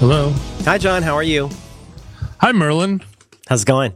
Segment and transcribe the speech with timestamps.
[0.00, 0.32] Hello.
[0.64, 1.02] Hi, John.
[1.02, 1.50] How are you?
[2.38, 3.02] Hi, Merlin.
[3.46, 3.92] How's it going?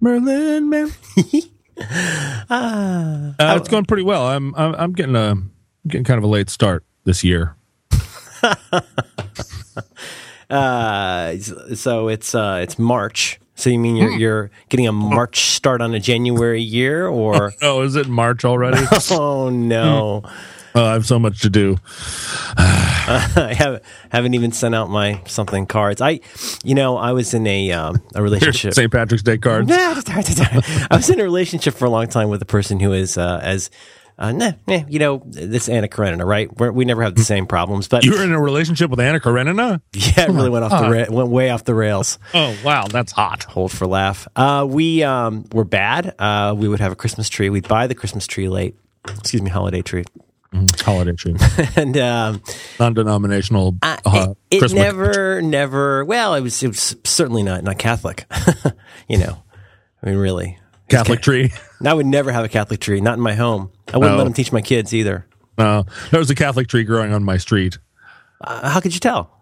[0.00, 0.90] Merlin, man.
[2.50, 4.26] uh, it's going pretty well.
[4.28, 5.36] I'm I'm, I'm getting a
[5.88, 7.56] getting kind of a late start this year.
[10.50, 13.40] uh, so it's uh, it's March.
[13.54, 14.18] So you mean you're hmm.
[14.18, 18.86] you're getting a March start on a January year, or oh, is it March already?
[19.10, 20.22] oh no.
[20.76, 21.76] Oh, I have so much to do.
[22.56, 26.00] I haven't haven't even sent out my something cards.
[26.00, 26.20] I,
[26.64, 28.74] you know, I was in a um, a relationship.
[28.74, 28.90] St.
[28.90, 29.70] Patrick's Day cards.
[29.72, 33.40] I was in a relationship for a long time with a person who is uh,
[33.42, 33.70] as
[34.18, 36.48] uh, nah, nah, you know, this Anna Karenina, right?
[36.56, 37.88] We're, we never have the same problems.
[37.88, 39.80] But you were in a relationship with Anna Karenina?
[39.92, 42.18] Yeah, it really went off the ra- went way off the rails.
[42.32, 43.44] Oh wow, that's hot.
[43.44, 44.28] Hold for laugh.
[44.36, 46.14] Uh, we um, were bad.
[46.18, 47.50] Uh, we would have a Christmas tree.
[47.50, 48.76] We'd buy the Christmas tree late.
[49.08, 50.04] Excuse me, holiday tree.
[50.54, 50.84] Mm-hmm.
[50.84, 51.34] Holiday tree
[51.76, 52.40] and um,
[52.78, 53.76] non-denominational.
[53.82, 56.04] Uh, uh, it, it never, never.
[56.04, 58.24] Well, it was, it was certainly not not Catholic.
[59.08, 59.42] you know,
[60.00, 61.52] I mean, really, Catholic tree.
[61.84, 63.00] I would never have a Catholic tree.
[63.00, 63.72] Not in my home.
[63.92, 64.18] I wouldn't no.
[64.18, 65.26] let them teach my kids either.
[65.58, 67.78] No, there was a Catholic tree growing on my street.
[68.40, 69.32] Uh, how could you tell?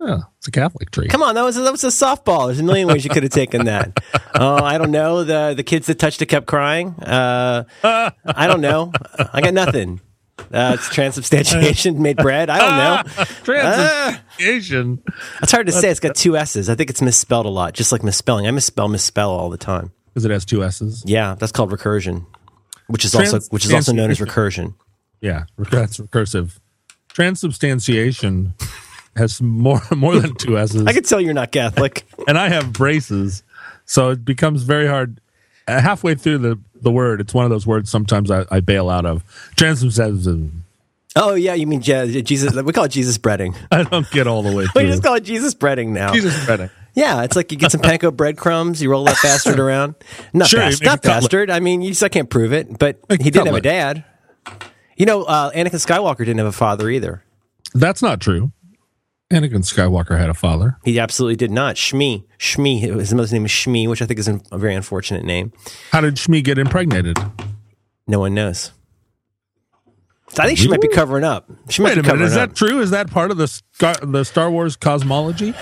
[0.00, 1.06] Oh, it's a Catholic tree.
[1.06, 2.46] Come on, that was a, that was a softball.
[2.46, 4.00] There's a million ways you could have taken that.
[4.34, 5.22] Oh, I don't know.
[5.22, 6.88] The the kids that touched it kept crying.
[7.00, 8.92] Uh, I don't know.
[9.32, 10.00] I got nothing.
[10.38, 12.50] Uh, it's transubstantiation made bread.
[12.50, 13.24] I don't know.
[13.44, 15.02] transubstantiation.
[15.06, 15.90] Uh, it's hard to say.
[15.90, 16.68] It's got two S's.
[16.68, 18.46] I think it's misspelled a lot, just like misspelling.
[18.46, 19.92] I misspell, misspell all the time.
[20.08, 21.02] Because it has two S's.
[21.06, 22.26] Yeah, that's called recursion,
[22.88, 24.74] which is also which is also known as recursion.
[25.20, 26.58] Yeah, that's recursive.
[27.08, 28.54] Transubstantiation
[29.16, 30.86] has more more than two S's.
[30.86, 32.04] I can tell you're not Catholic.
[32.26, 33.42] and I have braces,
[33.86, 35.20] so it becomes very hard.
[35.68, 37.20] Halfway through the the word.
[37.20, 39.24] It's one of those words sometimes I, I bail out of.
[39.56, 40.64] Transubstantiation.
[41.14, 42.54] Oh yeah, you mean Jesus?
[42.62, 43.56] We call it Jesus breading.
[43.70, 44.66] I don't get all the way.
[44.66, 44.82] through.
[44.82, 46.12] we just call it Jesus breading now.
[46.12, 46.70] Jesus breading.
[46.94, 49.94] Yeah, it's like you get some panko breadcrumbs, you roll that bastard around.
[50.34, 51.50] Not, sure, bast- not bastard.
[51.50, 54.04] I mean, you still can't prove it, but he didn't have a dad.
[54.96, 57.24] You know, uh, Anakin Skywalker didn't have a father either.
[57.74, 58.52] That's not true.
[59.32, 60.76] Anakin Skywalker had a father.
[60.84, 61.76] He absolutely did not.
[61.76, 62.24] Shmi.
[62.38, 62.80] Shmi.
[62.80, 65.52] His mother's name is Shmi, which I think is a very unfortunate name.
[65.90, 67.18] How did Shmi get impregnated?
[68.06, 68.72] No one knows.
[70.38, 71.50] I think she might be covering up.
[71.68, 72.24] She might Wait a minute.
[72.24, 72.50] Is up.
[72.50, 72.80] that true?
[72.80, 75.54] Is that part of the Star, the Star Wars cosmology?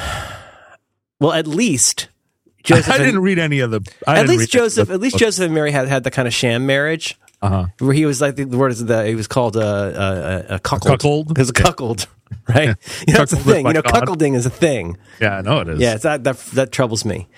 [1.19, 2.09] Well, at least
[2.63, 2.89] Joseph.
[2.89, 3.81] I didn't and, read any of the.
[4.07, 4.91] I at least Joseph.
[4.91, 7.19] At least Joseph and Mary had had the kind of sham marriage.
[7.43, 7.67] Uh-huh.
[7.78, 10.95] Where he was like the, word is the he was called a a, a, cuckold.
[10.95, 11.39] A cuckold.
[11.39, 12.06] Was a cuckold,
[12.49, 12.69] right?
[12.69, 12.75] Yeah.
[13.06, 13.67] You know, that's a thing.
[13.67, 14.03] You know, God.
[14.03, 14.99] cuckolding is a thing.
[15.21, 15.81] Yeah, I know it is.
[15.81, 17.28] Yeah, it's that that, that troubles me.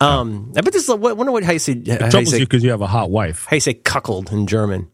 [0.00, 0.88] Um, I bet this.
[0.88, 1.72] I wonder what how you say.
[1.72, 3.46] It troubles you because you, you have a hot wife.
[3.48, 4.90] How you say cuckold in German?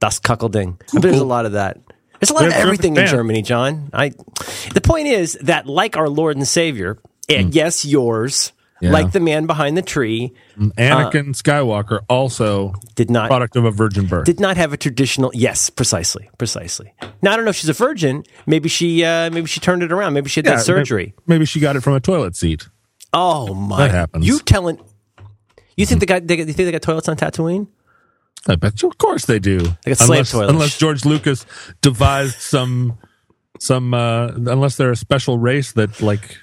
[0.00, 0.80] Das cuckolding.
[0.90, 1.78] I bet there's a lot of that.
[2.18, 3.90] There's a lot of everything in Germany, John.
[3.92, 4.10] I.
[4.74, 6.98] The point is that, like our Lord and Savior,
[7.28, 7.54] mm.
[7.54, 8.90] yes, yours yeah.
[8.90, 10.32] like the man behind the tree.
[10.58, 14.24] Anakin uh, Skywalker also did not product of a virgin birth.
[14.24, 15.30] Did not have a traditional.
[15.34, 16.94] Yes, precisely, precisely.
[17.22, 18.24] Now I don't know if she's a virgin.
[18.46, 20.14] Maybe she, uh, maybe she turned it around.
[20.14, 21.14] Maybe she had yeah, that surgery.
[21.26, 22.68] Maybe, maybe, she got it from a toilet seat.
[23.12, 23.78] Oh my!
[23.78, 24.26] That happens.
[24.26, 24.78] You telling?
[25.76, 26.26] You think they got?
[26.26, 27.68] They, you think they got toilets on Tatooine?
[28.46, 28.88] I bet you.
[28.88, 29.58] Of course they do.
[29.84, 30.52] They got slave unless, toilets.
[30.52, 31.46] Unless George Lucas
[31.82, 32.98] devised some
[33.58, 36.38] some uh unless they're a special race that like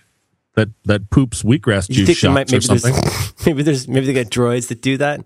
[0.58, 2.94] that that poops wheatgrass juice shots might, maybe or something.
[2.94, 5.24] There's, maybe there's maybe they got droids that do that.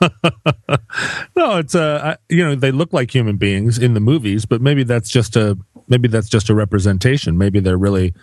[1.36, 4.84] no, it's uh, you know they look like human beings in the movies, but maybe
[4.84, 5.58] that's just a
[5.88, 7.36] maybe that's just a representation.
[7.36, 8.14] Maybe they're really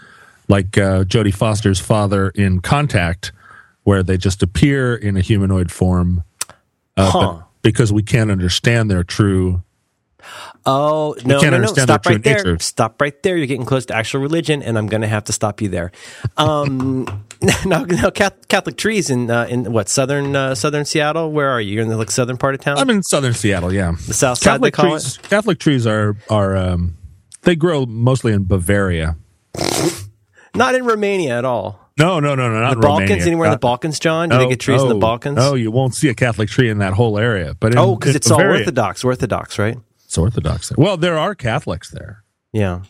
[0.47, 3.33] like uh, Jodie Foster's father in Contact,
[3.83, 6.23] where they just appear in a humanoid form,
[6.95, 7.41] uh, huh.
[7.61, 9.61] because we can't understand their true
[10.65, 11.67] Oh no, no, no!
[11.67, 12.37] Stop right there!
[12.37, 12.59] Nature.
[12.59, 13.35] Stop right there!
[13.35, 15.91] You're getting close to actual religion, and I'm going to have to stop you there.
[16.37, 17.25] Um,
[17.65, 21.31] no, no, Catholic trees in uh, in what southern uh, southern Seattle?
[21.31, 21.73] Where are you?
[21.73, 22.77] You're in the like southern part of town.
[22.77, 23.73] I'm in southern Seattle.
[23.73, 24.51] Yeah, the south side.
[24.51, 25.17] Catholic trees.
[25.17, 25.29] It?
[25.29, 26.95] Catholic trees are are um,
[27.41, 29.17] they grow mostly in Bavaria.
[30.55, 31.79] Not in Romania at all.
[31.97, 33.09] No, no, no, no, not the Balkans.
[33.09, 33.25] Romania.
[33.27, 34.29] Anywhere in the Balkans, John?
[34.29, 35.37] Do no, they get trees no, in the Balkans?
[35.39, 37.55] Oh, you won't see a Catholic tree in that whole area.
[37.59, 39.77] But in, oh, because it's Bavaria, all Orthodox, Orthodox, right?
[40.13, 40.75] It's Orthodox there.
[40.77, 42.23] Well, there are Catholics there.
[42.51, 42.81] Yeah.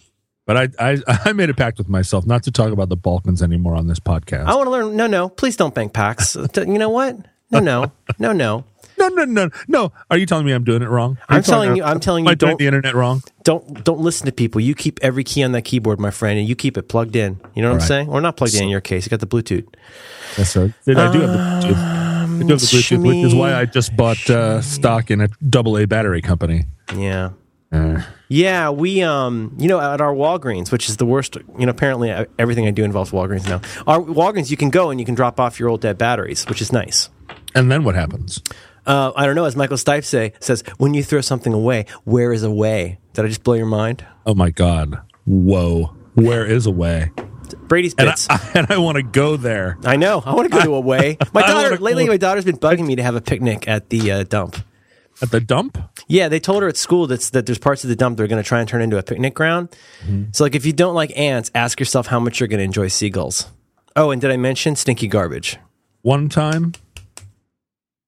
[0.45, 3.41] But I, I, I made a pact with myself not to talk about the Balkans
[3.41, 4.45] anymore on this podcast.
[4.45, 4.97] I want to learn.
[4.97, 6.35] No, no, please don't bank packs.
[6.57, 7.15] you know what?
[7.49, 8.65] No, no, no, no.
[8.99, 9.93] No, no, no, no.
[10.11, 11.17] Are you telling me I'm doing it wrong?
[11.29, 11.83] Are I'm telling you.
[11.85, 12.35] I'm telling you.
[12.35, 13.23] Don't the internet wrong.
[13.43, 14.59] Don't don't listen to people.
[14.59, 17.39] You keep every key on that keyboard, my friend, and you keep it plugged in.
[17.55, 17.87] You know what All I'm right.
[17.87, 18.09] saying?
[18.09, 19.05] Or not plugged so, in in your case.
[19.05, 19.65] You got the Bluetooth.
[20.37, 20.73] Yes, sir.
[20.87, 21.63] I do have the Bluetooth.
[21.63, 25.29] I do have the Bluetooth, which is why I just bought uh, stock in a
[25.49, 26.65] double A battery company.
[26.95, 27.31] Yeah.
[27.71, 28.03] Uh.
[28.29, 31.35] Yeah, we um, you know, at our Walgreens, which is the worst.
[31.57, 33.61] You know, apparently uh, everything I do involves Walgreens now.
[33.85, 36.61] Our Walgreens, you can go and you can drop off your old dead batteries, which
[36.61, 37.09] is nice.
[37.55, 38.41] And then what happens?
[38.85, 39.45] Uh, I don't know.
[39.45, 42.99] As Michael Stipe say, says, when you throw something away, where is away?
[43.13, 44.05] Did I just blow your mind?
[44.25, 44.99] Oh my God!
[45.25, 45.95] Whoa!
[46.15, 47.11] Where is away?
[47.67, 48.27] Brady's bits.
[48.29, 49.77] And I, I, and I want to go there.
[49.83, 50.21] I know.
[50.25, 51.17] I want to go to away.
[51.33, 52.07] My daughter lately.
[52.07, 54.57] My daughter's been bugging me to have a picnic at the uh, dump.
[55.21, 55.77] At the dump?
[56.07, 58.41] Yeah, they told her at school that's, that there's parts of the dump they're going
[58.41, 59.69] to try and turn into a picnic ground.
[60.01, 60.25] Mm-hmm.
[60.31, 62.87] So, like, if you don't like ants, ask yourself how much you're going to enjoy
[62.87, 63.49] seagulls.
[63.95, 65.57] Oh, and did I mention stinky garbage?
[66.01, 66.73] One time,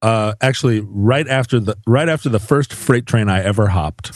[0.01, 4.11] uh, actually, right after the right after the first freight train I ever hopped,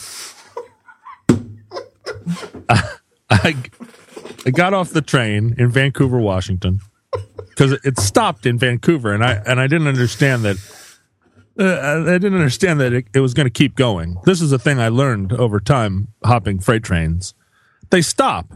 [2.68, 2.90] I,
[3.30, 3.56] I,
[4.44, 6.80] I got off the train in Vancouver, Washington,
[7.48, 10.56] because it stopped in Vancouver, and I and I didn't understand that
[11.60, 14.16] uh, I didn't understand that it, it was going to keep going.
[14.24, 17.34] This is a thing I learned over time hopping freight trains.
[17.90, 18.52] They stop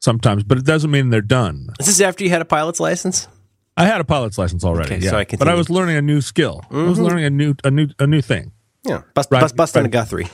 [0.00, 1.68] sometimes, but it doesn't mean they're done.
[1.78, 3.28] This is this after you had a pilot's license?
[3.76, 4.94] I had a pilot's license already.
[4.94, 5.10] Okay, yeah.
[5.10, 6.62] so I but I was learning a new skill.
[6.64, 6.76] Mm-hmm.
[6.76, 7.06] I was mm-hmm.
[7.06, 8.52] learning a new a new a new thing.
[8.84, 9.82] Yeah, bust right, bust, bust right.
[9.82, 10.28] on a Guthrie.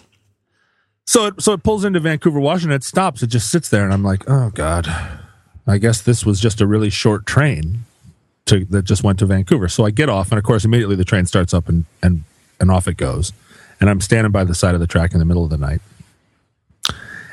[1.06, 2.76] So it, so it pulls into Vancouver, Washington.
[2.76, 3.22] It stops.
[3.22, 4.87] It just sits there, and I'm like, oh god,
[5.67, 7.84] I guess this was just a really short train
[8.46, 9.69] to that just went to Vancouver.
[9.69, 12.25] So I get off, and of course, immediately the train starts up and and
[12.61, 13.32] and off it goes.
[13.81, 15.81] And I'm standing by the side of the track in the middle of the night.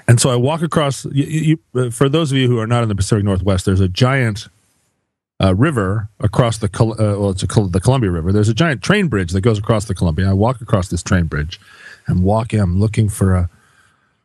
[0.08, 1.06] And so I walk across.
[1.06, 3.80] You, you, uh, for those of you who are not in the Pacific Northwest, there's
[3.80, 4.48] a giant
[5.42, 8.32] uh, river across the uh, well, it's a, the Columbia River.
[8.32, 10.30] There's a giant train bridge that goes across the Columbia.
[10.30, 11.60] I walk across this train bridge.
[12.08, 12.60] I'm walking.
[12.60, 13.50] I'm looking for a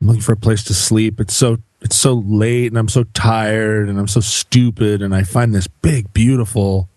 [0.00, 1.20] I'm looking for a place to sleep.
[1.20, 5.22] It's so it's so late and I'm so tired and I'm so stupid and I
[5.22, 6.88] find this big beautiful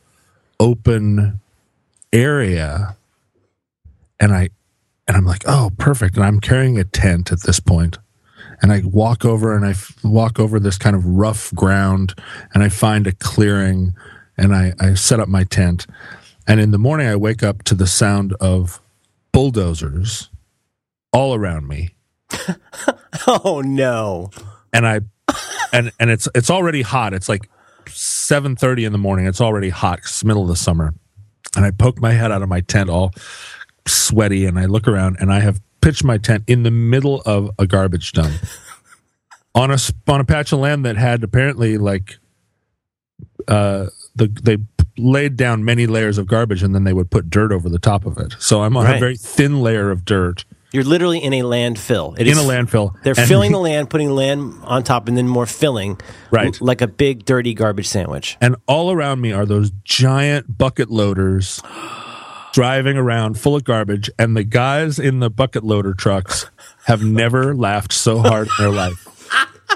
[0.59, 1.39] open
[2.11, 2.95] area
[4.19, 4.49] and I
[5.07, 7.97] and I'm like, "Oh, perfect." And I'm carrying a tent at this point.
[8.61, 12.13] And I walk over and I f- walk over this kind of rough ground
[12.53, 13.93] and I find a clearing
[14.37, 15.87] and I, I set up my tent.
[16.45, 18.81] And in the morning, I wake up to the sound of
[19.31, 20.29] bulldozers
[21.13, 21.91] all around me
[23.27, 24.29] oh no!
[24.73, 25.01] And I,
[25.73, 27.13] and and it's it's already hot.
[27.13, 27.49] It's like
[27.87, 29.25] seven thirty in the morning.
[29.25, 29.99] It's already hot.
[29.99, 30.93] It's middle of the summer,
[31.55, 33.11] and I poke my head out of my tent, all
[33.87, 37.51] sweaty, and I look around, and I have pitched my tent in the middle of
[37.57, 38.33] a garbage dump
[39.55, 39.77] on a
[40.07, 42.17] on a patch of land that had apparently like
[43.47, 44.57] uh the they
[44.97, 48.05] laid down many layers of garbage and then they would put dirt over the top
[48.05, 48.35] of it.
[48.37, 48.97] So I'm on right.
[48.97, 52.13] a very thin layer of dirt you're literally in a landfill.
[52.19, 52.93] It in is, a landfill.
[53.01, 55.99] They're and filling the land, putting land on top, and then more filling.
[56.31, 56.59] Right.
[56.61, 58.37] like a big, dirty garbage sandwich.
[58.39, 61.61] And all around me are those giant bucket loaders
[62.53, 64.11] driving around full of garbage.
[64.19, 66.45] And the guys in the bucket loader trucks
[66.85, 69.05] have never laughed so hard in their life.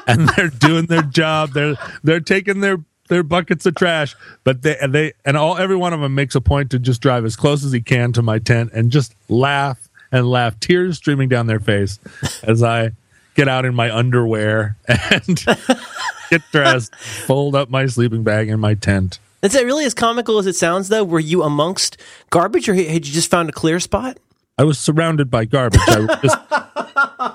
[0.06, 1.54] And they're doing their job.
[1.54, 5.76] They're they're taking their their buckets of trash, but they and they and all every
[5.76, 8.22] one of them makes a point to just drive as close as he can to
[8.22, 12.00] my tent and just laugh and laugh, tears streaming down their face
[12.44, 12.92] as I
[13.36, 15.46] get out in my underwear and
[16.30, 19.20] get dressed, fold up my sleeping bag in my tent.
[19.42, 21.04] Is it really as comical as it sounds, though?
[21.04, 21.98] Were you amongst
[22.30, 24.18] garbage, or had you just found a clear spot?
[24.58, 25.82] I was surrounded by garbage.
[25.88, 26.38] I was just,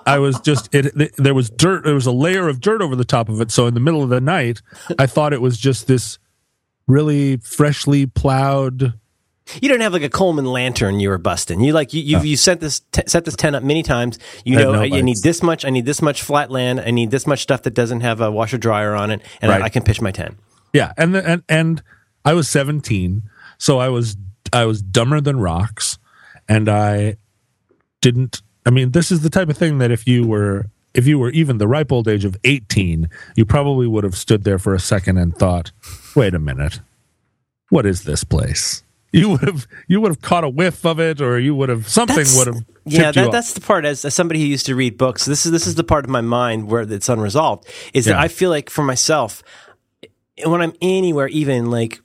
[0.07, 1.85] I was just it, There was dirt.
[1.85, 3.51] There was a layer of dirt over the top of it.
[3.51, 4.63] So in the middle of the night,
[4.99, 6.19] I thought it was just this
[6.87, 8.95] really freshly plowed
[9.61, 11.61] you don't have like a Coleman lantern you were busting.
[11.61, 14.19] You like you you, you set this t- set this tent up many times.
[14.45, 15.65] You know no I, need this much.
[15.65, 16.81] I need this much flat land.
[16.81, 19.63] I need this much stuff that doesn't have a washer dryer on it, and right.
[19.63, 20.37] I, I, can pitch my tent.
[20.73, 21.83] Yeah, and the, and and
[22.25, 23.23] I was seventeen,
[23.59, 24.17] so I was
[24.53, 25.99] I was dumber than rocks,
[26.49, 27.17] and I
[28.01, 28.43] didn't.
[28.67, 31.31] I mean, this is the type of thing that if you were if you were
[31.31, 34.81] even the ripe old age of 18, you probably would have stood there for a
[34.81, 35.71] second and thought,
[36.17, 36.81] wait a minute,
[37.69, 38.83] what is this place?
[39.13, 41.89] You would have you would have caught a whiff of it, or you would have
[41.89, 42.65] something that's, would have.
[42.85, 43.85] Yeah, that, that's the part.
[43.85, 46.11] As, as, somebody who used to read books, this is this is the part of
[46.11, 47.67] my mind where it's unresolved.
[47.95, 48.15] Is yeah.
[48.15, 49.43] that I feel like for myself,
[50.45, 52.01] when I'm anywhere, even like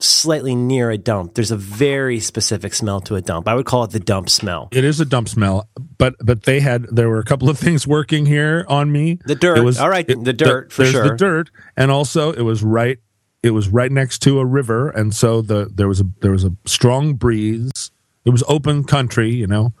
[0.00, 3.46] slightly near a dump, there's a very specific smell to a dump.
[3.48, 4.68] I would call it the dump smell.
[4.72, 5.68] It is a dump smell,
[5.98, 9.18] but but they had there were a couple of things working here on me.
[9.24, 11.08] The dirt, it was, all right, it, the dirt the, for there's sure.
[11.08, 12.98] The dirt, and also it was right
[13.42, 16.44] it was right next to a river, and so the there was a there was
[16.44, 17.90] a strong breeze.
[18.24, 19.72] It was open country, you know.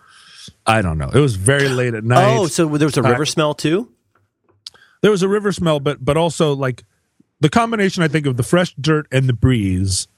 [0.66, 1.10] I don't know.
[1.10, 2.36] It was very late at night.
[2.36, 3.88] Oh, so there was a river smell too.
[5.00, 6.84] There was a river smell, but but also like
[7.40, 8.02] the combination.
[8.02, 10.08] I think of the fresh dirt and the breeze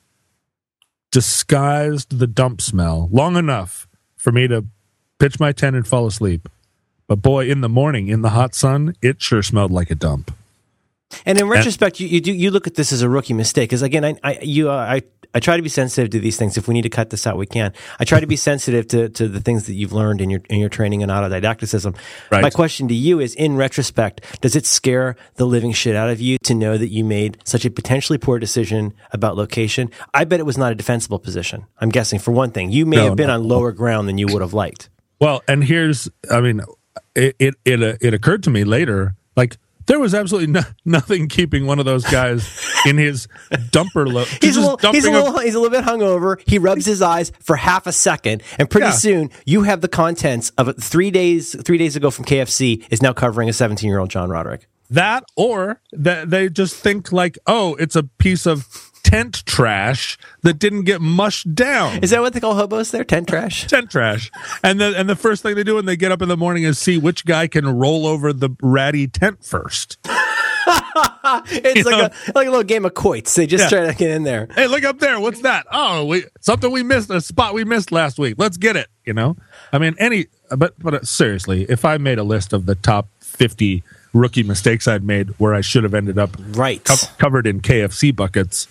[1.11, 3.87] disguised the dump smell long enough
[4.17, 4.65] for me to
[5.19, 6.49] pitch my tent and fall asleep.
[7.07, 10.35] But boy, in the morning, in the hot sun, it sure smelled like a dump.
[11.27, 13.71] And in retrospect, and, you, you do you look at this as a rookie mistake
[13.71, 15.03] because again, I, I you uh, I
[15.35, 16.57] I try to be sensitive to these things.
[16.57, 17.73] If we need to cut this out, we can.
[17.99, 20.61] I try to be sensitive to, to the things that you've learned in your in
[20.61, 21.97] your training and autodidacticism.
[22.31, 22.43] Right.
[22.43, 26.21] My question to you is: In retrospect, does it scare the living shit out of
[26.21, 29.91] you to know that you made such a potentially poor decision about location?
[30.15, 31.67] I bet it was not a defensible position.
[31.79, 33.35] I'm guessing for one thing, you may no, have been no.
[33.35, 34.89] on lower ground than you would have liked.
[35.21, 36.63] Well, and here's, I mean,
[37.17, 41.29] it it it, uh, it occurred to me later, like there was absolutely no, nothing
[41.29, 44.29] keeping one of those guys in his dumper load.
[44.41, 46.41] He's, a little, he's, a little, he's a little bit hungover.
[46.47, 48.93] He rubs his eyes for half a second, and pretty yeah.
[48.93, 50.75] soon you have the contents of.
[50.85, 54.29] Three days, three days ago from KFC is now covering a 17 year old John
[54.29, 54.67] Roderick.
[54.91, 60.59] That or that they just think like, oh, it's a piece of tent trash that
[60.59, 62.03] didn't get mushed down.
[62.03, 63.05] Is that what they call hobos there?
[63.05, 63.65] Tent trash?
[63.69, 64.29] tent trash.
[64.65, 66.65] And the and the first thing they do when they get up in the morning
[66.65, 69.99] is see which guy can roll over the ratty tent first.
[70.05, 72.09] it's you like know?
[72.27, 73.33] a like a little game of quoits.
[73.37, 73.79] They just yeah.
[73.79, 74.49] try to get in there.
[74.53, 75.21] Hey, look up there.
[75.21, 75.67] What's that?
[75.71, 78.35] Oh, we something we missed, a spot we missed last week.
[78.37, 78.89] Let's get it.
[79.05, 79.37] You know,
[79.73, 80.27] I mean, any.
[80.51, 84.89] But but uh, seriously, if I made a list of the top fifty rookie mistakes
[84.89, 88.69] I'd made where I should have ended up right co- covered in KFC buckets,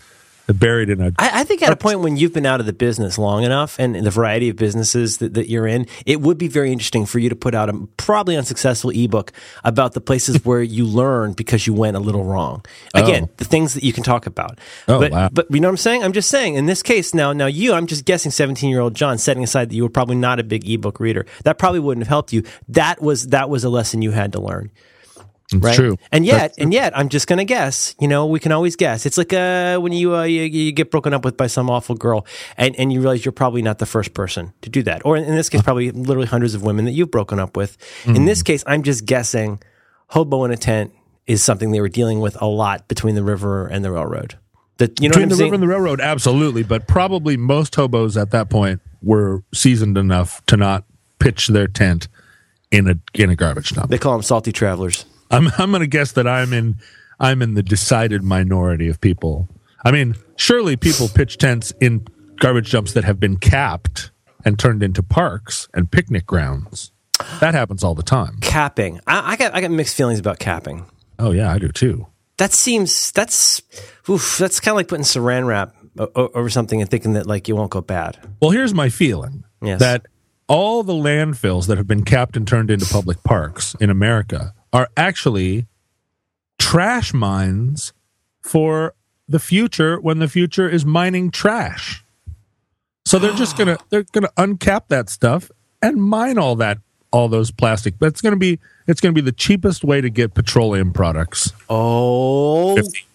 [0.48, 1.08] buried in a.
[1.18, 3.80] I, I think at a point when you've been out of the business long enough
[3.80, 7.20] and the variety of businesses that, that you're in, it would be very interesting for
[7.20, 9.32] you to put out a probably unsuccessful ebook
[9.64, 12.66] about the places where you learned because you went a little wrong.
[12.94, 13.34] Again, oh.
[13.38, 14.60] the things that you can talk about.
[14.88, 15.30] Oh, but, wow.
[15.32, 16.04] but you know what I'm saying?
[16.04, 18.96] I'm just saying in this case now, now you, I'm just guessing 17 year old
[18.96, 21.26] John, setting aside that you were probably not a big ebook reader.
[21.44, 22.44] That probably wouldn't have helped you.
[22.68, 24.72] That was, that was a lesson you had to learn.
[25.52, 25.76] It's right?
[25.76, 25.98] true.
[26.12, 27.96] And yet, and yet, I'm just gonna guess.
[28.00, 29.06] You know, we can always guess.
[29.06, 31.96] It's like uh, when you, uh, you, you get broken up with by some awful
[31.96, 32.26] girl,
[32.58, 35.06] and, and you realize you're probably not the first person to do that.
[35.06, 37.78] Or in, in this case, probably literally hundreds of women that you've broken up with.
[38.04, 38.16] Mm.
[38.18, 39.62] In this case, I'm just guessing.
[40.08, 40.94] Hobo in a tent
[41.26, 44.38] is something they were dealing with a lot between the river and the railroad.
[44.78, 45.52] That you know between the saying?
[45.52, 46.64] river and the railroad, absolutely.
[46.64, 50.86] But probably most hobos at that point were seasoned enough to not
[51.20, 52.08] pitch their tent
[52.72, 53.90] in a in a garbage dump.
[53.90, 55.06] They call them salty travelers.
[55.34, 56.78] I'm I'm going to guess that I'm in
[57.20, 59.50] I'm in the decided minority of people.
[59.86, 62.06] I mean, surely people pitch tents in
[62.38, 64.12] garbage dumps that have been capped
[64.46, 66.92] and turned into parks and picnic grounds.
[67.40, 68.40] That happens all the time.
[68.42, 69.00] Capping.
[69.08, 70.86] I, I got I got mixed feelings about capping.
[71.20, 72.08] Oh yeah, I do too.
[72.38, 73.62] That seems that's
[74.10, 77.54] oof, that's kind of like putting saran wrap over something and thinking that like it
[77.54, 78.18] won't go bad.
[78.42, 79.80] Well, here's my feeling yes.
[79.80, 80.08] that
[80.48, 84.89] all the landfills that have been capped and turned into public parks in America are
[84.98, 85.68] actually
[86.60, 87.94] trash mines
[88.42, 88.94] for
[89.27, 92.03] the future when the future is mining trash.
[93.06, 95.51] So they're just gonna they're gonna uncap that stuff
[95.82, 96.80] and mine all that
[97.12, 98.00] all those plastic.
[98.00, 101.53] That's gonna be it's gonna be the cheapest way to get petroleum products.
[101.70, 103.06] Oh, 50.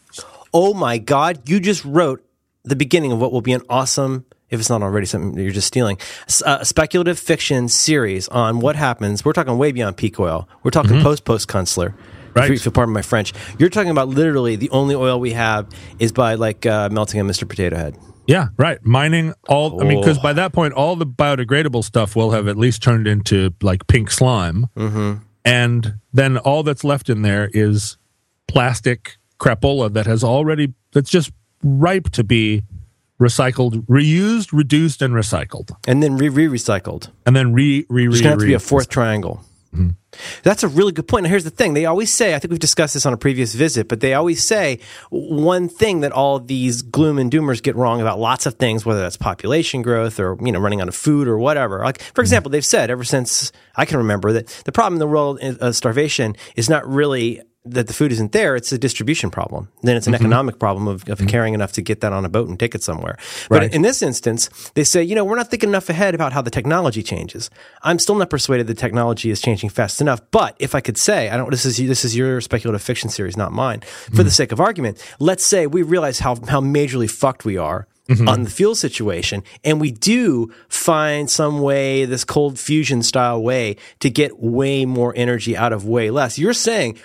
[0.55, 1.49] oh my God!
[1.49, 2.25] You just wrote
[2.65, 5.53] the beginning of what will be an awesome if it's not already something that you're
[5.53, 5.99] just stealing,
[6.45, 9.25] a speculative fiction series on what happens.
[9.25, 10.49] We're talking way beyond peak oil.
[10.63, 11.03] We're talking mm-hmm.
[11.03, 11.95] post post Kunstler.
[12.35, 12.51] Right.
[12.51, 16.13] If you pardon my French, you're talking about literally the only oil we have is
[16.13, 17.49] by like uh, melting a Mr.
[17.49, 17.97] Potato Head.
[18.29, 18.79] Yeah, right.
[18.85, 19.81] Mining all.
[19.81, 23.09] I mean, because by that point, all the biodegradable stuff will have at least turned
[23.09, 25.23] into like pink slime, mm-hmm.
[25.47, 27.97] and then all that's left in there is
[28.47, 32.63] plastic crapola that has already that's just ripe to be
[33.21, 38.13] recycled, reused, reduced, and recycled, and then re re recycled, and then re re re.
[38.13, 39.45] There's going to be a fourth triangle.
[39.75, 39.91] Mm-hmm.
[40.43, 41.25] That's a really good point.
[41.25, 43.55] Now, here's the thing: they always say, I think we've discussed this on a previous
[43.55, 48.01] visit, but they always say one thing that all these gloom and doomers get wrong
[48.01, 51.29] about lots of things, whether that's population growth or you know running out of food
[51.29, 51.81] or whatever.
[51.81, 55.07] Like, for example, they've said ever since I can remember that the problem in the
[55.07, 59.69] world of starvation is not really that the food isn't there, it's a distribution problem.
[59.83, 60.25] Then it's an mm-hmm.
[60.25, 61.27] economic problem of, of mm-hmm.
[61.27, 63.17] carrying enough to get that on a boat and take it somewhere.
[63.49, 63.75] But right.
[63.75, 66.51] in this instance, they say, you know, we're not thinking enough ahead about how the
[66.51, 67.51] technology changes.
[67.83, 70.21] I'm still not persuaded the technology is changing fast enough.
[70.31, 73.37] But if I could say, I don't, this is, this is your speculative fiction series,
[73.37, 73.81] not mine.
[73.81, 74.23] For mm-hmm.
[74.25, 78.27] the sake of argument, let's say we realize how, how majorly fucked we are Mm-hmm.
[78.27, 79.45] on the fuel situation.
[79.65, 85.13] And we do find some way, this cold fusion style way to get way more
[85.15, 86.39] energy out of way less.
[86.39, 86.99] You're saying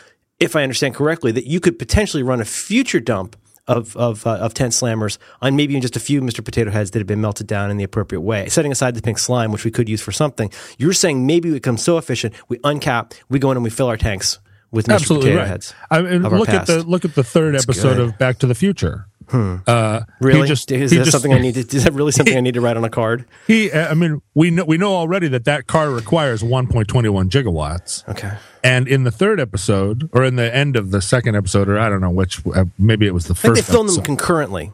[0.43, 3.35] if I understand correctly, that you could potentially run a future dump
[3.67, 6.43] of of, uh, of tent slammers on maybe even just a few Mr.
[6.43, 8.49] Potato Heads that have been melted down in the appropriate way.
[8.49, 11.55] Setting aside the pink slime, which we could use for something, you're saying maybe we
[11.55, 14.39] become so efficient, we uncap, we go in and we fill our tanks
[14.71, 14.95] with Mr.
[14.95, 15.47] Absolutely Potato right.
[15.47, 15.73] Heads.
[15.89, 18.09] I mean, look at the look at the third That's episode good.
[18.09, 19.05] of Back to the Future.
[19.29, 19.57] Hmm.
[19.65, 20.47] Uh, really?
[20.47, 21.59] Just, is that just, something I need to?
[21.75, 23.25] Is that really something he, I need to write on a card?
[23.47, 26.85] He, uh, I mean, we know we know already that that car requires 1.21
[27.29, 28.07] gigawatts.
[28.09, 28.33] Okay.
[28.63, 31.89] And in the third episode, or in the end of the second episode, or I
[31.89, 33.55] don't know which, uh, maybe it was the first.
[33.55, 34.01] they filmed episode.
[34.01, 34.71] them concurrently.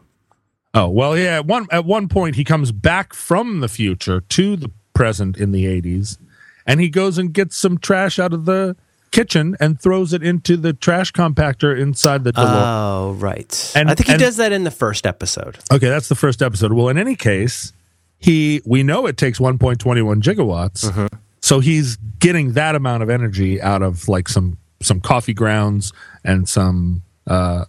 [0.74, 1.38] Oh well, yeah.
[1.38, 5.51] At one at one point, he comes back from the future to the present in
[5.51, 6.18] the 80s,
[6.65, 8.75] and he goes and gets some trash out of the
[9.12, 12.88] kitchen and throws it into the trash compactor inside the DeLorean.
[12.88, 13.72] Oh, right.
[13.75, 15.58] And I think he and, does that in the first episode.
[15.72, 16.74] Okay, that's the first episode.
[16.74, 17.74] Well, in any case,
[18.18, 19.78] he we know it takes 1.21
[20.22, 20.86] gigawatts.
[20.86, 21.08] Mm-hmm.
[21.42, 25.92] So he's getting that amount of energy out of like some some coffee grounds
[26.24, 27.66] and some uh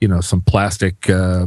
[0.00, 1.46] you know some plastic uh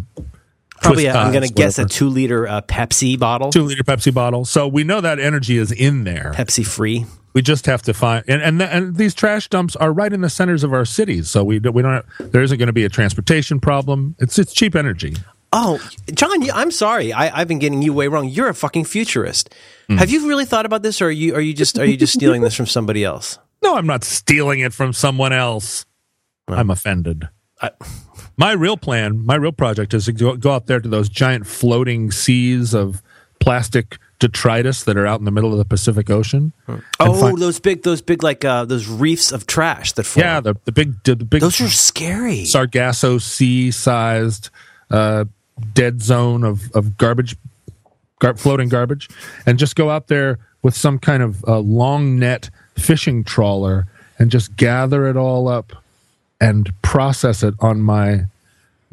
[0.82, 3.52] Probably, i I'm going to guess a two liter uh, Pepsi bottle.
[3.52, 4.46] Two liter Pepsi bottle.
[4.46, 6.34] So we know that energy is in there.
[6.36, 7.06] Pepsi free.
[7.34, 10.30] We just have to find and and, and these trash dumps are right in the
[10.30, 12.90] centers of our cities, so we we don't have, there isn't going to be a
[12.90, 14.16] transportation problem.
[14.20, 15.16] It's it's cheap energy.
[15.54, 15.80] Oh,
[16.14, 17.12] John, I'm sorry.
[17.12, 18.30] I, have been getting you way wrong.
[18.30, 19.54] You're a fucking futurist.
[19.90, 19.98] Mm.
[19.98, 22.14] Have you really thought about this, or are you are you just are you just
[22.14, 23.38] stealing this from somebody else?
[23.64, 25.86] No, I'm not stealing it from someone else.
[26.48, 27.30] Well, I'm offended.
[27.62, 27.70] I,
[28.36, 31.46] my real plan, my real project is to go, go out there to those giant
[31.46, 33.04] floating seas of
[33.42, 36.54] plastic detritus that are out in the middle of the Pacific Ocean.
[37.00, 40.04] Oh, find, those big, those big, like uh, those reefs of trash that.
[40.04, 40.24] Form.
[40.24, 41.42] Yeah, the the big, the, big.
[41.42, 42.46] Those are scary.
[42.46, 44.50] Sargasso sea sized
[44.90, 45.26] uh,
[45.74, 47.36] dead zone of of garbage,
[48.20, 49.10] gar- floating garbage,
[49.46, 53.88] and just go out there with some kind of uh, long net fishing trawler
[54.20, 55.74] and just gather it all up
[56.40, 58.26] and process it on my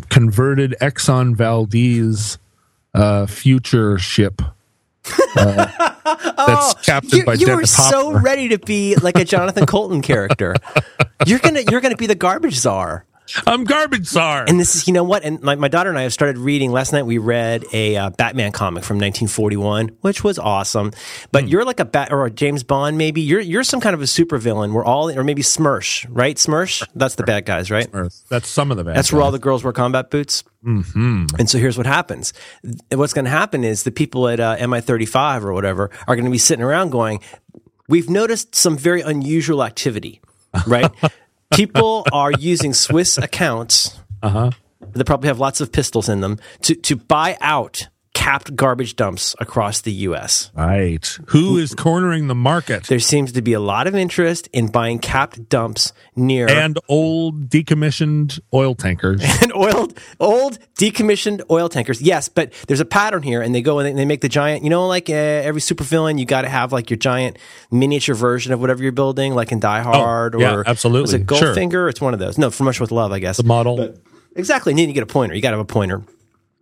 [0.09, 2.39] converted Exxon Valdez
[2.95, 4.43] uh, future ship
[5.37, 5.67] uh,
[6.05, 10.03] that's oh, captained you, by you were so ready to be like a Jonathan Coulton
[10.03, 10.55] character.
[11.27, 13.05] You're gonna you're gonna be the garbage czar.
[13.47, 14.45] I'm garbage czar.
[14.47, 15.25] And this is, you know what?
[15.25, 16.73] And my, my daughter and I have started reading.
[16.73, 20.93] Last night we read a uh, Batman comic from 1941, which was awesome.
[21.33, 21.51] But mm.
[21.51, 23.21] you're like a bat or a James Bond, maybe.
[23.21, 24.73] You're you're some kind of a supervillain.
[24.73, 26.37] We're all, or maybe Smersh, right?
[26.37, 26.87] Smersh.
[26.95, 27.91] That's the bad guys, right?
[27.91, 28.29] Smersh.
[28.29, 28.97] That's some of the bad.
[28.97, 29.15] That's guys.
[29.15, 30.45] where all the girls wear combat boots.
[30.65, 31.27] Mm-hmm.
[31.39, 32.33] And so here's what happens.
[32.93, 36.31] What's going to happen is the people at uh, MI35 or whatever are going to
[36.31, 37.21] be sitting around going,
[37.89, 40.21] "We've noticed some very unusual activity."
[40.67, 40.91] Right?
[41.53, 43.99] people are using Swiss accounts.
[44.23, 44.51] Uh-huh.
[44.93, 47.89] They probably have lots of pistols in them to to buy out
[48.29, 50.51] capped garbage dumps across the U.S.
[50.55, 51.19] Right.
[51.29, 52.85] Who is cornering the market?
[52.85, 57.49] There seems to be a lot of interest in buying capped dumps near and old
[57.49, 62.03] decommissioned oil tankers and old old decommissioned oil tankers.
[62.03, 64.63] Yes, but there's a pattern here, and they go and they make the giant.
[64.63, 67.39] You know, like uh, every supervillain, you got to have like your giant
[67.71, 71.01] miniature version of whatever you're building, like in Die oh, Hard oh, yeah, or absolutely.
[71.01, 71.71] Was it Goldfinger?
[71.71, 71.89] Sure.
[71.89, 72.37] It's one of those.
[72.37, 73.39] No, From Russia with Love, I guess.
[73.39, 73.79] The model.
[73.79, 73.97] But,
[74.37, 74.73] exactly.
[74.73, 75.35] And then you get a pointer.
[75.35, 76.03] You got to have a pointer.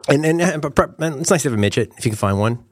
[0.09, 2.64] And, and, and, it's nice to have a midget if you can find one,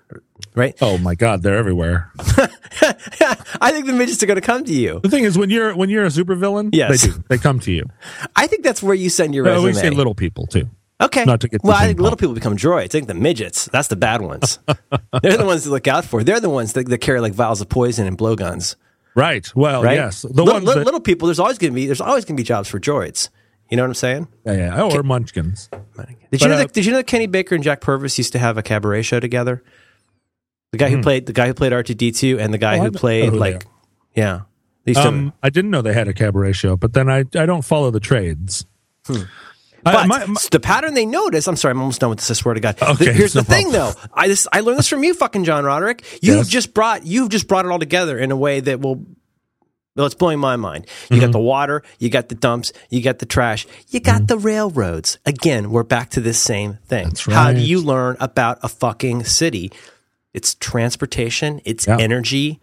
[0.54, 0.76] right?
[0.80, 2.10] Oh my God, they're everywhere.
[2.18, 5.00] I think the midgets are going to come to you.
[5.00, 7.02] The thing is, when you're when you're a supervillain, yes.
[7.02, 7.24] they do.
[7.28, 7.86] They come to you.
[8.36, 9.64] I think that's where you send your resume.
[9.64, 10.68] we say little people too.
[11.00, 11.24] Okay.
[11.24, 12.84] Not to get well, I think little people become droids.
[12.84, 14.58] I think the midgets, that's the bad ones.
[15.22, 16.22] They're the ones to look out for.
[16.22, 18.76] They're the ones that, that carry like vials of poison and blowguns.
[19.14, 19.50] Right.
[19.54, 19.94] Well, right?
[19.94, 20.22] yes.
[20.22, 22.40] The little, ones that, little people, there's always going to be there's always going to
[22.40, 23.28] be jobs for droids.
[23.70, 24.28] You know what I'm saying?
[24.44, 24.82] Yeah, yeah.
[24.82, 25.68] Oh, or Munchkins.
[26.30, 26.54] Did you know?
[26.54, 28.62] Uh, that, did you know that Kenny Baker and Jack Purvis used to have a
[28.62, 29.62] cabaret show together?
[30.72, 31.02] The guy who hmm.
[31.02, 33.30] played the guy who played R two D two and the guy oh, who played
[33.30, 33.64] who like,
[34.14, 34.42] yeah.
[34.96, 37.90] Um, I didn't know they had a cabaret show, but then I I don't follow
[37.90, 38.66] the trades.
[39.06, 39.22] Hmm.
[39.84, 42.30] But my, my, the pattern they notice, I'm sorry, I'm almost done with this.
[42.30, 42.80] I swear to God.
[42.80, 43.92] Okay, Here's no the thing, though.
[44.14, 46.02] I this, I learned this from you, fucking John Roderick.
[46.22, 46.48] You've yes.
[46.48, 49.04] just brought you've just brought it all together in a way that will
[49.96, 50.86] well, it's blowing my mind.
[51.08, 51.26] You mm-hmm.
[51.26, 54.26] got the water, you got the dumps, you got the trash, you got mm-hmm.
[54.26, 55.18] the railroads.
[55.24, 57.12] Again, we're back to this same thing.
[57.26, 57.34] Right.
[57.34, 59.72] How do you learn about a fucking city?
[60.32, 61.98] It's transportation, it's yeah.
[61.98, 62.60] energy,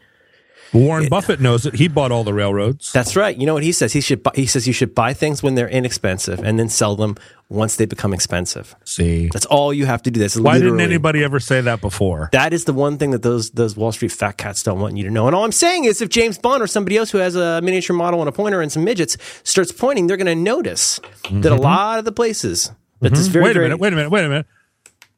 [0.74, 1.76] Warren it, Buffett knows it.
[1.76, 2.92] He bought all the railroads.
[2.92, 3.36] That's right.
[3.36, 3.94] You know what he says?
[3.94, 4.24] He should.
[4.24, 7.18] Buy, he says you should buy things when they're inexpensive and then sell them
[7.52, 8.76] once they become expensive.
[8.86, 10.20] See, that's all you have to do.
[10.20, 10.38] This.
[10.38, 12.30] Why didn't anybody ever say that before?
[12.32, 15.04] That is the one thing that those those Wall Street fat cats don't want you
[15.04, 15.28] to know.
[15.28, 17.96] And all I'm saying is, if James Bond or somebody else who has a miniature
[17.96, 21.42] model and a pointer and some midgets starts pointing, they're going to notice mm-hmm.
[21.42, 23.16] that a lot of the places that mm-hmm.
[23.16, 24.46] this very wait a very, minute, wait a minute, wait a minute.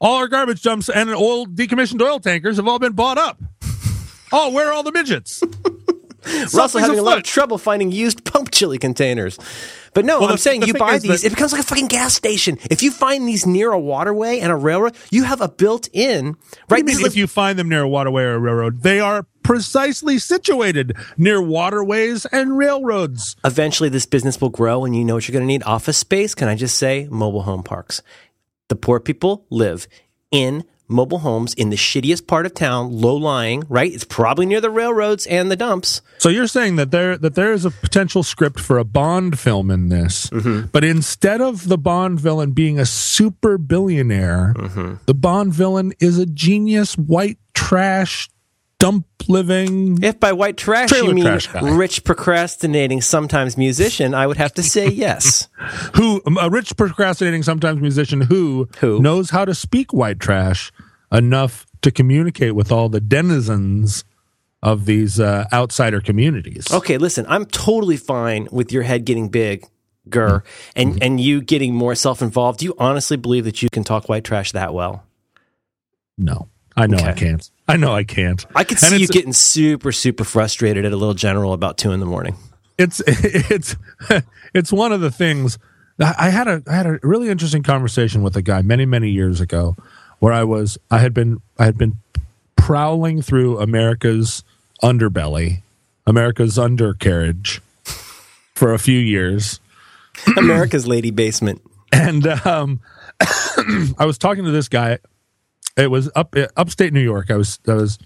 [0.01, 3.41] All our garbage dumps and oil decommissioned oil tankers have all been bought up.
[4.33, 5.41] oh, where are all the midgets?
[6.53, 9.37] We're also having a lot of trouble finding used pump chili containers.
[9.93, 11.65] But no, well, I'm the, saying the you buy these, that, it becomes like a
[11.65, 12.57] fucking gas station.
[12.69, 16.35] If you find these near a waterway and a railroad, you have a built-in
[16.69, 16.83] right.
[16.83, 20.17] Mean, if like, you find them near a waterway or a railroad, they are precisely
[20.17, 23.35] situated near waterways and railroads.
[23.43, 26.33] Eventually, this business will grow, and you know what you're going to need: office space.
[26.33, 28.01] Can I just say, mobile home parks?
[28.69, 29.87] The poor people live
[30.31, 33.91] in mobile homes in the shittiest part of town, low lying, right?
[33.91, 36.01] It's probably near the railroads and the dumps.
[36.19, 39.71] So you're saying that there that there is a potential script for a Bond film
[39.71, 40.67] in this, mm-hmm.
[40.71, 44.95] but instead of the Bond villain being a super billionaire, mm-hmm.
[45.05, 48.29] the Bond villain is a genius white trash
[48.83, 50.03] dump living.
[50.03, 54.87] If by white trash you mean rich procrastinating sometimes musician, I would have to say
[55.05, 55.47] yes.
[55.95, 60.71] who a rich procrastinating sometimes musician who who knows how to speak white trash
[61.11, 64.03] enough to communicate with all the denizens
[64.61, 66.71] of these uh, outsider communities.
[66.71, 69.65] Okay, listen, I'm totally fine with your head getting big,
[70.09, 70.43] Gur,
[70.75, 71.03] and mm-hmm.
[71.03, 72.59] and you getting more self-involved.
[72.59, 75.05] Do you honestly believe that you can talk white trash that well?
[76.17, 76.49] No.
[76.75, 77.09] I know okay.
[77.09, 77.51] I can't.
[77.67, 78.45] I know I can't.
[78.55, 81.99] I could see you getting super, super frustrated at a little general about two in
[81.99, 82.35] the morning.
[82.77, 83.75] It's it's
[84.53, 85.57] it's one of the things.
[85.99, 89.39] I had a I had a really interesting conversation with a guy many many years
[89.39, 89.75] ago,
[90.19, 91.97] where I was I had been I had been
[92.55, 94.43] prowling through America's
[94.81, 95.61] underbelly,
[96.07, 97.61] America's undercarriage,
[98.55, 99.59] for a few years.
[100.37, 102.79] America's lady basement, and um,
[103.19, 104.99] I was talking to this guy
[105.77, 107.31] it was up upstate New York.
[107.31, 107.99] I was I was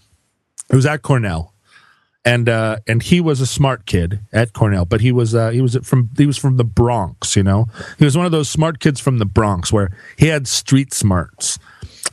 [0.69, 1.53] it was at Cornell,
[2.25, 5.61] and uh, and he was a smart kid at Cornell, but he was uh, he
[5.61, 7.35] was from he was from the Bronx.
[7.35, 10.47] You know, he was one of those smart kids from the Bronx where he had
[10.47, 11.59] street smarts.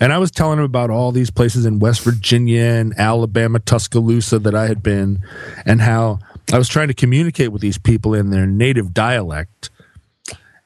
[0.00, 4.40] And I was telling him about all these places in West Virginia and Alabama, Tuscaloosa
[4.40, 5.24] that I had been,
[5.64, 6.18] and how
[6.52, 9.70] I was trying to communicate with these people in their native dialect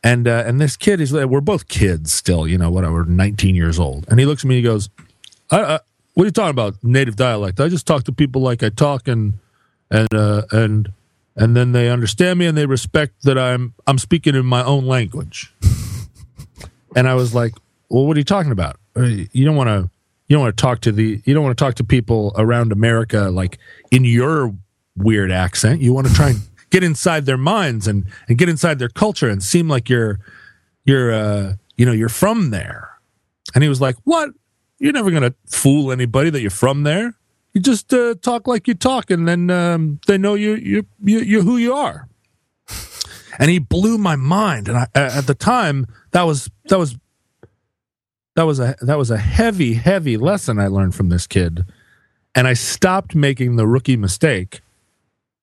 [0.09, 3.79] and uh, and this kid is we're both kids still, you know, whatever, 19 years
[3.79, 4.07] old.
[4.09, 4.89] And he looks at me, and he goes,
[5.51, 5.81] I, I,
[6.15, 6.83] "What are you talking about?
[6.83, 7.61] Native dialect?
[7.61, 9.35] I just talk to people like I talk, and
[9.91, 10.93] and uh, and
[11.37, 14.87] and then they understand me and they respect that I'm I'm speaking in my own
[14.87, 15.53] language."
[16.97, 17.53] and I was like,
[17.91, 18.77] "Well, what are you talking about?
[18.97, 19.91] Uh, you don't want to."
[20.31, 22.71] You don't want to talk to the you don't want to talk to people around
[22.71, 23.57] America like
[23.91, 24.55] in your
[24.95, 25.81] weird accent.
[25.81, 26.41] You want to try and
[26.71, 30.19] get inside their minds and and get inside their culture and seem like you're
[30.85, 32.91] you're uh you know you're from there.
[33.55, 34.31] And he was like what?
[34.79, 37.15] You're never gonna fool anybody that you're from there.
[37.53, 41.21] You just uh, talk like you talk and then um, they know you you you
[41.21, 42.09] you're who you are.
[43.41, 44.67] And he blew my mind.
[44.67, 46.97] And I, at the time that was that was
[48.35, 51.65] that was a that was a heavy heavy lesson i learned from this kid.
[52.35, 54.61] And i stopped making the rookie mistake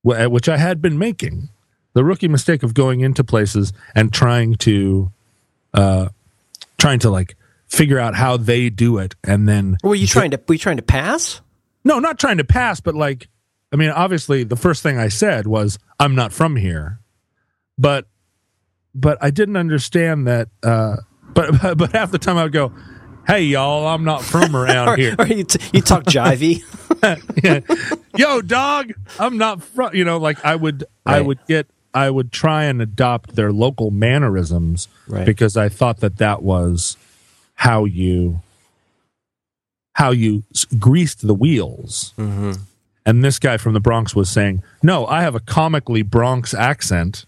[0.05, 1.49] which I had been making,
[1.93, 5.11] the rookie mistake of going into places and trying to,
[5.73, 6.09] uh,
[6.77, 7.35] trying to like
[7.67, 10.77] figure out how they do it, and then were you trying to were you trying
[10.77, 11.41] to pass?
[11.83, 13.27] No, not trying to pass, but like,
[13.73, 16.99] I mean, obviously, the first thing I said was, "I'm not from here,"
[17.77, 18.07] but
[18.93, 20.49] but I didn't understand that.
[20.61, 20.97] Uh,
[21.33, 22.71] but but half the time I would go,
[23.27, 26.63] "Hey, y'all, I'm not from around or, here." Or you, t- you talk jivey.
[28.17, 29.95] Yo, dog, I'm not from.
[29.95, 31.17] You know, like I would, right.
[31.17, 35.25] I would get, I would try and adopt their local mannerisms right.
[35.25, 36.97] because I thought that that was
[37.55, 38.41] how you,
[39.93, 40.43] how you
[40.79, 42.13] greased the wheels.
[42.17, 42.53] Mm-hmm.
[43.07, 47.25] And this guy from the Bronx was saying, "No, I have a comically Bronx accent."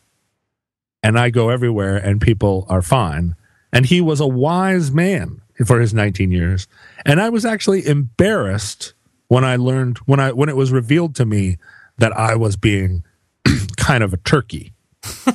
[1.03, 3.35] and I go everywhere and people are fine.
[3.71, 6.67] And he was a wise man for his 19 years.
[7.05, 8.93] And I was actually embarrassed
[9.27, 11.57] when I learned when I when it was revealed to me
[11.97, 13.03] that I was being
[13.77, 14.73] kind of a turkey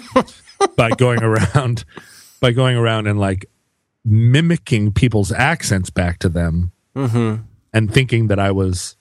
[0.77, 1.85] by going around
[2.41, 3.47] by going around and like
[4.05, 7.43] mimicking people's accents back to them mm-hmm.
[7.73, 8.97] and thinking that I was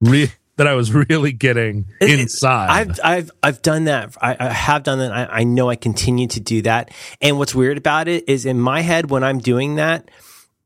[0.00, 2.68] re- that I was really getting inside.
[2.70, 4.16] I've I've I've done that.
[4.20, 5.12] I, I have done that.
[5.12, 6.90] I, I know I continue to do that.
[7.20, 10.10] And what's weird about it is in my head when I'm doing that,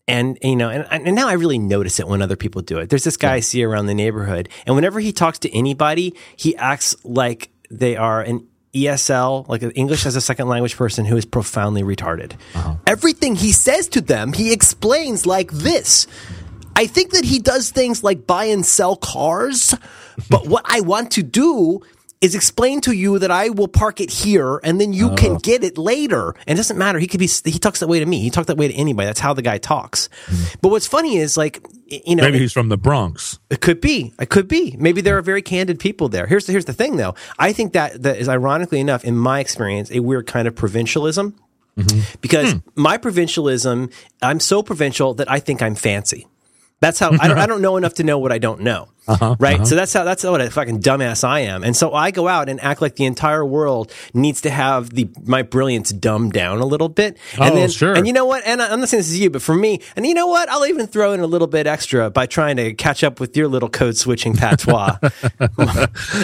[0.06, 2.90] and you know, and, and now I really notice it when other people do it.
[2.90, 3.34] There's this guy.
[3.34, 7.96] I see around the neighborhood, and whenever he talks to anybody, he acts like they
[7.96, 12.34] are an ESL, like an English as a second language person who is profoundly retarded.
[12.54, 12.76] Uh-huh.
[12.86, 16.06] Everything he says to them, he explains like this.
[16.78, 19.74] I think that he does things like buy and sell cars,
[20.30, 21.82] but what I want to do
[22.20, 25.16] is explain to you that I will park it here and then you oh.
[25.16, 26.36] can get it later.
[26.46, 27.00] And it doesn't matter.
[27.00, 28.20] He could be, he talks that way to me.
[28.20, 29.06] He talked that way to anybody.
[29.06, 30.08] That's how the guy talks.
[30.26, 30.56] Mm.
[30.60, 33.40] But what's funny is like, you know, maybe he's from the Bronx.
[33.50, 34.12] It could be.
[34.20, 34.76] It could be.
[34.78, 36.28] Maybe there are very candid people there.
[36.28, 37.16] Here's the, here's the thing though.
[37.40, 41.34] I think that that is ironically enough, in my experience, a weird kind of provincialism.
[41.76, 42.00] Mm-hmm.
[42.20, 42.58] Because hmm.
[42.74, 43.90] my provincialism,
[44.22, 46.26] I'm so provincial that I think I'm fancy.
[46.80, 48.88] That's how I don't, I don't know enough to know what I don't know.
[49.08, 49.56] Uh-huh, right.
[49.56, 49.64] Uh-huh.
[49.64, 51.64] So that's how, that's what a fucking dumbass I am.
[51.64, 55.08] And so I go out and act like the entire world needs to have the,
[55.24, 57.16] my brilliance dumbed down a little bit.
[57.40, 57.94] And oh, then, sure.
[57.94, 58.44] And you know what?
[58.46, 60.48] And I'm not saying this is you, but for me, and you know what?
[60.50, 63.48] I'll even throw in a little bit extra by trying to catch up with your
[63.48, 64.98] little code switching patois.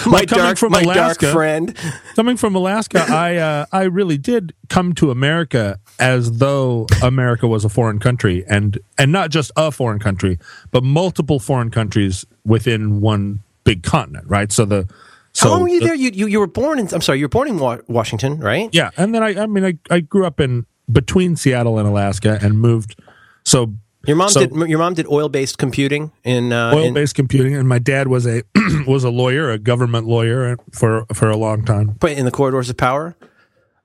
[0.06, 1.76] my, dark, from my Alaska, dark friend.
[2.16, 7.64] Coming from Alaska, I, uh, I really did come to America as though America was
[7.64, 10.38] a foreign country and, and not just a foreign country,
[10.70, 14.52] but multiple foreign countries within one big continent, right?
[14.52, 14.88] So the
[15.32, 15.94] so how long were you the, there?
[15.94, 16.92] You, you you were born in.
[16.92, 18.70] I'm sorry, you were born in Wa- Washington, right?
[18.72, 22.38] Yeah, and then I I mean I I grew up in between Seattle and Alaska
[22.40, 23.00] and moved.
[23.44, 23.74] So
[24.06, 27.56] your mom so, did your mom did oil based computing in uh, oil based computing,
[27.56, 28.42] and my dad was a
[28.86, 31.96] was a lawyer, a government lawyer for for a long time.
[32.06, 33.16] In the corridors of power.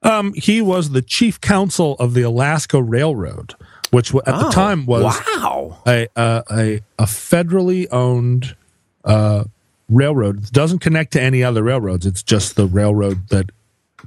[0.02, 3.56] Um, he was the chief counsel of the Alaska Railroad,
[3.91, 8.56] which at oh, the time was wow a a, a, a federally owned
[9.04, 9.43] uh,
[9.89, 10.43] railroad.
[10.43, 12.06] It doesn't connect to any other railroads.
[12.06, 13.49] It's just the railroad that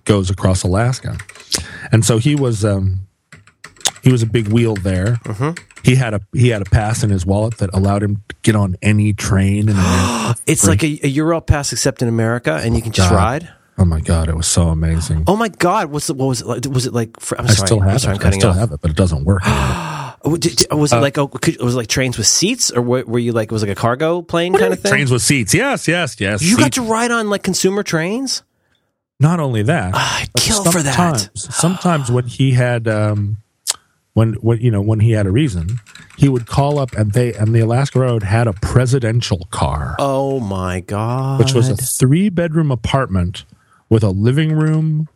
[0.04, 1.18] goes across Alaska.
[1.90, 3.06] And so he was um,
[4.02, 5.20] he was a big wheel there.
[5.26, 5.54] Uh-huh.
[5.84, 8.54] He had a he had a pass in his wallet that allowed him to get
[8.54, 9.68] on any train.
[9.68, 9.74] In
[10.46, 13.16] it's like a, a Euro pass except in America, and you can just God.
[13.16, 13.48] ride.
[13.78, 15.24] Oh my god, it was so amazing.
[15.26, 16.64] Oh my god, what's the, what was it like?
[16.66, 17.18] Was it like?
[17.18, 18.22] For, I'm sorry, I still have I'm sorry, it.
[18.22, 18.56] I'm I still off.
[18.56, 19.42] have it, but it doesn't work.
[20.24, 21.30] was it uh, like oh,
[21.60, 24.22] was it like trains with seats, or were you like it was like a cargo
[24.22, 24.92] plane kind of thing?
[24.92, 26.42] Trains with seats, yes, yes, yes.
[26.42, 28.42] You got to ride on like consumer trains.
[29.18, 31.30] Not only that, ah, I'd kill for that.
[31.34, 33.38] Sometimes when he had, um,
[34.14, 35.78] when when you know when he had a reason,
[36.18, 39.96] he would call up and they and the Alaska Road had a presidential car.
[39.98, 41.38] Oh my god!
[41.38, 43.44] Which was a three bedroom apartment
[43.92, 45.06] with a living room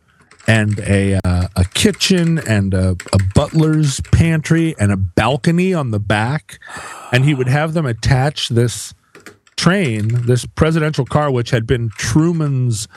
[0.45, 5.99] and a uh, a kitchen and a, a, butler's pantry and a balcony on the
[5.99, 6.59] back,
[7.11, 8.93] and he would have them attach this
[9.57, 12.87] train, this presidential car, which had been Truman's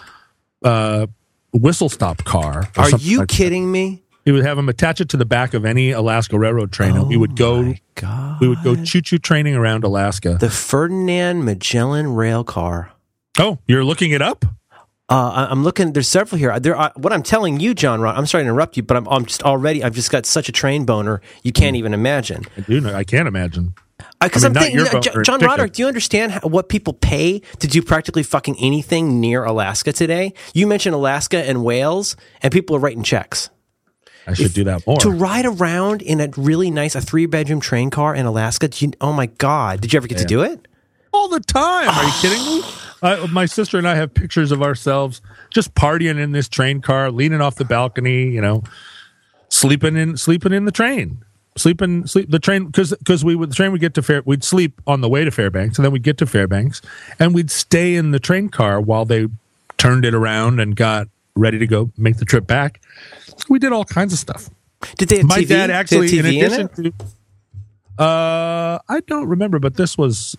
[0.62, 1.06] uh,
[1.54, 2.68] whistle stop car.
[2.76, 3.72] Are you like kidding that.
[3.72, 4.02] me?
[4.26, 7.00] He would have them attach it to the back of any Alaska Railroad train, oh
[7.00, 7.74] and we would go.
[8.38, 10.36] We would go choo choo training around Alaska.
[10.38, 12.92] The Ferdinand Magellan rail car.
[13.38, 14.44] Oh, you're looking it up?
[15.10, 15.92] Uh, I'm looking.
[15.92, 16.58] There's several here.
[16.60, 18.00] There, are, what I'm telling you, John.
[18.00, 19.82] Ron, I'm sorry to interrupt you, but I'm, I'm just already.
[19.82, 21.20] I've just got such a train boner.
[21.42, 22.44] You can't even imagine.
[22.56, 22.80] I do.
[22.80, 23.74] Know, I can't imagine.
[24.20, 27.66] Because I mean, I'm thinking, John Roderick, do you understand how, what people pay to
[27.66, 30.32] do practically fucking anything near Alaska today?
[30.54, 33.50] You mentioned Alaska and whales, and people are writing checks.
[34.26, 34.98] I should if, do that more.
[34.98, 38.70] To ride around in a really nice, a three bedroom train car in Alaska.
[38.76, 39.80] You, oh my God.
[39.80, 40.22] Did you ever get yeah.
[40.22, 40.68] to do it?
[41.12, 41.88] All the time.
[41.88, 42.62] Are you kidding me?
[43.02, 47.10] Uh, my sister and I have pictures of ourselves just partying in this train car,
[47.10, 48.62] leaning off the balcony, you know,
[49.48, 51.24] sleeping in sleeping in the train,
[51.56, 54.44] sleeping sleep the train because because we would the train would get to Fair we'd
[54.44, 56.82] sleep on the way to Fairbanks and then we'd get to Fairbanks
[57.18, 59.28] and we'd stay in the train car while they
[59.78, 62.80] turned it around and got ready to go make the trip back.
[63.48, 64.50] We did all kinds of stuff.
[64.96, 65.22] Did they?
[65.22, 65.48] my TV?
[65.48, 66.92] dad actually, in addition to,
[68.02, 70.36] uh, I don't remember, but this was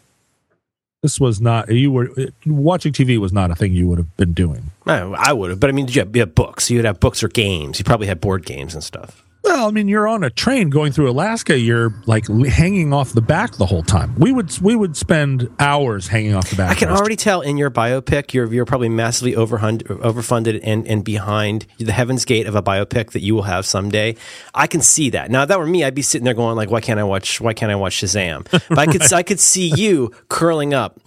[1.01, 2.09] this was not you were
[2.45, 4.71] watching TV was not a thing you would have been doing.
[4.85, 6.69] I, would have, but I mean, you have, you have books?
[6.69, 7.79] You'd have books or games.
[7.79, 9.23] You probably had board games and stuff.
[9.43, 11.57] Well, I mean, you're on a train going through Alaska.
[11.57, 14.13] You're like hanging off the back the whole time.
[14.17, 16.71] We would we would spend hours hanging off the back.
[16.71, 21.65] I can already tell in your biopic you're you're probably massively overfunded and and behind
[21.79, 24.15] the heaven's gate of a biopic that you will have someday.
[24.53, 25.31] I can see that.
[25.31, 27.41] Now, if that were me, I'd be sitting there going like, why can't I watch?
[27.41, 28.47] Why can't I watch Shazam?
[28.69, 29.13] But I could right.
[29.13, 30.99] I could see you curling up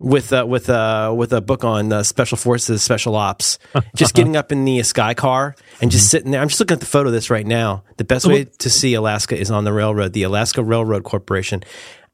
[0.00, 3.58] with uh, with uh, with a book on uh, special forces, special ops,
[3.94, 6.10] just getting up in the sky car and just mm-hmm.
[6.10, 6.40] sitting there.
[6.40, 7.84] I'm just looking at the photo of this right now.
[7.98, 11.62] The best way to see Alaska is on the railroad, the Alaska Railroad Corporation.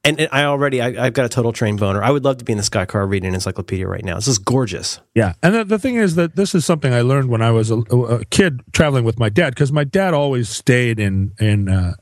[0.05, 2.01] And, and I already, I, have got a total train boner.
[2.01, 4.15] I would love to be in the sky car reading an encyclopedia right now.
[4.15, 5.01] This is gorgeous.
[5.17, 7.73] Yeah, and the, the thing is that this is something I learned when I was
[7.73, 11.95] a, a kid traveling with my dad because my dad always stayed in in uh,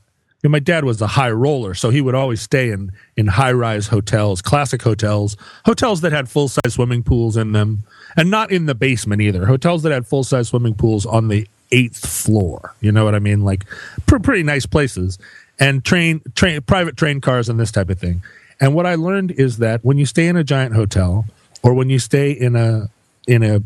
[0.45, 3.51] know, my dad was a high roller, so he would always stay in in high
[3.51, 7.83] rise hotels, classic hotels, hotels that had full size swimming pools in them,
[8.15, 9.45] and not in the basement either.
[9.45, 12.73] Hotels that had full size swimming pools on the eighth floor.
[12.81, 13.41] You know what I mean?
[13.41, 13.65] Like
[14.05, 15.17] pr- pretty nice places,
[15.59, 18.23] and train train private train cars and this type of thing.
[18.59, 21.25] And what I learned is that when you stay in a giant hotel
[21.61, 22.89] or when you stay in a
[23.27, 23.61] in a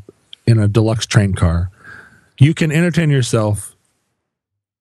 [0.46, 1.70] in a deluxe train car,
[2.40, 3.76] you can entertain yourself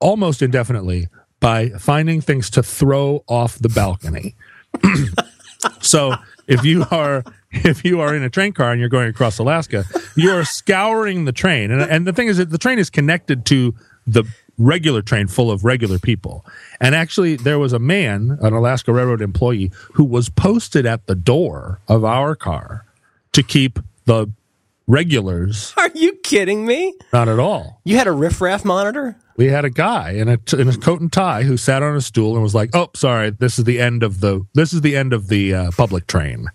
[0.00, 1.08] almost indefinitely
[1.40, 4.34] by finding things to throw off the balcony.
[5.80, 6.14] so
[6.46, 9.84] if you are if you are in a train car and you're going across Alaska,
[10.16, 13.46] you are scouring the train, and and the thing is that the train is connected
[13.46, 13.74] to
[14.06, 14.24] the
[14.58, 16.44] regular train full of regular people.
[16.80, 21.14] And actually, there was a man, an Alaska Railroad employee, who was posted at the
[21.14, 22.84] door of our car
[23.32, 24.26] to keep the
[24.88, 25.72] regulars.
[25.76, 26.94] Are you kidding me?
[27.12, 27.80] Not at all.
[27.84, 29.16] You had a riffraff monitor?
[29.36, 32.00] We had a guy in a, in a coat and tie who sat on a
[32.00, 34.96] stool and was like, "Oh, sorry, this is the end of the this is the
[34.96, 36.48] end of the uh, public train."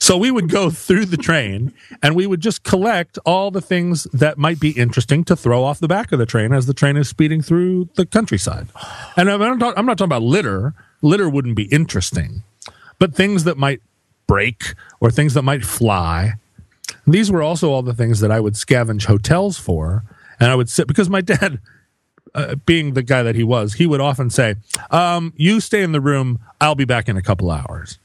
[0.00, 4.04] So we would go through the train and we would just collect all the things
[4.12, 6.96] that might be interesting to throw off the back of the train as the train
[6.96, 8.68] is speeding through the countryside.
[9.16, 10.74] And I'm not, I'm not talking about litter.
[11.00, 12.42] Litter wouldn't be interesting,
[12.98, 13.80] but things that might
[14.26, 16.34] break or things that might fly.
[17.06, 20.04] These were also all the things that I would scavenge hotels for.
[20.38, 21.60] And I would sit because my dad,
[22.34, 24.56] uh, being the guy that he was, he would often say,
[24.90, 26.38] um, You stay in the room.
[26.60, 27.98] I'll be back in a couple hours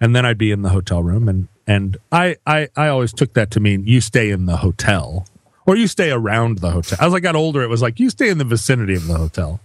[0.00, 3.32] and then I'd be in the hotel room, and and I I I always took
[3.34, 5.26] that to mean you stay in the hotel
[5.66, 6.98] or you stay around the hotel.
[7.00, 9.60] As I got older, it was like you stay in the vicinity of the hotel.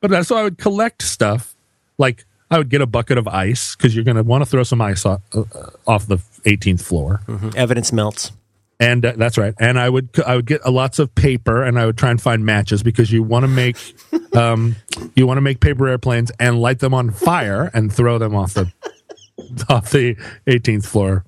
[0.00, 1.54] But uh, so I would collect stuff
[1.98, 4.64] like I would get a bucket of ice because you're going to want to throw
[4.64, 5.44] some ice off, uh,
[5.86, 7.20] off the 18th floor.
[7.26, 7.50] Mm-hmm.
[7.56, 8.32] Evidence melts.
[8.80, 9.54] And uh, that's right.
[9.58, 12.44] And I would I would get lots of paper, and I would try and find
[12.44, 13.76] matches because you want to make
[14.34, 14.76] um,
[15.14, 18.54] you want to make paper airplanes and light them on fire and throw them off
[18.54, 18.72] the
[19.68, 21.24] off the 18th floor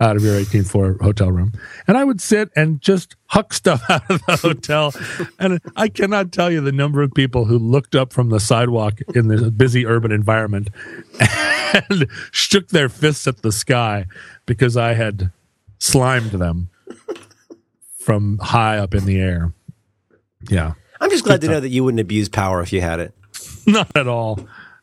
[0.00, 1.52] out of your 18th floor hotel room.
[1.86, 4.92] And I would sit and just huck stuff out of the hotel.
[5.38, 9.00] and I cannot tell you the number of people who looked up from the sidewalk
[9.14, 10.68] in this busy urban environment
[11.90, 14.06] and shook their fists at the sky
[14.46, 15.30] because I had
[15.78, 16.68] slimed them
[17.98, 19.52] from high up in the air.
[20.48, 20.74] Yeah.
[21.00, 21.54] I'm just glad Good to time.
[21.54, 23.14] know that you wouldn't abuse power if you had it.
[23.66, 24.40] Not at all.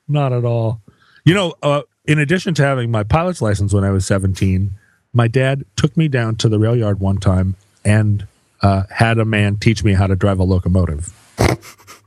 [0.07, 0.81] Not at all.
[1.23, 4.71] You know, uh, in addition to having my pilot's license when I was 17,
[5.13, 8.27] my dad took me down to the rail yard one time and
[8.61, 11.13] uh, had a man teach me how to drive a locomotive.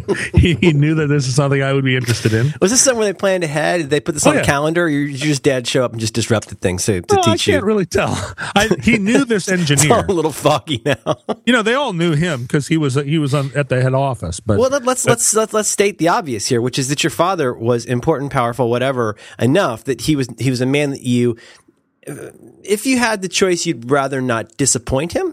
[0.34, 2.52] he, he, knew that this is something I would be interested in.
[2.60, 3.82] Was this something they planned ahead?
[3.82, 4.42] Did they put this oh, on yeah.
[4.42, 7.46] the calendar, or you just dad show up and just disrupted things to, to teach
[7.46, 7.54] you?
[7.54, 8.12] I can't really tell.
[8.38, 10.04] I, he knew this engineer.
[10.06, 11.16] a little foggy now.
[11.44, 13.94] you know, they all knew him because he was he was on, at the head
[13.94, 14.40] office.
[14.40, 17.10] But well, let, us let's let's let's state the obvious here, which is that your
[17.10, 21.36] father was important, powerful, whatever enough that he was he was a man that you
[22.64, 25.31] if you had the choice, you'd rather not disappoint him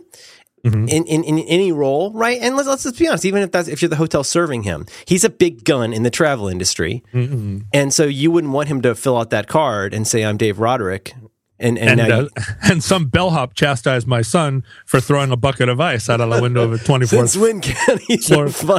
[0.64, 0.88] mm-hmm.
[0.88, 2.40] in, in, in any role, right?
[2.42, 4.86] And let's, let's just be honest, even if that's, if you're the hotel serving him,
[5.06, 7.04] he's a big gun in the travel industry.
[7.14, 7.60] Mm-hmm.
[7.74, 10.60] And so you wouldn't want him to fill out that card and say, I'm Dave
[10.60, 11.14] Roderick.
[11.60, 12.30] And and, and, uh, you,
[12.64, 16.42] and some bellhop chastised my son for throwing a bucket of ice out of the
[16.42, 18.78] window of a 24th Since when can he fl-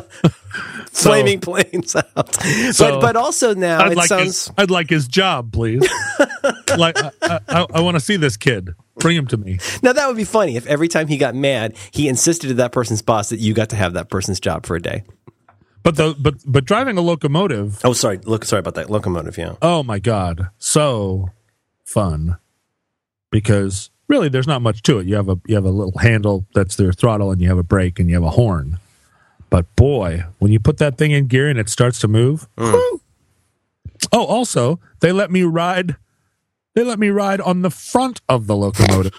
[0.90, 2.34] flaming so, planes out?
[2.72, 5.86] So but but also now I'd it like sounds his, I'd like his job, please.
[6.78, 8.70] like I, I, I want to see this kid.
[8.96, 9.58] Bring him to me.
[9.82, 12.72] Now that would be funny if every time he got mad, he insisted to that
[12.72, 15.04] person's boss that you got to have that person's job for a day.
[15.82, 17.80] But the but but driving a locomotive.
[17.84, 18.18] Oh, sorry.
[18.24, 19.36] Look, sorry about that locomotive.
[19.36, 19.56] Yeah.
[19.60, 21.30] Oh my god, so
[21.84, 22.38] fun
[23.30, 25.06] because really there's not much to it.
[25.06, 27.62] You have a you have a little handle that's their throttle, and you have a
[27.62, 28.78] brake, and you have a horn.
[29.48, 32.48] But boy, when you put that thing in gear and it starts to move.
[32.56, 33.00] Mm.
[34.12, 35.96] Oh, also they let me ride
[36.74, 39.18] they let me ride on the front of the locomotive.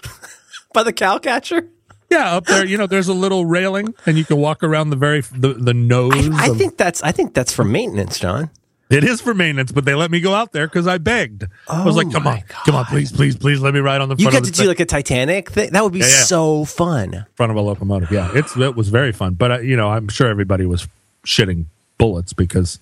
[0.74, 1.68] By the cow catcher?
[2.10, 4.96] Yeah, up there, you know, there's a little railing, and you can walk around the
[4.96, 6.28] very the, the nose.
[6.32, 8.50] I, I of, think that's I think that's for maintenance, John.
[8.92, 11.44] It is for maintenance, but they let me go out there because I begged.
[11.68, 12.64] Oh I was like, "Come on, God.
[12.66, 14.34] come on, please, please, please, let me ride on the." Front.
[14.34, 15.70] You get to do like a Titanic thing.
[15.70, 16.24] That would be yeah, yeah.
[16.24, 17.26] so fun.
[17.34, 18.30] Front of a locomotive, yeah.
[18.34, 20.86] It's it was very fun, but uh, you know, I'm sure everybody was
[21.24, 22.80] shitting bullets because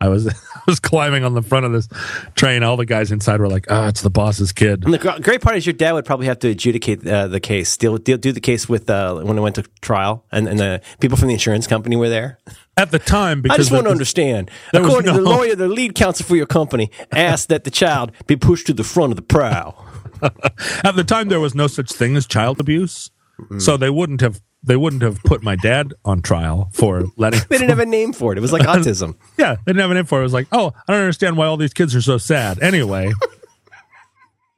[0.00, 1.88] I was I was climbing on the front of this
[2.34, 2.62] train.
[2.62, 5.42] All the guys inside were like, "Ah, oh, it's the boss's kid." And the great
[5.42, 8.32] part is your dad would probably have to adjudicate uh, the case, deal, deal, do
[8.32, 11.34] the case with uh, when it went to trial, and, and the people from the
[11.34, 12.38] insurance company were there
[12.76, 13.42] at the time.
[13.42, 14.50] Because I just want to understand.
[14.72, 15.16] According no...
[15.16, 18.66] to the lawyer, the lead counsel for your company asked that the child be pushed
[18.66, 19.74] to the front of the prow.
[20.22, 23.10] at the time, there was no such thing as child abuse,
[23.40, 23.60] mm.
[23.60, 27.40] so they wouldn't have they wouldn't have put my dad on trial for letting.
[27.48, 28.38] they didn't have a name for it.
[28.38, 29.16] It was like autism.
[29.38, 30.22] yeah, they didn't have a name for it.
[30.22, 32.62] It was like, oh, I don't understand why all these kids are so sad.
[32.62, 33.12] Anyway,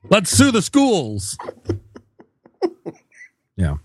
[0.09, 1.37] let's sue the schools.
[3.57, 3.79] Yeah.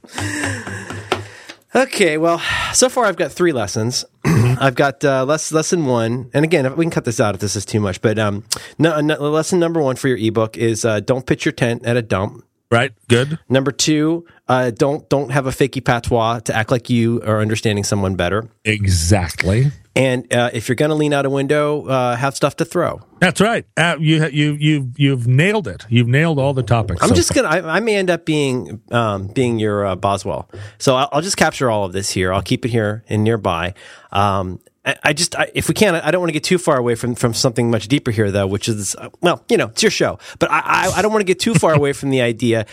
[1.75, 2.39] Okay, well,
[2.73, 4.05] so far I've got three lessons.
[4.25, 7.65] I've got uh, lesson one, and again, we can cut this out if this is
[7.65, 7.99] too much.
[7.99, 8.43] But um,
[8.78, 11.97] no, no, lesson number one for your ebook is uh, don't pitch your tent at
[11.97, 12.45] a dump.
[12.74, 12.91] Right.
[13.07, 13.38] Good.
[13.49, 17.84] Number two, uh, don't don't have a fakey patois to act like you are understanding
[17.84, 18.49] someone better.
[18.65, 19.71] Exactly.
[19.95, 22.99] And uh, if you're going to lean out a window, uh, have stuff to throw.
[23.19, 23.67] That's right.
[23.78, 25.86] Uh, you you you you've nailed it.
[25.88, 27.03] You've nailed all the topics.
[27.03, 27.47] I'm so just gonna.
[27.47, 30.49] I, I, may end up being um, being your uh, Boswell.
[30.80, 32.34] So I'll, I'll, just capture all of this here.
[32.34, 33.76] I'll keep it here and nearby.
[34.11, 36.95] Um, I, just, I, if we can, I don't want to get too far away
[36.95, 39.91] from, from something much deeper here, though, which is, uh, well, you know, it's your
[39.91, 42.65] show, but I, I, I don't want to get too far away from the idea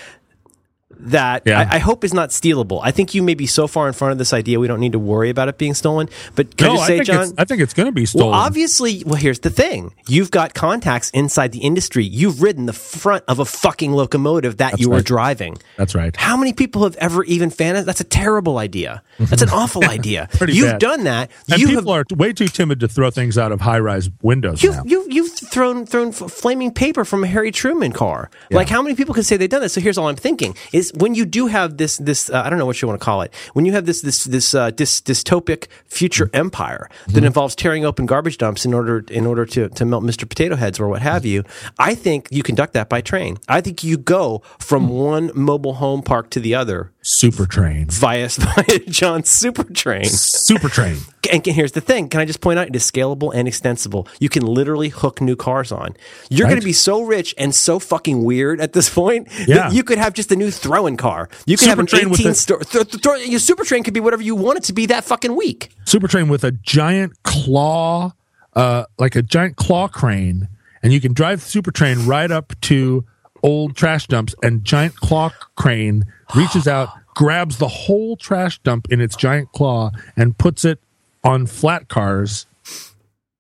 [1.03, 1.61] that yeah.
[1.61, 2.81] I, I, hope is not stealable.
[2.83, 4.93] I think you may be so far in front of this idea we don't need
[4.93, 6.09] to worry about it being stolen.
[6.35, 7.35] But can no, I just say, I John?
[7.39, 8.31] I think it's going to be stolen.
[8.31, 12.05] Well, obviously, well, here's the thing: you've got contacts inside the industry.
[12.05, 14.97] You've ridden the front of a fucking locomotive that That's you right.
[14.97, 15.59] were driving.
[15.77, 16.15] That's right.
[16.17, 17.85] How many people have ever even fantasized?
[17.87, 19.03] That's a terrible idea.
[19.19, 20.29] That's an awful idea.
[20.47, 20.81] you've bad.
[20.81, 21.31] done that.
[21.51, 24.63] And you people have, are way too timid to throw things out of high-rise windows.
[24.63, 28.31] You've, you've, you've thrown thrown flaming paper from a Harry Truman car.
[28.51, 28.59] Yeah.
[28.59, 29.73] Like, how many people can say they've done this?
[29.73, 32.59] So here's all I'm thinking: is when you do have this this uh, I don't
[32.59, 35.03] know what you want to call it when you have this this this uh, dys,
[35.03, 36.37] dystopic future mm-hmm.
[36.37, 37.25] empire that mm-hmm.
[37.25, 40.29] involves tearing open garbage dumps in order in order to to melt Mr.
[40.29, 41.45] Potato Heads or what have you.
[41.79, 43.39] I think you conduct that by train.
[43.49, 44.95] I think you go from mm-hmm.
[44.95, 50.05] one mobile home park to the other super train via, via John's super train.
[50.05, 50.99] Super train.
[51.33, 54.07] and here's the thing: can I just point out it is scalable and extensible?
[54.19, 55.97] You can literally hook new cars on.
[56.29, 56.51] You're right.
[56.51, 59.57] going to be so rich and so fucking weird at this point yeah.
[59.57, 61.29] that you could have just a new throwing car.
[61.47, 62.61] You could super have an 18 store.
[62.61, 65.05] Th- th- th- your super train could be whatever you want it to be that
[65.05, 65.71] fucking week.
[65.85, 68.13] Super train with a giant claw,
[68.55, 70.49] uh, like a giant claw crane,
[70.83, 73.05] and you can drive the super train right up to
[73.43, 79.01] old trash dumps and giant claw crane reaches out, grabs the whole trash dump in
[79.01, 80.81] its giant claw, and puts it
[81.23, 82.47] on flat cars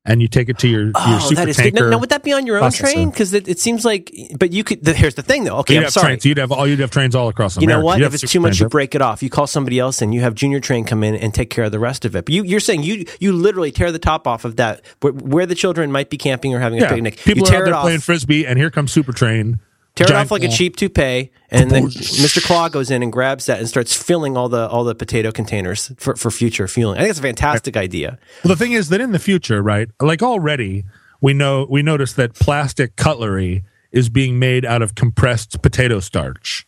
[0.04, 1.84] and you take it to your, your oh, super that is tanker.
[1.84, 1.90] Good.
[1.90, 3.10] Now, would that be on your own train?
[3.10, 4.82] Because it, it, seems like, but you could.
[4.82, 5.58] The, here's the thing, though.
[5.58, 6.06] Okay, you'd I'm sorry.
[6.06, 6.26] Trains.
[6.26, 6.66] You'd have all.
[6.66, 7.70] You'd have trains all across America.
[7.70, 7.98] You know what?
[7.98, 9.22] You'd if it's too much, you break it off.
[9.22, 11.72] You call somebody else, and you have Junior Train come in and take care of
[11.72, 12.24] the rest of it.
[12.24, 15.46] But you, are saying you you literally tear the top off of that where, where
[15.46, 16.86] the children might be camping or having yeah.
[16.86, 17.18] a picnic.
[17.18, 19.60] People you are out there playing frisbee, and here comes Super Train
[19.94, 20.50] tear it off like claw.
[20.50, 22.42] a cheap toupee, and then Mr.
[22.44, 25.92] Claw goes in and grabs that and starts filling all the all the potato containers
[25.96, 26.98] for, for future fueling.
[26.98, 28.18] I think it's a fantastic idea.
[28.44, 29.88] Well, the thing is that in the future, right?
[30.00, 30.84] Like already,
[31.20, 36.66] we know we notice that plastic cutlery is being made out of compressed potato starch.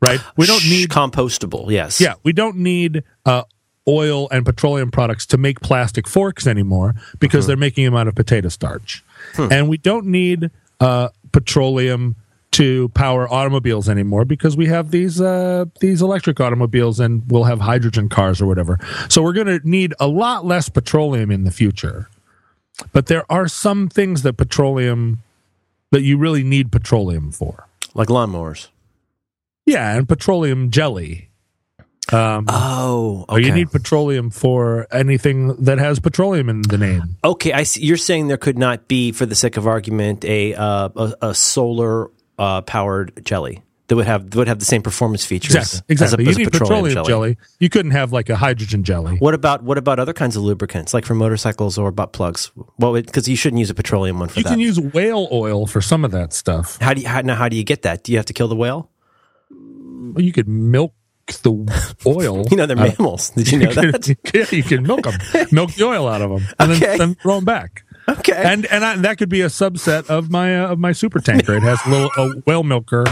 [0.00, 0.20] Right?
[0.36, 1.70] We don't need compostable.
[1.70, 1.98] Yes.
[1.98, 3.44] Yeah, we don't need uh,
[3.88, 7.48] oil and petroleum products to make plastic forks anymore because mm-hmm.
[7.48, 9.04] they're making them out of potato starch,
[9.34, 9.48] hmm.
[9.50, 10.50] and we don't need
[10.80, 12.16] uh, petroleum
[12.54, 17.60] to power automobiles anymore because we have these uh, these electric automobiles and we'll have
[17.60, 18.78] hydrogen cars or whatever.
[19.08, 22.08] So we're going to need a lot less petroleum in the future.
[22.92, 25.22] But there are some things that petroleum
[25.90, 28.68] that you really need petroleum for, like lawnmowers.
[29.66, 31.30] Yeah, and petroleum jelly.
[32.12, 33.46] Um, oh, okay.
[33.46, 37.16] you need petroleum for anything that has petroleum in the name.
[37.24, 37.84] Okay, I see.
[37.84, 41.34] You're saying there could not be, for the sake of argument, a uh, a, a
[41.34, 45.54] solar uh, powered jelly that would have would have the same performance features.
[45.54, 45.92] Exactly.
[45.92, 46.24] exactly.
[46.24, 47.08] A, you need petroleum, petroleum jelly.
[47.08, 47.36] jelly.
[47.60, 49.16] You couldn't have like a hydrogen jelly.
[49.18, 52.50] What about what about other kinds of lubricants, like for motorcycles or butt plugs?
[52.78, 54.50] Well, because you shouldn't use a petroleum one for you that.
[54.50, 56.78] You can use whale oil for some of that stuff.
[56.80, 57.34] How do you how, now?
[57.34, 58.04] How do you get that?
[58.04, 58.90] Do you have to kill the whale?
[59.50, 60.94] Well, you could milk
[61.26, 62.46] the oil.
[62.50, 63.30] you know they're mammals.
[63.30, 64.16] Did you know that?
[64.32, 65.18] yeah, you can milk them,
[65.52, 66.86] milk the oil out of them, and okay.
[66.86, 67.84] then, then throw them back.
[68.08, 68.32] Okay.
[68.34, 71.54] And and I, that could be a subset of my uh, of my super tanker.
[71.54, 73.04] It has a little a whale milker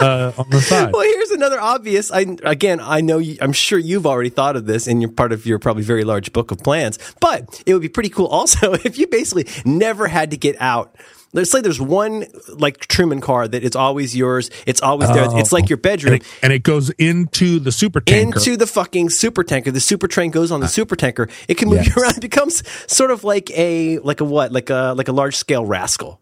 [0.00, 0.92] uh, on the side.
[0.92, 2.10] Well, here's another obvious.
[2.10, 3.18] I again, I know.
[3.18, 6.04] You, I'm sure you've already thought of this in your part of your probably very
[6.04, 6.98] large book of plans.
[7.20, 10.94] But it would be pretty cool also if you basically never had to get out
[11.32, 14.50] let's say there's one like Truman car that it's always yours.
[14.66, 15.26] It's always there.
[15.28, 15.38] Oh.
[15.38, 18.38] It's like your bedroom, and it, and it, goes into the super tanker.
[18.38, 19.70] Into the fucking super tanker.
[19.70, 21.28] The super train goes on the uh, super tanker.
[21.48, 21.96] It can move yes.
[21.96, 22.16] you around.
[22.16, 25.64] It becomes sort of like a like a what like a like a large scale
[25.64, 26.20] rascal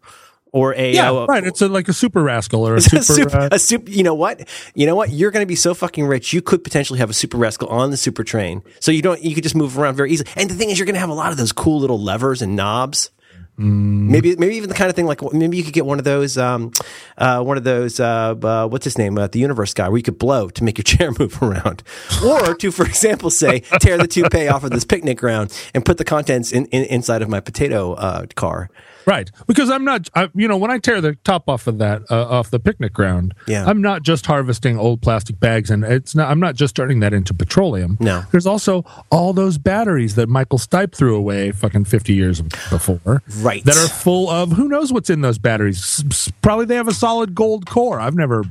[0.52, 1.44] or a yeah, uh, right.
[1.44, 3.90] It's a, like a super rascal or a super, a super, uh, a super.
[3.90, 4.48] You know what?
[4.74, 5.11] You know what?
[5.11, 6.32] You're going to be so fucking rich.
[6.32, 9.22] You could potentially have a super rascal on the super train, so you don't.
[9.22, 10.30] You could just move around very easily.
[10.36, 12.42] And the thing is, you're going to have a lot of those cool little levers
[12.42, 13.11] and knobs.
[13.59, 14.09] Mm.
[14.09, 16.38] Maybe, maybe even the kind of thing like maybe you could get one of those,
[16.38, 16.70] um,
[17.16, 20.02] uh, one of those, uh, uh, what's his name, uh, the universe guy, where you
[20.02, 21.82] could blow to make your chair move around,
[22.24, 25.98] or to, for example, say tear the toupee off of this picnic ground and put
[25.98, 28.70] the contents in, in inside of my potato uh, car.
[29.09, 32.02] Right, because I'm not, I, you know, when I tear the top off of that
[32.11, 33.64] uh, off the picnic ground, yeah.
[33.64, 36.30] I'm not just harvesting old plastic bags, and it's not.
[36.30, 37.96] I'm not just turning that into petroleum.
[38.00, 43.22] No, there's also all those batteries that Michael Stipe threw away fucking 50 years before,
[43.38, 43.64] right?
[43.64, 46.04] That are full of who knows what's in those batteries.
[46.42, 47.98] Probably they have a solid gold core.
[48.00, 48.44] I've never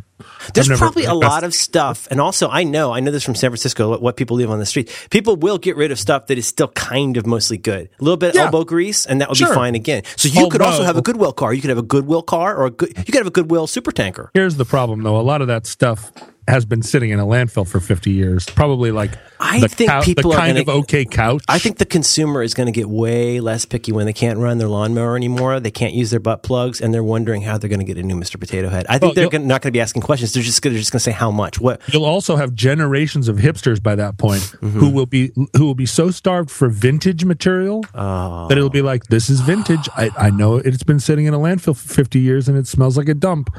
[0.54, 3.36] There's never, probably a lot of stuff, and also I know I know this from
[3.36, 3.90] San Francisco.
[3.90, 6.48] What, what, people leave on the street, people will get rid of stuff that is
[6.48, 7.90] still kind of mostly good.
[8.00, 8.46] A little bit yeah.
[8.46, 9.50] elbow grease, and that would sure.
[9.50, 10.04] be fine again.
[10.16, 11.54] So you could also have a Goodwill car.
[11.54, 13.92] You could have a Goodwill car, or a good, you could have a Goodwill super
[13.92, 14.32] tanker.
[14.34, 15.20] Here's the problem, though.
[15.20, 16.12] A lot of that stuff
[16.48, 18.46] has been sitting in a landfill for 50 years.
[18.46, 21.44] Probably like I the think people the kind gonna, of okay couch.
[21.48, 24.58] I think the consumer is going to get way less picky when they can't run
[24.58, 25.60] their lawnmower anymore.
[25.60, 28.04] They can't use their butt plugs, and they're wondering how they're going to get a
[28.04, 28.40] new Mr.
[28.40, 28.86] Potato Head.
[28.88, 30.34] I think they're gonna, not going to be asking questions.
[30.34, 31.60] They're just going to just going to say how much.
[31.60, 34.80] What you'll also have generations of hipsters by that point mm-hmm.
[34.80, 38.48] who will be who will be so starved for vintage material oh.
[38.48, 39.90] that it'll be like this is vintage.
[39.96, 42.98] I, I know it's been sitting in a landfill for 50 years and it smells
[42.98, 43.50] like a dump,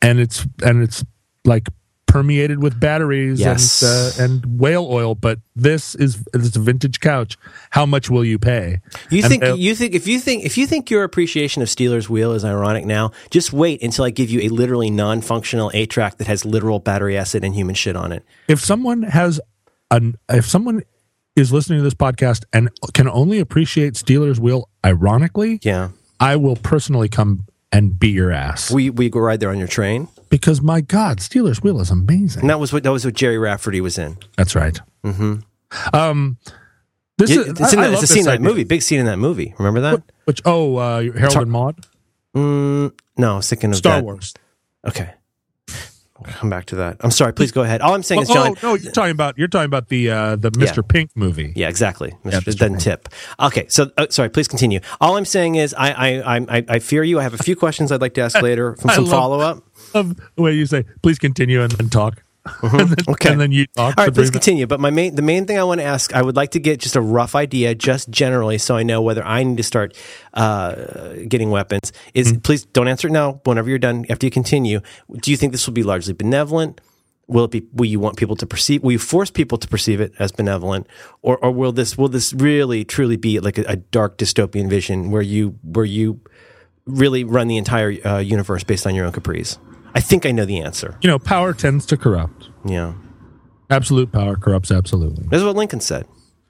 [0.00, 1.04] and it's and it's
[1.44, 1.68] like
[2.10, 3.82] permeated with batteries yes.
[3.82, 5.14] and uh, and whale oil.
[5.14, 7.38] But this is a vintage couch.
[7.70, 8.80] How much will you pay?
[9.10, 12.10] You and think you think if you think if you think your appreciation of Stealers
[12.10, 16.18] Wheel is ironic now, just wait until I give you a literally non-functional eight track
[16.18, 18.24] that has literal battery acid and human shit on it.
[18.48, 19.40] If someone has
[19.90, 20.82] an if someone
[21.36, 26.56] is listening to this podcast and can only appreciate Stealers Wheel ironically, yeah, I will
[26.56, 28.70] personally come and beat your ass.
[28.72, 32.40] We we go ride there on your train because my God, Stealers Wheel is amazing.
[32.40, 34.16] And that was what that was what Gerry Rafferty was in.
[34.36, 34.80] That's right.
[35.04, 35.40] Mm-hmm.
[35.94, 36.38] Um,
[37.18, 38.64] this is, it's, in it's a scene in that movie.
[38.64, 39.54] Big scene in that movie.
[39.58, 40.02] Remember that?
[40.24, 41.86] Which, oh, uh, Harold Tar- and Maude.
[42.34, 44.04] Mm, no, I was thinking of Star that.
[44.04, 44.34] Wars.
[44.86, 45.12] Okay.
[46.24, 46.98] I'll come back to that.
[47.00, 47.32] I'm sorry.
[47.32, 47.80] Please go ahead.
[47.80, 48.48] All I'm saying oh, is, John.
[48.48, 50.76] Oh no, you're talking about you're talking about the uh, the Mr.
[50.76, 50.82] Yeah.
[50.86, 51.52] Pink movie.
[51.56, 52.10] Yeah, exactly.
[52.24, 52.32] Mr.
[52.32, 52.58] Yeah, Mr.
[52.58, 53.08] doesn't tip.
[53.38, 54.28] Okay, so uh, sorry.
[54.28, 54.80] Please continue.
[55.00, 57.18] All I'm saying is, I I, I I fear you.
[57.18, 59.62] I have a few questions I'd like to ask later from some follow up.
[59.94, 62.22] Of the way you say, please continue and then talk.
[62.46, 62.76] Mm-hmm.
[62.78, 63.32] and then, okay.
[63.32, 63.98] And then you talk.
[63.98, 64.66] All right, please continue.
[64.66, 66.80] But my main, the main thing I want to ask, I would like to get
[66.80, 69.96] just a rough idea, just generally, so I know whether I need to start
[70.34, 70.74] uh,
[71.28, 71.92] getting weapons.
[72.14, 72.40] Is mm-hmm.
[72.40, 73.40] please don't answer it now.
[73.44, 74.80] Whenever you're done, after you continue,
[75.20, 76.80] do you think this will be largely benevolent?
[77.26, 77.62] Will it be?
[77.72, 78.82] Will you want people to perceive?
[78.82, 80.88] Will you force people to perceive it as benevolent,
[81.22, 85.12] or, or will this will this really truly be like a, a dark dystopian vision
[85.12, 86.20] where you where you
[86.86, 89.58] really run the entire uh, universe based on your own caprice?
[89.94, 90.98] I think I know the answer.
[91.02, 92.48] You know, power tends to corrupt.
[92.64, 92.94] Yeah.
[93.68, 95.26] Absolute power corrupts absolutely.
[95.28, 96.06] This is what Lincoln said.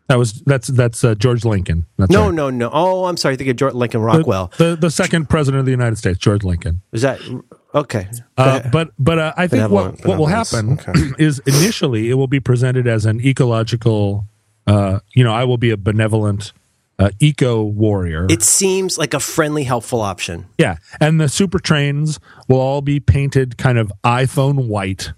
[0.08, 1.86] That was that's that's uh, George Lincoln.
[1.96, 2.34] That's no, right.
[2.34, 2.68] no, no.
[2.72, 3.34] Oh, I'm sorry.
[3.34, 4.50] I think of George Lincoln Rockwell.
[4.56, 6.82] The, the, the second president of the United States, George Lincoln.
[6.90, 7.20] Is that
[7.76, 8.08] okay?
[8.36, 10.92] Uh, but but uh, I think what what will happen okay.
[11.24, 14.26] is initially it will be presented as an ecological.
[14.66, 16.52] Uh, you know, I will be a benevolent
[17.00, 18.26] uh, eco warrior.
[18.28, 20.46] It seems like a friendly, helpful option.
[20.58, 25.12] Yeah, and the super trains will all be painted kind of iPhone white,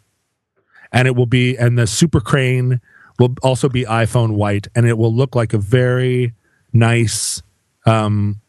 [0.93, 2.81] and it will be, and the super crane
[3.19, 6.35] will also be iPhone white, and it will look like a very
[6.73, 7.43] nice,
[7.85, 8.41] um,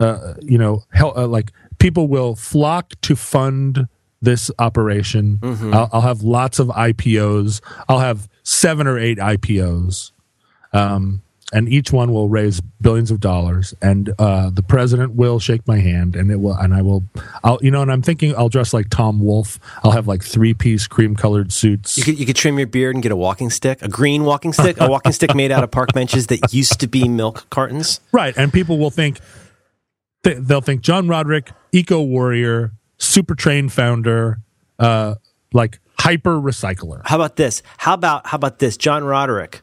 [0.00, 3.88] uh, you know, hel- uh, like people will flock to fund
[4.22, 5.38] this operation.
[5.42, 5.74] Mm-hmm.
[5.74, 7.60] I'll, I'll, have lots of IPOs.
[7.90, 10.12] I'll have seven or eight IPOs.
[10.72, 11.20] Um,
[11.54, 13.72] and each one will raise billions of dollars.
[13.80, 17.04] And uh, the president will shake my hand and it will and i will
[17.44, 19.58] i'll you know and i'm thinking i'll dress like tom wolfe.
[19.82, 21.96] I'll have like three piece cream colored suits.
[21.96, 24.52] You could, you could trim your beard and get a walking stick a green walking
[24.52, 28.00] stick a walking stick made out of park benches that used to be milk cartons.
[28.12, 28.36] Right.
[28.36, 29.20] And people will think
[30.22, 34.38] they'll think john roderick eco warrior super train founder
[34.78, 35.14] uh
[35.52, 37.00] like hyper recycler.
[37.04, 37.62] How about this?
[37.78, 38.76] How about how about this?
[38.76, 39.60] John roderick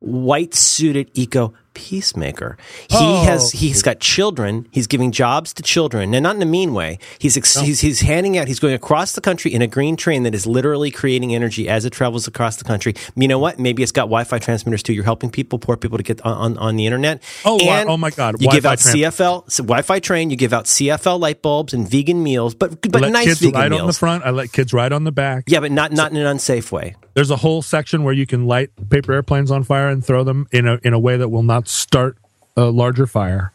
[0.00, 2.56] white suited eco peacemaker.
[2.88, 3.24] He oh.
[3.24, 4.66] has he's got children.
[4.70, 6.98] He's giving jobs to children, and not in a mean way.
[7.18, 8.48] He's ex- he's he's handing out.
[8.48, 11.84] He's going across the country in a green train that is literally creating energy as
[11.84, 12.94] it travels across the country.
[13.14, 13.58] You know what?
[13.58, 14.92] Maybe it's got Wi-Fi transmitters too.
[14.92, 17.22] You're helping people, poor people, to get on on, on the internet.
[17.44, 18.34] Oh, and oh my God!
[18.40, 20.30] You Wi-Fi give out trans- CFL so Wi-Fi train.
[20.30, 23.60] You give out CFL light bulbs and vegan meals, but but let nice kids vegan
[23.60, 23.80] ride meals.
[23.80, 24.24] on the front.
[24.24, 25.44] I let kids ride on the back.
[25.46, 26.96] Yeah, but not not in an unsafe way.
[27.14, 30.46] There's a whole section where you can light paper airplanes on fire and throw them
[30.52, 32.16] in a in a way that will not start
[32.56, 33.52] a larger fire.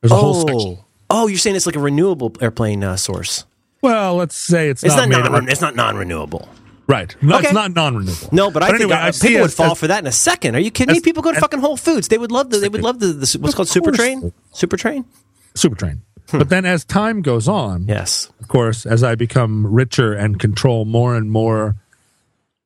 [0.00, 0.18] There's a oh.
[0.18, 0.84] whole section.
[1.08, 3.44] Oh, you're saying it's like a renewable airplane uh, source?
[3.80, 6.48] Well, let's say it's, it's not, not non- it's not non-renewable.
[6.88, 7.14] Right.
[7.22, 7.46] No, okay.
[7.46, 8.28] It's not non-renewable.
[8.32, 10.12] No, but, but I anyway, think I people would fall as, for that in a
[10.12, 10.56] second.
[10.56, 11.02] Are you kidding as, me?
[11.02, 12.08] People go to as, fucking Whole Foods.
[12.08, 12.58] They would love the.
[12.58, 13.08] They would love the.
[13.08, 14.32] the what's called Super Train.
[14.52, 15.04] Super Train.
[15.54, 16.02] Super Train.
[16.30, 16.38] Hmm.
[16.38, 20.84] But then, as time goes on, yes, of course, as I become richer and control
[20.84, 21.76] more and more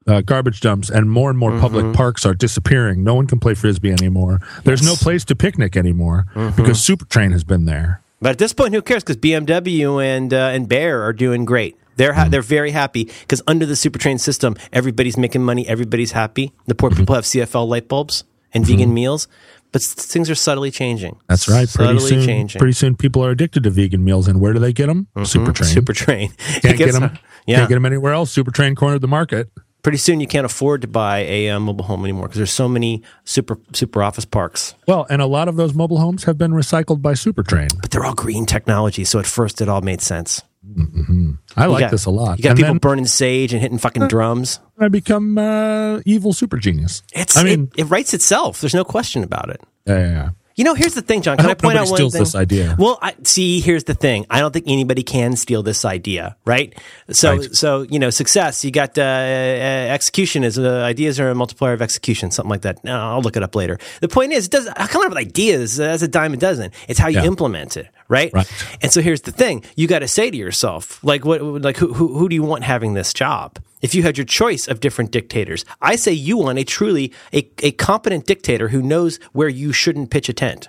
[0.07, 1.61] uh, garbage dumps and more and more mm-hmm.
[1.61, 3.05] public parks are disappearing.
[3.05, 4.40] No one can play frisbee anymore.
[4.64, 4.90] There's yes.
[4.90, 6.57] no place to picnic anymore mm-hmm.
[6.57, 8.03] because Supertrain has been there.
[8.20, 9.03] But at this point, who cares?
[9.03, 11.76] Because BMW and uh, and Bear are doing great.
[11.96, 12.30] They're ha- mm.
[12.30, 15.66] they're very happy because under the Supertrain system, everybody's making money.
[15.66, 16.53] Everybody's happy.
[16.66, 17.01] The poor mm-hmm.
[17.01, 18.94] people have CFL light bulbs and vegan mm-hmm.
[18.94, 19.28] meals.
[19.72, 21.18] but things are subtly changing.
[21.28, 21.68] That's right.
[21.68, 22.59] Subtly pretty soon, changing.
[22.59, 25.09] Pretty soon, people are addicted to vegan meals, and where do they get them?
[25.14, 25.24] Mm-hmm.
[25.64, 26.32] Super Train.
[26.62, 27.18] Can't get them.
[27.46, 27.57] Yeah.
[27.57, 28.36] Can't get them anywhere else.
[28.36, 29.51] Supertrain cornered the market.
[29.83, 32.68] Pretty soon, you can't afford to buy a uh, mobile home anymore because there's so
[32.68, 34.74] many super super office parks.
[34.87, 38.05] Well, and a lot of those mobile homes have been recycled by Supertrain, but they're
[38.05, 39.05] all green technology.
[39.05, 40.43] So at first, it all made sense.
[40.66, 41.33] Mm-hmm.
[41.57, 42.39] I you like got, this a lot.
[42.39, 44.61] You got and people burning sage and hitting fucking uh, drums.
[44.78, 47.03] I become uh, evil super genius.
[47.14, 47.37] It's.
[47.37, 48.61] I mean, it, it, writes itself.
[48.61, 49.62] There's no question about it.
[49.87, 50.31] Yeah, yeah, yeah.
[50.61, 51.39] You know, here's the thing, John.
[51.39, 52.21] Can I, I point out one steals thing?
[52.21, 52.77] this idea.
[52.79, 54.27] Well, I, see, here's the thing.
[54.29, 56.79] I don't think anybody can steal this idea, right?
[57.13, 57.55] So, right.
[57.55, 58.63] so you know, success.
[58.63, 62.61] You got uh, uh, execution is uh, ideas are a multiplier of execution, something like
[62.61, 62.85] that.
[62.85, 63.79] No, I'll look it up later.
[64.03, 66.73] The point is, it does I come up with ideas as a dime a dozen.
[66.89, 67.25] It's how you yeah.
[67.25, 68.31] implement it, right?
[68.35, 68.77] right?
[68.83, 71.95] And so here's the thing: you got to say to yourself, like, what, like, who,
[71.95, 73.59] who, who do you want having this job?
[73.81, 75.64] If you had your choice of different dictators.
[75.81, 80.11] I say you want a truly a, a competent dictator who knows where you shouldn't
[80.11, 80.68] pitch a tent.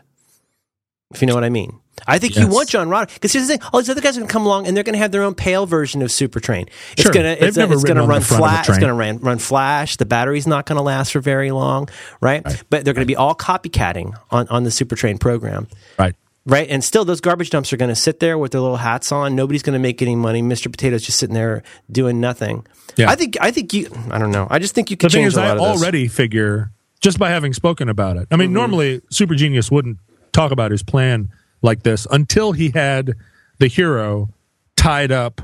[1.14, 1.78] If you know what I mean.
[2.08, 2.46] I think yes.
[2.46, 4.32] you want John Roderick because here's the thing: all these other guys are going to
[4.34, 6.70] come along and they're going to have their own pale version of Supertrain.
[6.94, 7.12] It's sure.
[7.12, 8.68] going to it's, it's going to run flat.
[8.68, 9.98] It's going to run, run flash.
[9.98, 11.90] The battery's not going to last for very long,
[12.20, 12.44] right?
[12.44, 12.64] right.
[12.70, 15.68] But they're going to be all copycatting on on the Supertrain program,
[16.00, 16.16] right?
[16.44, 19.12] Right, and still those garbage dumps are going to sit there with their little hats
[19.12, 19.36] on.
[19.36, 20.42] Nobody's going to make any money.
[20.42, 20.72] Mr.
[20.72, 21.62] Potato's just sitting there
[21.92, 22.66] doing nothing.
[22.96, 23.12] Yeah.
[23.12, 23.90] I think I think you.
[24.10, 24.48] I don't know.
[24.50, 25.10] I just think you can.
[25.10, 28.28] The thing is, I already figure just by having spoken about it.
[28.32, 28.56] I mean, mm-hmm.
[28.56, 29.98] normally Super Genius wouldn't
[30.32, 31.30] talk about his plan
[31.62, 33.14] like this until he had
[33.60, 34.30] the hero
[34.76, 35.42] tied up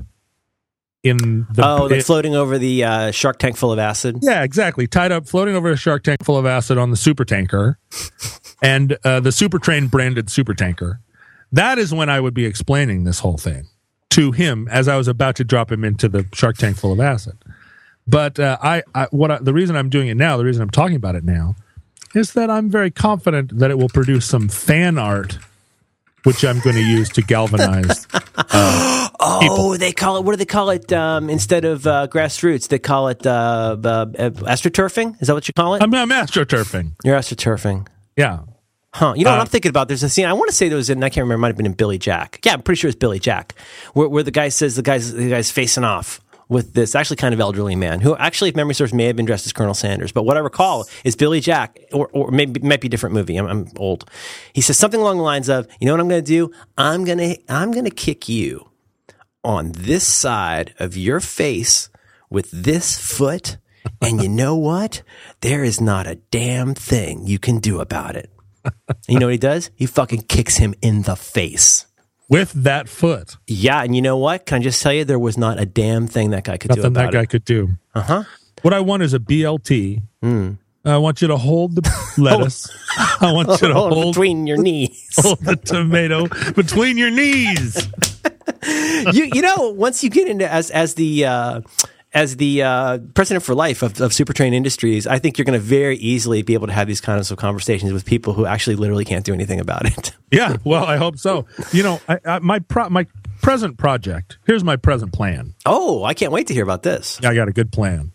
[1.04, 4.18] in the oh, the floating over the uh, shark tank full of acid.
[4.22, 4.88] Yeah, exactly.
[4.88, 7.78] Tied up, floating over a shark tank full of acid on the super tanker,
[8.62, 11.00] and uh, the Supertrain branded super tanker.
[11.52, 13.68] That is when I would be explaining this whole thing
[14.12, 17.00] to him as I was about to drop him into the shark tank full of
[17.00, 17.38] acid.
[18.08, 20.70] But uh, I, I, what I, the reason I'm doing it now, the reason I'm
[20.70, 21.56] talking about it now,
[22.16, 25.38] is that I'm very confident that it will produce some fan art
[26.28, 28.08] which I'm going to use to galvanize.
[28.50, 29.78] Uh, oh, people.
[29.78, 30.24] they call it.
[30.24, 30.94] What do they call it?
[30.94, 35.20] Um, instead of uh, grassroots, they call it uh, uh, astroturfing.
[35.20, 35.82] Is that what you call it?
[35.82, 36.94] I'm, I'm astroturfing.
[37.04, 37.88] You're astroturfing.
[38.18, 38.40] Yeah.
[38.94, 39.14] Huh.
[39.16, 39.88] You know what I'm uh, thinking about?
[39.88, 40.26] There's a scene.
[40.26, 41.04] I want to say there was in.
[41.04, 41.36] I can't remember.
[41.36, 42.40] It might have been in Billy Jack.
[42.44, 43.54] Yeah, I'm pretty sure it's Billy Jack,
[43.94, 47.34] where, where the guy says the guy's the guy's facing off with this actually kind
[47.34, 50.12] of elderly man who actually, if memory serves, may have been dressed as Colonel Sanders.
[50.12, 53.38] But what I recall is Billy Jack, or, or maybe might be a different movie.
[53.38, 54.10] I'm, I'm old.
[54.54, 56.52] He says something along the lines of, "You know what I'm going to do?
[56.78, 58.70] I'm going to I'm going to kick you
[59.44, 61.90] on this side of your face
[62.30, 63.58] with this foot."
[64.02, 65.04] And you know what?
[65.42, 68.32] There is not a damn thing you can do about it.
[68.64, 68.74] And
[69.08, 69.72] you know what he does?
[69.76, 71.86] He fucking kicks him in the face
[72.30, 73.38] with that foot.
[73.48, 74.46] Yeah, and you know what?
[74.46, 76.84] Can I just tell you, there was not a damn thing that guy could Nothing
[76.84, 77.30] do about that guy it.
[77.30, 77.70] could do.
[77.96, 78.24] Uh huh.
[78.62, 80.02] What I want is a BLT.
[80.24, 80.58] Mm.
[80.84, 82.70] I want you to hold the lettuce.
[82.98, 85.14] I want you to hold, hold between your knees.
[85.18, 87.88] hold the tomato between your knees.
[89.14, 91.62] you you know once you get into as as the uh,
[92.14, 95.66] as the uh, president for life of, of Supertrain Industries, I think you're going to
[95.66, 99.06] very easily be able to have these kinds of conversations with people who actually literally
[99.06, 100.14] can't do anything about it.
[100.32, 101.46] yeah, well, I hope so.
[101.72, 103.08] You know, I, I, my pro- my
[103.42, 104.38] present project.
[104.46, 105.54] Here's my present plan.
[105.66, 107.20] Oh, I can't wait to hear about this.
[107.22, 108.12] Yeah, I got a good plan.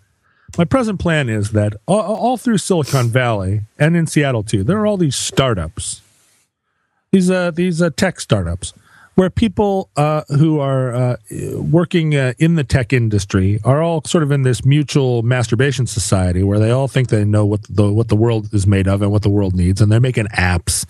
[0.59, 4.79] My present plan is that all, all through Silicon Valley and in Seattle too, there
[4.79, 6.03] are all these startups.
[7.11, 8.73] These uh, these uh, tech startups
[9.15, 11.17] where people uh, who are uh,
[11.57, 16.43] working uh, in the tech industry are all sort of in this mutual masturbation society
[16.43, 19.11] where they all think they know what the what the world is made of and
[19.11, 20.87] what the world needs, and they're making apps,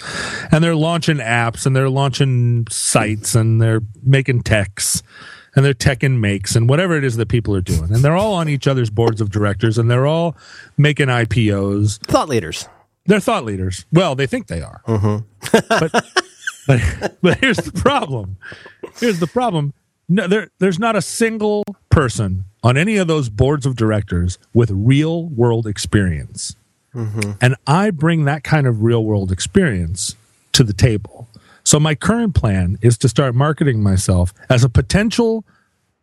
[0.53, 5.03] and they're launching apps, and they're launching sites, and they're making techs.
[5.55, 7.93] And they're tech and makes and whatever it is that people are doing.
[7.93, 10.35] And they're all on each other's boards of directors and they're all
[10.79, 11.99] making IPOs.
[12.07, 12.71] Thought leaders.
[13.05, 13.85] They're thought leaders.
[13.93, 14.81] Well, they think they are.
[14.89, 15.59] Mm-hmm.
[15.69, 16.07] but
[16.67, 18.37] but, but here's the problem.
[18.97, 19.73] Here's the problem.
[20.09, 24.71] No, there, there's not a single person on any of those boards of directors with
[24.71, 26.55] real world experience.
[26.95, 27.33] Mm-hmm.
[27.41, 30.15] And I bring that kind of real world experience
[30.53, 31.29] to the table.
[31.65, 35.45] So my current plan is to start marketing myself as a potential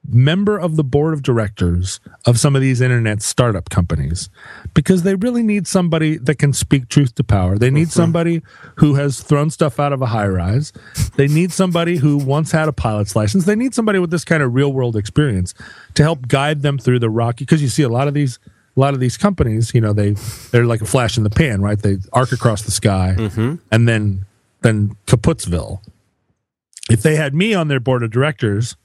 [0.08, 4.30] member of the board of directors of some of these internet startup companies
[4.74, 7.58] because they really need somebody that can speak truth to power.
[7.58, 8.02] They need mm-hmm.
[8.02, 8.42] somebody
[8.78, 10.74] who has thrown stuff out of a high rise.
[11.16, 13.46] They need somebody who once had a pilot's license.
[13.46, 15.54] They need somebody with this kind of real world experience
[15.96, 18.40] to help guide them through the rocky because you see a lot of these
[18.78, 20.12] a lot of these companies, you know, they
[20.52, 21.78] they're like a flash in the pan, right?
[21.78, 23.56] They arc across the sky mm-hmm.
[23.72, 24.26] and then
[24.62, 25.82] then Kaputsville.
[26.90, 28.76] If they had me on their board of directors,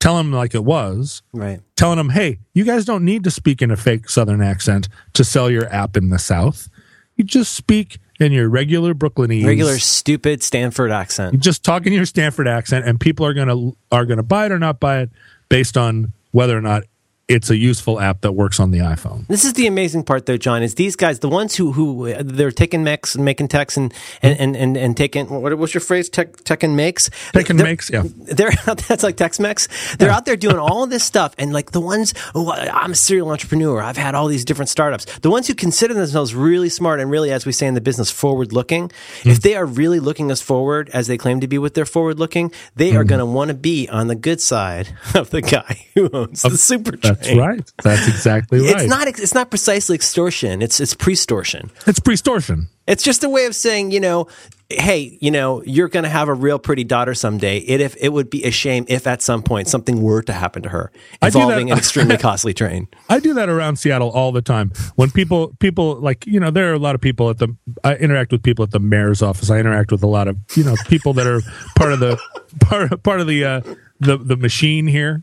[0.00, 1.60] telling them like it was, right?
[1.76, 5.24] Telling them, hey, you guys don't need to speak in a fake Southern accent to
[5.24, 6.68] sell your app in the South.
[7.16, 11.38] You just speak in your regular Brooklynese, regular stupid Stanford accent.
[11.40, 14.58] Just talk in your Stanford accent, and people are gonna are gonna buy it or
[14.58, 15.10] not buy it
[15.48, 16.84] based on whether or not
[17.28, 19.26] it's a useful app that works on the iPhone.
[19.26, 20.62] This is the amazing part, though, John.
[20.62, 24.38] Is these guys the ones who who they're taking mechs and making techs and and
[24.40, 26.08] and and, and taking what was your phrase?
[26.08, 27.10] Tech tech and makes.
[27.32, 27.90] Tech and makes.
[27.90, 28.04] Yeah.
[28.16, 29.68] They're that's like Tex Mex.
[29.96, 30.16] They're yeah.
[30.16, 32.14] out there doing all this stuff, and like the ones.
[32.34, 33.82] Oh, I'm a serial entrepreneur.
[33.82, 35.04] I've had all these different startups.
[35.18, 38.10] The ones who consider themselves really smart and really, as we say in the business,
[38.10, 38.88] forward looking.
[38.88, 39.32] Mm.
[39.32, 42.18] If they are really looking us forward, as they claim to be with their forward
[42.18, 42.96] looking, they mm.
[42.96, 46.40] are going to want to be on the good side of the guy who owns
[46.40, 46.96] the super.
[47.20, 47.72] That's right.
[47.82, 48.76] That's exactly right.
[48.76, 49.08] It's not.
[49.08, 50.62] It's not precisely extortion.
[50.62, 51.70] It's it's prestortion.
[51.86, 52.68] It's prestortion.
[52.86, 54.28] It's just a way of saying, you know,
[54.70, 57.58] hey, you know, you're going to have a real pretty daughter someday.
[57.58, 60.62] It if it would be a shame if at some point something were to happen
[60.62, 60.92] to her
[61.22, 62.88] involving an extremely costly train.
[63.08, 64.72] I do that around Seattle all the time.
[64.96, 67.54] When people people like, you know, there are a lot of people at the
[67.84, 69.50] I interact with people at the mayor's office.
[69.50, 71.40] I interact with a lot of, you know, people that are
[71.76, 72.18] part of the
[72.60, 73.60] part part of the uh
[74.00, 75.22] the the machine here.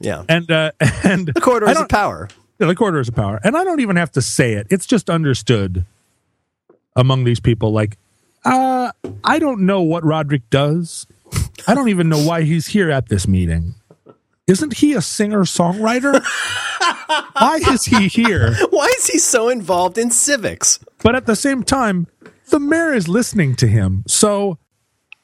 [0.00, 0.24] Yeah.
[0.28, 0.72] And uh,
[1.04, 2.28] and the corridors of power.
[2.58, 3.40] Yeah, the corridors of power.
[3.42, 4.66] And I don't even have to say it.
[4.70, 5.84] It's just understood
[6.94, 7.72] among these people.
[7.72, 7.98] Like,
[8.44, 8.92] uh,
[9.24, 11.06] I don't know what Roderick does.
[11.66, 13.74] I don't even know why he's here at this meeting.
[14.46, 16.22] Isn't he a singer songwriter?
[17.32, 18.54] why is he here?
[18.70, 20.78] Why is he so involved in civics?
[21.02, 22.06] But at the same time,
[22.50, 24.04] the mayor is listening to him.
[24.06, 24.58] So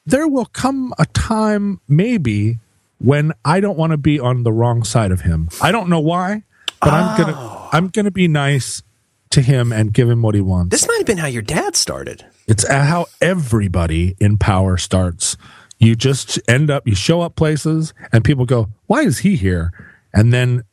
[0.05, 2.57] there will come a time, maybe,
[3.03, 5.49] when I don't want to be on the wrong side of him.
[5.61, 6.43] I don't know why,
[6.79, 6.95] but oh.
[6.95, 7.69] I'm gonna oh.
[7.71, 8.83] I'm gonna be nice
[9.31, 10.71] to him and give him what he wants.
[10.71, 12.25] This might have been how your dad started.
[12.47, 15.37] It's how everybody in power starts.
[15.79, 19.71] You just end up, you show up places, and people go, "Why is he here?"
[20.13, 20.63] And then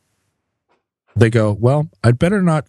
[1.17, 2.67] they go, "Well, I'd better not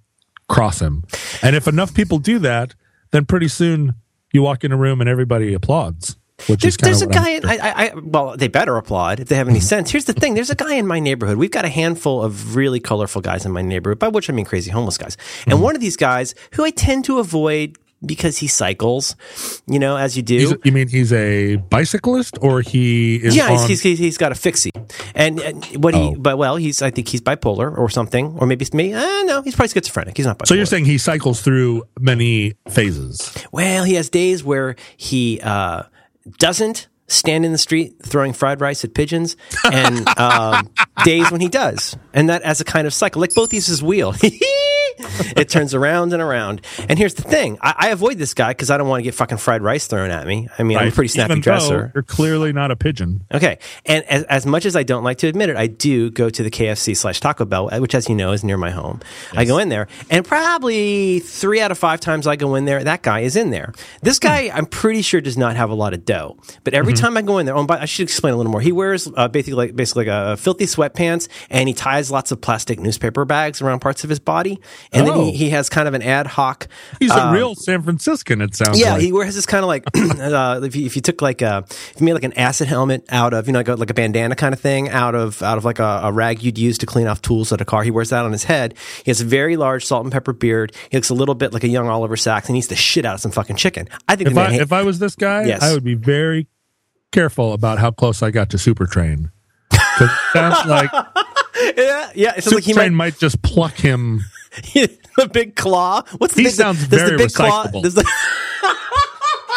[0.48, 1.04] cross him."
[1.42, 2.76] And if enough people do that,
[3.12, 3.96] then pretty soon
[4.32, 6.19] you walk in a room and everybody applauds.
[6.48, 9.50] Which there's, there's a guy in, I, I, well, they better applaud if they have
[9.50, 9.92] any sense.
[9.92, 10.34] Here's the thing.
[10.34, 11.38] There's a guy in my neighborhood.
[11.38, 14.46] We've got a handful of really colorful guys in my neighborhood, by which I mean
[14.46, 15.18] crazy homeless guys.
[15.46, 15.64] And mm-hmm.
[15.64, 19.16] one of these guys who I tend to avoid because he cycles,
[19.68, 20.38] you know, as you do.
[20.38, 23.36] He's, you mean he's a bicyclist or he is?
[23.36, 23.68] Yeah, on...
[23.68, 24.72] he's, he's, he's got a fixie,
[25.16, 26.16] and, and what he, oh.
[26.18, 28.94] but well, he's I think he's bipolar or something, or maybe me.
[28.94, 30.16] Uh, no, he's probably schizophrenic.
[30.16, 30.48] He's not bipolar.
[30.48, 33.34] So you're saying he cycles through many phases?
[33.52, 35.84] Well, he has days where he uh,
[36.38, 39.36] doesn't stand in the street throwing fried rice at pigeons,
[39.72, 40.70] and um,
[41.04, 43.20] days when he does, and that as a kind of cycle.
[43.20, 44.14] Like both uses wheel.
[45.00, 46.62] it turns around and around.
[46.88, 49.16] And here's the thing: I, I avoid this guy because I don't want to get
[49.16, 50.48] fucking fried rice thrown at me.
[50.58, 50.84] I mean, right.
[50.84, 51.92] I'm a pretty snappy Even dresser.
[51.94, 53.26] You're clearly not a pigeon.
[53.34, 56.30] Okay, and as, as, much as I don't like to admit it, I do go
[56.30, 59.00] to the KFC slash Taco Bell, which, as you know, is near my home.
[59.04, 59.38] Yes.
[59.38, 62.84] I go in there, and probably three out of five times I go in there,
[62.84, 63.74] that guy is in there.
[64.02, 66.38] This guy, I'm pretty sure, does not have a lot of dough.
[66.64, 67.04] But every mm-hmm.
[67.04, 68.62] time I go in there, oh, I should explain a little more.
[68.62, 72.42] He wears uh, basically like basically like a filthy sweatpants, and he ties lots of
[72.42, 74.60] plastic newspaper bags around parts of his body,
[74.92, 75.14] and oh.
[75.14, 76.68] then he, he has kind of an ad hoc.
[77.00, 78.42] He's um, a real San Franciscan.
[78.42, 78.72] It sounds.
[78.72, 79.02] Like Yeah, like.
[79.02, 81.96] he wears this kind of like uh, if, you, if you took like a if
[82.00, 84.36] you made like an acid helmet out of you know like a, like a bandana
[84.36, 87.08] kind of thing out of out of like a, a, rag you'd use to clean
[87.08, 87.84] off tools at a car.
[87.84, 88.74] He wears that on his head.
[89.04, 90.76] He has a very large salt and pepper beard.
[90.90, 93.06] He looks a little bit like a young Oliver Sacks and he eats the shit
[93.06, 93.88] out of some fucking chicken.
[94.08, 95.62] I think if I, if I was this guy, yes.
[95.62, 96.48] I would be very
[97.12, 99.32] careful about how close I got to Super Train.
[100.34, 100.90] Sounds like
[101.78, 102.40] yeah, yeah.
[102.40, 104.22] Super like he Train might, might just pluck him
[105.18, 106.04] the big claw.
[106.18, 107.72] What's the he big, sounds the, very the big recyclable.
[107.72, 108.10] Claw, the,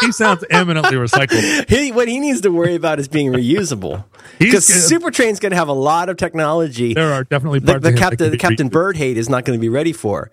[0.00, 1.68] he sounds eminently recyclable.
[1.68, 4.04] He, what he needs to worry about is being reusable.
[4.38, 6.94] Because Super Train's going to have a lot of technology.
[6.94, 9.60] There are definitely parts the, the, Captain, the Captain Bird hate is not going to
[9.60, 10.32] be ready for.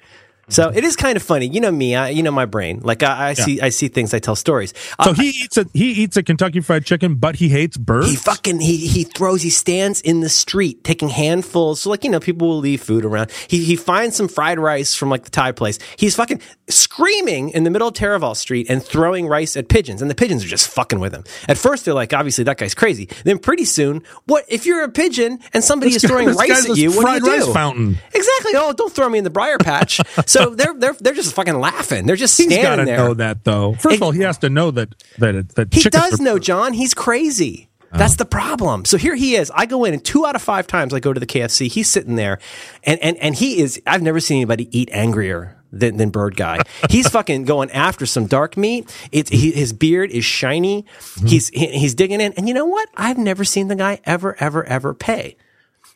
[0.49, 1.47] So it is kind of funny.
[1.47, 1.95] You know me.
[1.95, 2.79] I, you know my brain.
[2.81, 3.33] Like I, I yeah.
[3.33, 4.13] see, I see things.
[4.13, 4.73] I tell stories.
[5.03, 8.09] So uh, he eats a he eats a Kentucky Fried Chicken, but he hates birds.
[8.09, 9.43] He fucking he he throws.
[9.43, 11.81] He stands in the street taking handfuls.
[11.81, 13.31] So like you know people will leave food around.
[13.47, 15.77] He he finds some fried rice from like the Thai place.
[15.97, 20.09] He's fucking screaming in the middle of Taraval Street and throwing rice at pigeons, and
[20.09, 21.23] the pigeons are just fucking with him.
[21.47, 23.07] At first they're like, obviously that guy's crazy.
[23.23, 26.69] Then pretty soon, what if you're a pigeon and somebody this is throwing guy, rice
[26.69, 26.91] at you?
[26.91, 27.53] What do you do?
[27.53, 27.97] Fountain.
[28.13, 28.53] Exactly.
[28.55, 30.01] Oh, don't throw me in the briar patch.
[30.25, 32.05] so they're they're they're just fucking laughing.
[32.05, 32.97] They're just standing He's gotta there.
[32.97, 33.73] Know that though.
[33.73, 36.39] First it, of all, he has to know that that that he does know.
[36.39, 37.69] John, he's crazy.
[37.91, 38.17] That's oh.
[38.17, 38.85] the problem.
[38.85, 39.51] So here he is.
[39.53, 41.71] I go in and two out of five times I go to the KFC.
[41.71, 42.39] He's sitting there
[42.83, 46.61] and, and, and he is, I've never seen anybody eat angrier than, than Bird Guy.
[46.89, 48.93] He's fucking going after some dark meat.
[49.11, 50.83] It's, he, his beard is shiny.
[50.83, 51.27] Mm-hmm.
[51.27, 52.33] He's, he, he's digging in.
[52.33, 52.89] And you know what?
[52.95, 55.35] I've never seen the guy ever, ever, ever pay.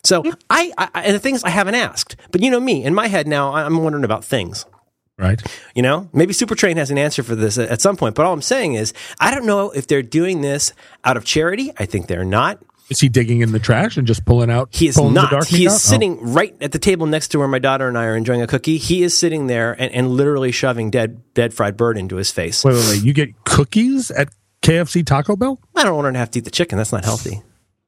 [0.03, 3.07] So I, I, and the things I haven't asked, but you know me in my
[3.07, 4.65] head now, I'm wondering about things.
[5.17, 5.41] Right.
[5.75, 8.15] You know, maybe Supertrain has an answer for this at some point.
[8.15, 10.73] But all I'm saying is, I don't know if they're doing this
[11.05, 11.71] out of charity.
[11.77, 12.59] I think they're not.
[12.89, 14.69] Is he digging in the trash and just pulling out?
[14.71, 15.47] He is not.
[15.47, 15.75] He is out?
[15.75, 15.77] Oh.
[15.77, 16.25] sitting oh.
[16.25, 18.77] right at the table next to where my daughter and I are enjoying a cookie.
[18.77, 22.65] He is sitting there and, and literally shoving dead dead fried bird into his face.
[22.65, 23.03] Wait, wait, wait!
[23.03, 24.29] You get cookies at
[24.61, 25.59] KFC Taco Bell?
[25.75, 26.77] I don't want her to have to eat the chicken.
[26.77, 27.41] That's not healthy.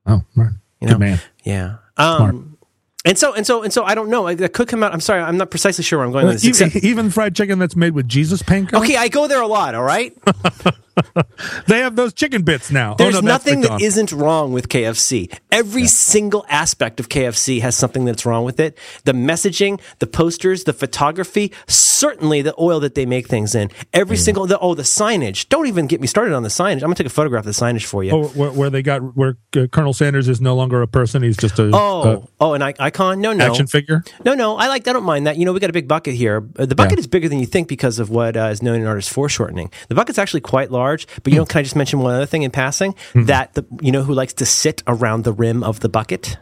[0.05, 0.51] Oh, right.
[0.79, 0.93] You know?
[0.93, 1.21] Good man.
[1.43, 1.77] Yeah.
[1.97, 2.57] Um,
[3.05, 4.33] and so and so and so I don't know.
[4.33, 4.93] That could come out.
[4.93, 6.61] I'm sorry, I'm not precisely sure where I'm going with this.
[6.61, 8.81] Even, even fried chicken that's made with Jesus panko.
[8.81, 9.75] Okay, I go there a lot.
[9.75, 10.17] All right.
[11.67, 12.93] they have those chicken bits now.
[12.93, 15.35] Oh, There's oh, no, nothing that isn't wrong with KFC.
[15.51, 15.87] Every yeah.
[15.87, 18.77] single aspect of KFC has something that's wrong with it.
[19.03, 23.71] The messaging, the posters, the photography, certainly the oil that they make things in.
[23.93, 24.21] Every mm.
[24.21, 25.49] single the oh the signage.
[25.49, 26.75] Don't even get me started on the signage.
[26.75, 28.11] I'm gonna take a photograph of the signage for you.
[28.11, 31.23] Oh, where, where they got where uh, Colonel Sanders is no longer a person.
[31.23, 33.21] He's just a oh oh an icon.
[33.21, 34.03] No no action figure.
[34.23, 34.57] No no.
[34.57, 34.87] I like.
[34.87, 35.37] I don't mind that.
[35.37, 36.47] You know we got a big bucket here.
[36.57, 36.99] Uh, the bucket yeah.
[36.99, 39.71] is bigger than you think because of what uh, is known in art as foreshortening.
[39.89, 41.07] The bucket's actually quite large large.
[41.23, 42.93] But you know, can I just mention one other thing in passing?
[42.93, 43.25] Mm-hmm.
[43.25, 46.37] That the you know who likes to sit around the rim of the bucket?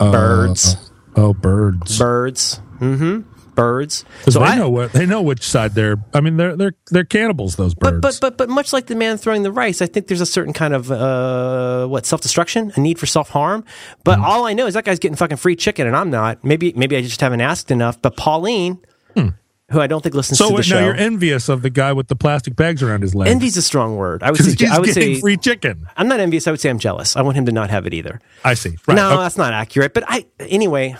[0.00, 0.90] Uh, birds.
[1.16, 1.98] oh, birds.
[1.98, 2.60] Birds.
[2.80, 4.04] Mm-hmm birds.
[4.28, 5.96] So they I, know what they know which side they're.
[6.14, 7.56] I mean, they're they're they're cannibals.
[7.56, 8.00] Those birds.
[8.00, 10.26] But but but, but much like the man throwing the rice, I think there's a
[10.26, 13.64] certain kind of uh, what self destruction, a need for self harm.
[14.04, 14.24] But mm.
[14.24, 16.42] all I know is that guy's getting fucking free chicken, and I'm not.
[16.44, 18.00] Maybe maybe I just haven't asked enough.
[18.00, 18.78] But Pauline.
[19.14, 19.28] Hmm
[19.72, 20.74] who I don't think listens so to the show.
[20.74, 23.30] So now you're envious of the guy with the plastic bags around his legs.
[23.30, 24.22] Envy's a strong word.
[24.22, 24.66] I would say.
[24.66, 25.86] I would say free chicken.
[25.96, 26.46] I'm not envious.
[26.46, 27.16] I would say I'm jealous.
[27.16, 28.20] I want him to not have it either.
[28.44, 28.76] I see.
[28.86, 28.94] Right.
[28.94, 29.22] No, okay.
[29.22, 29.94] that's not accurate.
[29.94, 30.96] But I anyway.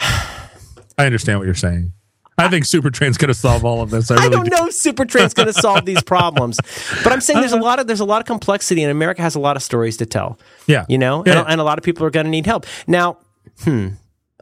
[0.00, 1.92] I understand what you're saying.
[2.40, 4.10] I think Supertrain's going to solve all of this.
[4.10, 4.50] I, really I don't do.
[4.50, 6.58] know if Supertrain's going to solve these problems,
[7.04, 9.34] but I'm saying there's a lot of there's a lot of complexity, and America has
[9.34, 10.38] a lot of stories to tell.
[10.66, 11.40] Yeah, you know, yeah.
[11.40, 12.66] And, and, a lot of people are going to need help.
[12.86, 13.18] Now,
[13.60, 13.88] hmm,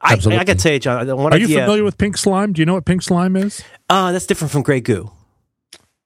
[0.00, 1.06] I, I, got to tell you, John.
[1.06, 2.52] One Are idea, you familiar with pink slime?
[2.52, 3.62] Do you know what pink slime is?
[3.88, 5.10] Uh, that's different from gray goo.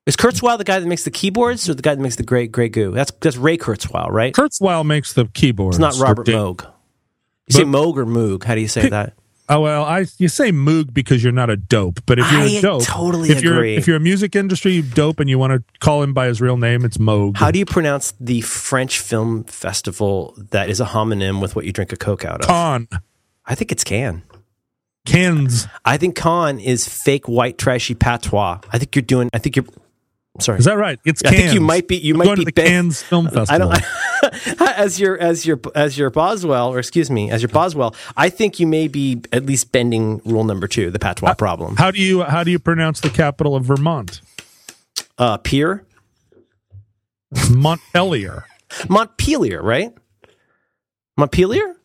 [0.04, 2.48] Is Kurzweil the guy that makes the keyboards, or the guy that makes the gray
[2.48, 2.90] gray goo?
[2.90, 4.34] That's that's Ray Kurzweil, right?
[4.34, 5.76] Kurzweil makes the keyboards.
[5.76, 6.62] It's not Robert Moog.
[6.62, 6.68] You
[7.46, 8.42] but, say Moog or Moog?
[8.44, 9.14] How do you say that?
[9.48, 12.46] Oh well, I you say Moog because you're not a dope, but if you're I
[12.46, 13.72] a dope, totally if agree.
[13.72, 16.40] you're if you're a music industry dope and you want to call him by his
[16.40, 17.36] real name, it's Moog.
[17.36, 21.72] How do you pronounce the French film festival that is a homonym with what you
[21.72, 22.46] drink a Coke out of?
[22.46, 22.88] Con.
[23.44, 24.22] I think it's Can.
[25.04, 25.66] Cans.
[25.84, 28.60] I think con is fake white trashy patois.
[28.72, 29.28] I think you're doing.
[29.32, 29.64] I think you're.
[30.40, 30.98] Sorry, is that right?
[31.04, 31.22] It's.
[31.22, 31.34] Cans.
[31.34, 31.96] I think you might be.
[31.96, 33.72] You I'm might going be to the Cannes Film Festival.
[33.72, 34.60] I don't.
[34.78, 38.60] as your as your as your Boswell, or excuse me, as your Boswell, I think
[38.60, 41.76] you may be at least bending rule number two, the patois how, problem.
[41.76, 44.20] How do you how do you pronounce the capital of Vermont?
[45.18, 45.84] Uh, Pier.
[47.50, 48.44] Montpelier.
[48.88, 49.92] Montpelier, right?
[51.16, 51.76] Montpelier.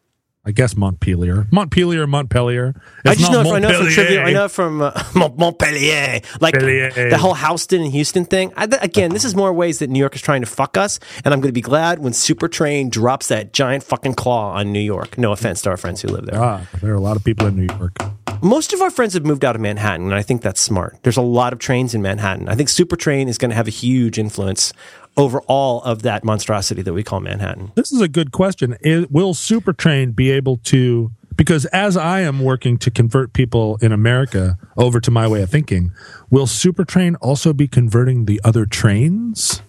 [0.47, 2.73] I guess Montpelier, Montpelier, Montpelier.
[3.03, 4.23] It's I just know, I know from trivia.
[4.23, 7.09] I know from uh, Montpelier, like Montpellier.
[7.09, 8.53] the whole Houston and Houston thing.
[8.55, 11.33] I, again, this is more ways that New York is trying to fuck us, and
[11.33, 15.17] I'm going to be glad when Supertrain drops that giant fucking claw on New York.
[15.17, 16.41] No offense to our friends who live there.
[16.41, 17.97] Ah, there are a lot of people in New York.
[18.41, 20.97] Most of our friends have moved out of Manhattan, and I think that's smart.
[21.03, 22.47] There's a lot of trains in Manhattan.
[22.47, 24.71] I think Supertrain is going to have a huge influence
[25.18, 27.72] over all of that monstrosity that we call Manhattan?
[27.76, 28.78] This is a good question.
[29.09, 31.11] will Supertrain be able to?
[31.36, 35.49] Because as I am working to convert people in America over to my way of
[35.49, 35.91] thinking,
[36.30, 39.61] will Supertrain also be converting the other trains?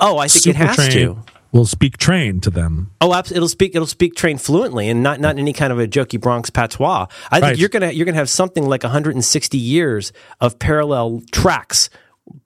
[0.00, 1.18] Oh, I think Supertrain it has to.
[1.52, 2.90] Will speak train to them.
[3.00, 3.76] Oh, it'll speak.
[3.76, 7.06] It'll speak train fluently, and not not in any kind of a jokey Bronx patois.
[7.30, 7.58] I think right.
[7.58, 11.90] you're gonna you're gonna have something like 160 years of parallel tracks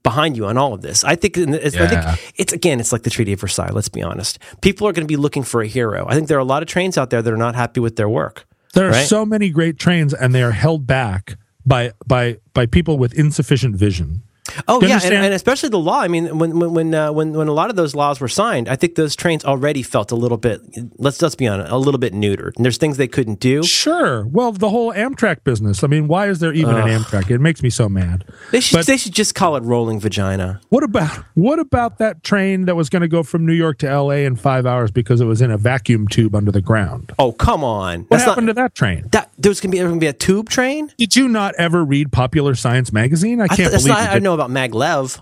[0.02, 1.04] behind you on all of this.
[1.04, 1.44] I think, yeah.
[1.54, 3.70] I think it's again, it's like the Treaty of Versailles.
[3.70, 4.38] Let's be honest.
[4.60, 6.06] People are going to be looking for a hero.
[6.08, 7.96] I think there are a lot of trains out there that are not happy with
[7.96, 8.46] their work.
[8.74, 9.06] There are right?
[9.06, 13.76] so many great trains, and they are held back by by by people with insufficient
[13.76, 14.22] vision.
[14.66, 16.00] Oh yeah, and, and, especially the law.
[16.00, 18.76] I mean, when when uh, when when a lot of those laws were signed, I
[18.76, 20.60] think those trains already felt a little bit.
[20.98, 22.56] Let's just be honest, a little bit neutered.
[22.56, 23.62] And there's things they couldn't do.
[23.62, 24.26] Sure.
[24.26, 25.84] Well, the whole Amtrak business.
[25.84, 27.30] I mean, why is there even uh, an Amtrak?
[27.30, 28.24] It makes me so mad.
[28.50, 30.60] They should but they should just call it rolling vagina.
[30.68, 33.88] What about what about that train that was going to go from New York to
[33.88, 34.24] L.A.
[34.24, 37.12] in five hours because it was in a vacuum tube under the ground?
[37.18, 38.00] Oh come on!
[38.00, 39.08] What That's happened not, to that train?
[39.12, 40.92] That there was going to be going to be a tube train.
[40.96, 43.40] Did you not ever read Popular Science magazine?
[43.40, 45.20] I can't believe not, I know about maglev.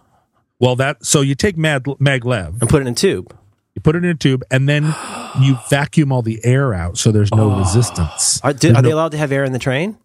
[0.58, 3.36] Well, that so you take mag, maglev and put it in a tube.
[3.74, 4.84] You put it in a tube, and then
[5.40, 7.58] you vacuum all the air out, so there's no oh.
[7.58, 8.40] resistance.
[8.42, 9.98] Are, do, are no, they allowed to have air in the train?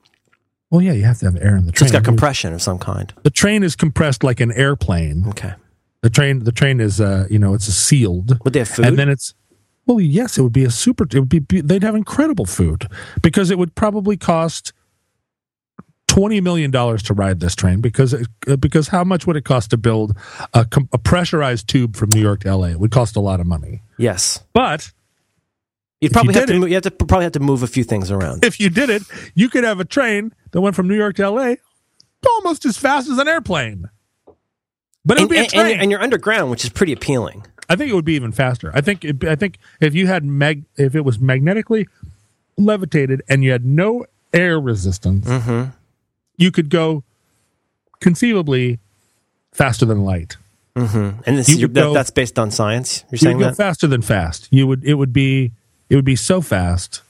[0.69, 1.79] Well, yeah, you have to have air in the train.
[1.79, 3.13] So it's got compression of some kind.
[3.23, 5.25] The train is compressed like an airplane.
[5.29, 5.53] Okay.
[6.01, 8.39] The train, the train is, uh, you know, it's a sealed.
[8.43, 8.85] Would they have food?
[8.85, 9.33] And then it's,
[9.85, 11.03] well, yes, it would be a super.
[11.03, 11.61] It would be.
[11.61, 12.87] They'd have incredible food
[13.21, 14.73] because it would probably cost
[16.11, 19.69] twenty million dollars to ride this train because uh, because how much would it cost
[19.69, 20.17] to build
[20.53, 22.71] a, a pressurized tube from New York to L.A.?
[22.71, 23.81] It would cost a lot of money.
[23.97, 24.91] Yes, but
[26.01, 26.55] You'd probably you have to.
[26.55, 28.43] It, move, you have to probably have to move a few things around.
[28.43, 29.03] If you did it,
[29.35, 31.57] you could have a train that went from New York to L.A.
[32.27, 33.89] almost as fast as an airplane.
[35.05, 37.45] But it would and, be a train, and, and, you're underground, which is pretty appealing.
[37.69, 38.71] I think it would be even faster.
[38.73, 39.05] I think.
[39.05, 41.87] It, I think if you had mag, if it was magnetically
[42.57, 45.69] levitated and you had no air resistance, mm-hmm.
[46.41, 47.03] You could go
[47.99, 48.79] conceivably
[49.51, 50.37] faster than light.
[50.75, 51.21] Mm-hmm.
[51.25, 53.03] And this, that, go, that's based on science.
[53.11, 54.47] You're saying you that faster than fast.
[54.51, 54.83] You would.
[54.83, 55.51] It would be.
[55.89, 57.01] It would be so fast.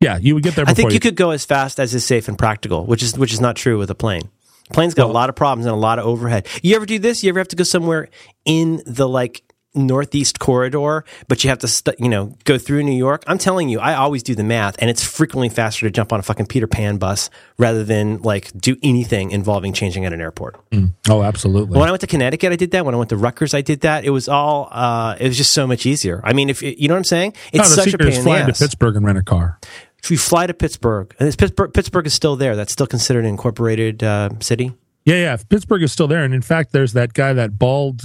[0.00, 0.64] Yeah, you would get there.
[0.66, 3.18] I think you, you could go as fast as is safe and practical, which is
[3.18, 4.30] which is not true with a plane.
[4.72, 6.46] Plane's got well, a lot of problems and a lot of overhead.
[6.62, 7.22] You ever do this?
[7.22, 8.08] You ever have to go somewhere
[8.46, 9.42] in the like
[9.74, 13.22] northeast corridor, but you have to, st- you know, go through New York.
[13.26, 16.20] I'm telling you, I always do the math, and it's frequently faster to jump on
[16.20, 20.56] a fucking Peter Pan bus rather than like do anything involving changing at an airport.
[20.70, 20.94] Mm.
[21.08, 21.78] Oh, absolutely.
[21.78, 22.84] When I went to Connecticut, I did that.
[22.84, 24.04] When I went to Rutgers, I did that.
[24.04, 26.20] It was all, uh, it was just so much easier.
[26.24, 28.52] I mean, if you know what I'm saying, it's no, such a pain in the
[28.52, 29.58] to Pittsburgh and rent a car.
[30.02, 32.56] If you fly to Pittsburgh, and Pittsburgh, Pittsburgh is still there.
[32.56, 34.72] That's still considered an incorporated uh, city.
[35.04, 35.36] Yeah, yeah.
[35.36, 38.02] Pittsburgh is still there, and in fact, there's that guy, that bald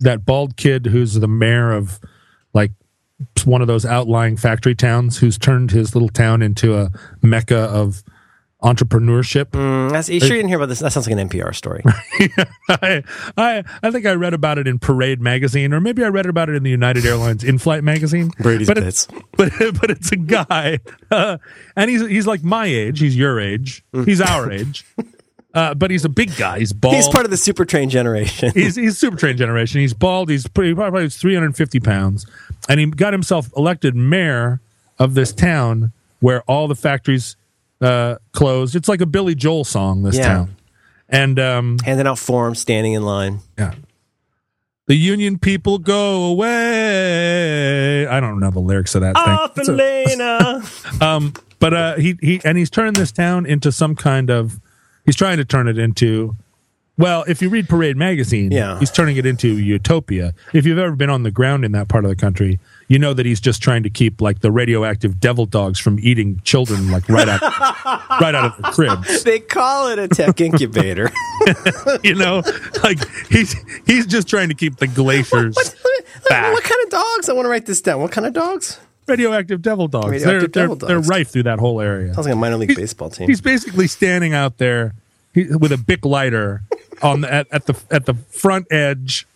[0.00, 2.00] that bald kid who's the mayor of
[2.52, 2.72] like
[3.44, 6.90] one of those outlying factory towns who's turned his little town into a
[7.22, 8.02] mecca of
[8.62, 9.46] entrepreneurship.
[9.50, 10.80] Mm, that's, you sure you didn't hear about this?
[10.80, 11.82] That sounds like an NPR story.
[12.68, 13.02] I,
[13.36, 16.48] I, I think I read about it in Parade magazine, or maybe I read about
[16.48, 18.30] it in the United Airlines in-flight magazine.
[18.40, 19.08] Brady's but bits.
[19.10, 20.80] It's, but but it's a guy,
[21.10, 21.38] uh,
[21.76, 22.98] and he's he's like my age.
[23.00, 23.84] He's your age.
[24.04, 24.84] He's our age.
[25.56, 26.58] Uh, but he's a big guy.
[26.58, 26.94] He's bald.
[26.94, 28.52] He's part of the super train generation.
[28.54, 29.80] he's he's super train generation.
[29.80, 30.28] He's bald.
[30.28, 32.26] He's pretty probably 350 pounds,
[32.68, 34.60] and he got himself elected mayor
[34.98, 37.36] of this town where all the factories
[37.80, 38.76] uh, closed.
[38.76, 40.02] It's like a Billy Joel song.
[40.02, 40.28] This yeah.
[40.28, 40.56] town,
[41.08, 43.40] and um, handing out forms, standing in line.
[43.56, 43.72] Yeah.
[44.88, 48.06] The Union people go away.
[48.06, 49.70] I don't know the lyrics of that Off thing.
[49.70, 50.62] Elena.
[51.00, 54.60] um, but uh, he he and he's turning this town into some kind of
[55.06, 56.36] he's trying to turn it into
[56.98, 58.78] well, if you read Parade magazine, yeah.
[58.78, 60.32] he's turning it into utopia.
[60.54, 63.12] If you've ever been on the ground in that part of the country, you know
[63.12, 67.06] that he's just trying to keep like the radioactive devil dogs from eating children like
[67.10, 67.42] right out
[68.20, 69.24] right out of the cribs.
[69.24, 71.10] They call it a tech incubator.
[72.02, 72.42] you know,
[72.82, 73.54] like he's
[73.86, 75.74] he's just trying to keep the glaciers what,
[76.30, 76.52] what.
[76.52, 77.28] What kind of dogs?
[77.28, 78.00] I want to write this down.
[78.00, 78.80] What kind of dogs?
[79.06, 80.10] Radioactive devil dogs.
[80.10, 81.08] Radioactive they're, devil they're, dogs.
[81.08, 82.14] they're rife through that whole area.
[82.14, 83.28] Sounds like a minor league he's, baseball team.
[83.28, 84.94] He's basically standing out there
[85.34, 86.62] with a Bic lighter
[87.02, 89.26] on the, at, at the at the front edge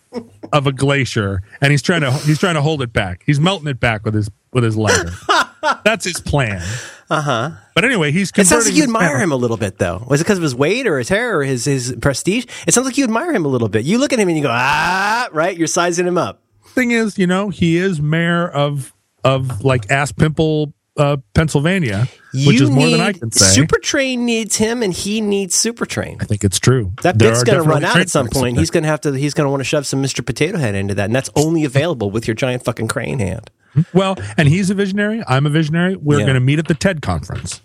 [0.53, 3.23] of a glacier, and he's trying to he's trying to hold it back.
[3.27, 5.13] He's melting it back with his with his lighter.
[5.85, 6.63] That's his plan.
[7.11, 7.51] Uh huh.
[7.75, 8.31] But anyway, he's.
[8.37, 10.05] It sounds like you admire him a little bit, though.
[10.09, 12.47] Was it because of his weight or his hair or his his prestige?
[12.67, 13.85] It sounds like you admire him a little bit.
[13.85, 15.57] You look at him and you go, ah, right.
[15.57, 16.41] You're sizing him up.
[16.67, 18.95] Thing is, you know, he is mayor of
[19.25, 23.61] of like ass pimple uh, Pennsylvania, which you is more than I can say.
[23.61, 26.23] Supertrain needs him, and he needs Supertrain.
[26.23, 26.93] I think it's true.
[27.03, 28.59] That bit's going to run out at some point.
[28.59, 29.13] He's going to have to.
[29.13, 30.25] He's going to want to shove some Mr.
[30.25, 33.51] Potato Head into that, and that's only available with your giant fucking crane hand.
[33.95, 35.23] Well, and he's a visionary.
[35.29, 35.97] I'm a visionary.
[35.97, 36.25] We're yeah.
[36.25, 37.61] going to meet at the TED conference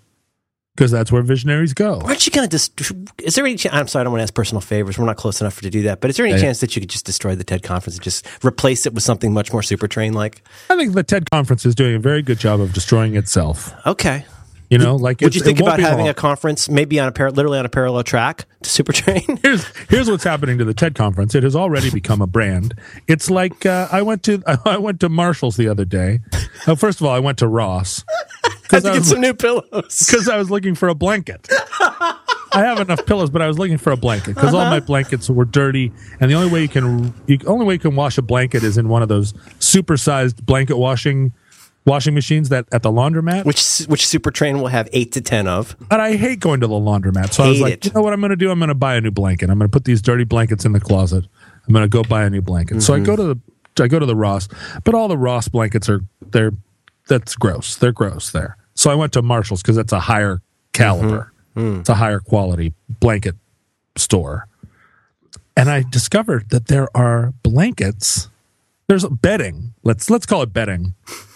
[0.76, 2.02] because that's where visionaries go.
[2.04, 2.80] Aren't you going to just?
[3.22, 3.56] Is there any?
[3.56, 4.98] Chance, I'm sorry, I don't want to ask personal favors.
[4.98, 6.02] We're not close enough for to do that.
[6.02, 6.42] But is there any yeah.
[6.42, 9.34] chance that you could just destroy the TED conference and just replace it with something
[9.34, 10.44] much more super train like?
[10.70, 13.74] I think the TED conference is doing a very good job of destroying itself.
[13.86, 14.26] Okay.
[14.70, 16.10] You know, like would you think about having long.
[16.10, 19.40] a conference, maybe on a par- literally on a parallel track to Super Train?
[19.44, 21.36] here's here's what's happening to the TED conference.
[21.36, 22.74] It has already become a brand.
[23.08, 26.20] It's like uh, I went to I went to Marshalls the other day.
[26.66, 28.04] Uh, first of all, I went to Ross.
[28.72, 31.48] Had to get was, some new pillows because I was looking for a blanket.
[32.56, 34.64] I have enough pillows, but I was looking for a blanket because uh-huh.
[34.64, 37.80] all my blankets were dirty, and the only way you can you, only way you
[37.80, 41.34] can wash a blanket is in one of those supersized blanket washing
[41.86, 45.48] washing machines that at the laundromat, which which Super Train will have eight to ten
[45.48, 45.76] of.
[45.92, 47.86] And I hate going to the laundromat, so hate I was like, it.
[47.86, 48.50] you know what I'm going to do?
[48.52, 49.50] I'm going to buy a new blanket.
[49.50, 51.26] I'm going to put these dirty blankets in the closet.
[51.68, 52.76] I'm going to go buy a new blanket.
[52.76, 52.82] Mm-hmm.
[52.82, 53.06] So I mm-hmm.
[53.06, 54.48] go to the I go to the Ross,
[54.84, 56.02] but all the Ross blankets are
[56.32, 56.54] they're
[57.08, 57.76] that's gross.
[57.76, 58.58] They're gross there.
[58.74, 60.42] So I went to Marshalls because that's a higher
[60.74, 61.76] caliber, mm-hmm.
[61.76, 61.80] mm.
[61.80, 63.36] it's a higher quality blanket
[63.96, 64.48] store,
[65.56, 68.30] and I discovered that there are blankets.
[68.88, 69.74] There's bedding.
[69.84, 70.94] Let's let's call it bedding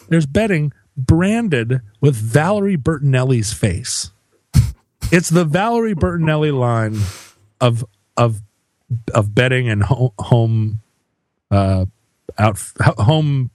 [0.10, 4.12] there's bedding branded with Valerie Bertinelli's face.
[5.12, 6.98] it's the Valerie Bertinelli line
[7.62, 7.86] of
[8.18, 8.42] of
[9.14, 10.82] of bedding and home, home
[11.52, 11.86] uh
[12.38, 12.58] out
[12.98, 13.52] home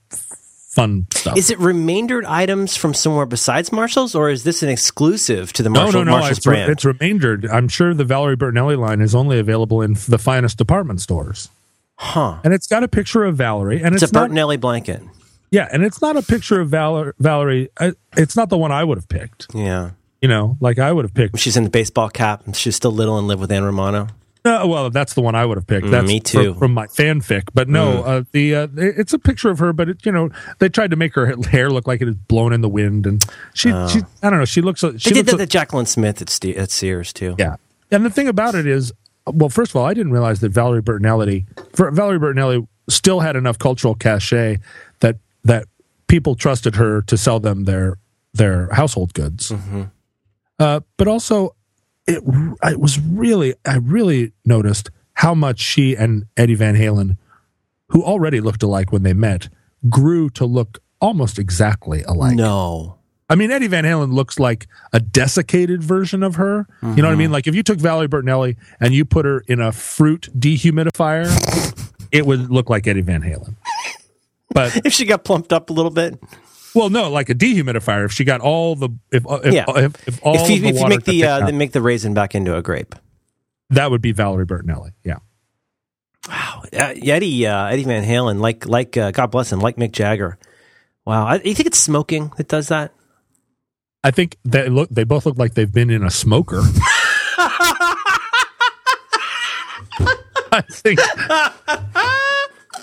[0.75, 1.37] fun stuff.
[1.37, 5.69] Is it remaindered items from somewhere besides Marshalls, or is this an exclusive to the
[5.69, 6.71] Marshall, no, no, no, Marshalls it's, brand?
[6.71, 7.47] It's remaindered.
[7.47, 11.49] I'm sure the Valerie Bertinelli line is only available in the finest department stores.
[11.97, 12.39] Huh.
[12.43, 15.01] And it's got a picture of Valerie, and it's, it's a Bertinelli blanket.
[15.49, 17.69] Yeah, and it's not a picture of Val- Valerie.
[18.17, 19.47] It's not the one I would have picked.
[19.55, 19.91] Yeah.
[20.21, 21.39] You know, like I would have picked.
[21.39, 22.43] She's in the baseball cap.
[22.53, 24.07] She's still little and live with Ann Romano.
[24.45, 25.87] No, well, that's the one I would have picked.
[25.87, 26.51] Mm, that's me too.
[26.53, 28.07] From, from my fanfic, but no, mm.
[28.07, 30.29] uh, the uh, it's a picture of her, but it, you know
[30.59, 33.25] they tried to make her hair look like it is blown in the wind, and
[33.55, 33.87] she, oh.
[33.87, 34.81] she I don't know, she looks.
[34.81, 37.35] She they did that to Jaclyn Smith at, Ste- at Sears too.
[37.39, 37.55] Yeah,
[37.89, 38.93] and the thing about it is,
[39.25, 43.57] well, first of all, I didn't realize that Valerie Bertinelli, Valerie Bertinelli, still had enough
[43.57, 44.59] cultural cachet
[44.99, 45.65] that that
[46.05, 47.97] people trusted her to sell them their
[48.35, 49.49] their household goods.
[49.49, 49.83] Mm-hmm.
[50.59, 51.54] Uh, but also,
[52.07, 52.23] it
[52.63, 57.17] it was really I really noticed how much she and Eddie Van Halen,
[57.89, 59.49] who already looked alike when they met,
[59.89, 62.35] grew to look almost exactly alike.
[62.35, 62.97] No.
[63.27, 66.67] I mean, Eddie Van Halen looks like a desiccated version of her.
[66.81, 66.95] Mm-hmm.
[66.95, 67.25] You know what I mean?
[67.25, 67.33] Mm-hmm.
[67.33, 71.25] Like if you took Valerie Bertinelli and you put her in a fruit dehumidifier,
[72.11, 73.55] it would look like Eddie Van Halen.
[74.49, 76.19] But if she got plumped up a little bit,
[76.75, 78.05] well, no, like a dehumidifier.
[78.05, 79.65] If she got all the if if, yeah.
[79.67, 82.55] if, if all if you, if you make the uh, make the raisin back into
[82.55, 82.93] a grape,
[83.69, 84.91] that would be Valerie Bertinelli.
[85.03, 85.19] Yeah.
[86.27, 89.91] Wow, uh, Eddie uh, Eddie Van Halen, like like uh, God bless him, like Mick
[89.91, 90.37] Jagger.
[91.05, 92.91] Wow, I, you think it's smoking that does that?
[94.03, 94.89] I think they look.
[94.89, 96.61] They both look like they've been in a smoker.
[100.51, 100.99] I think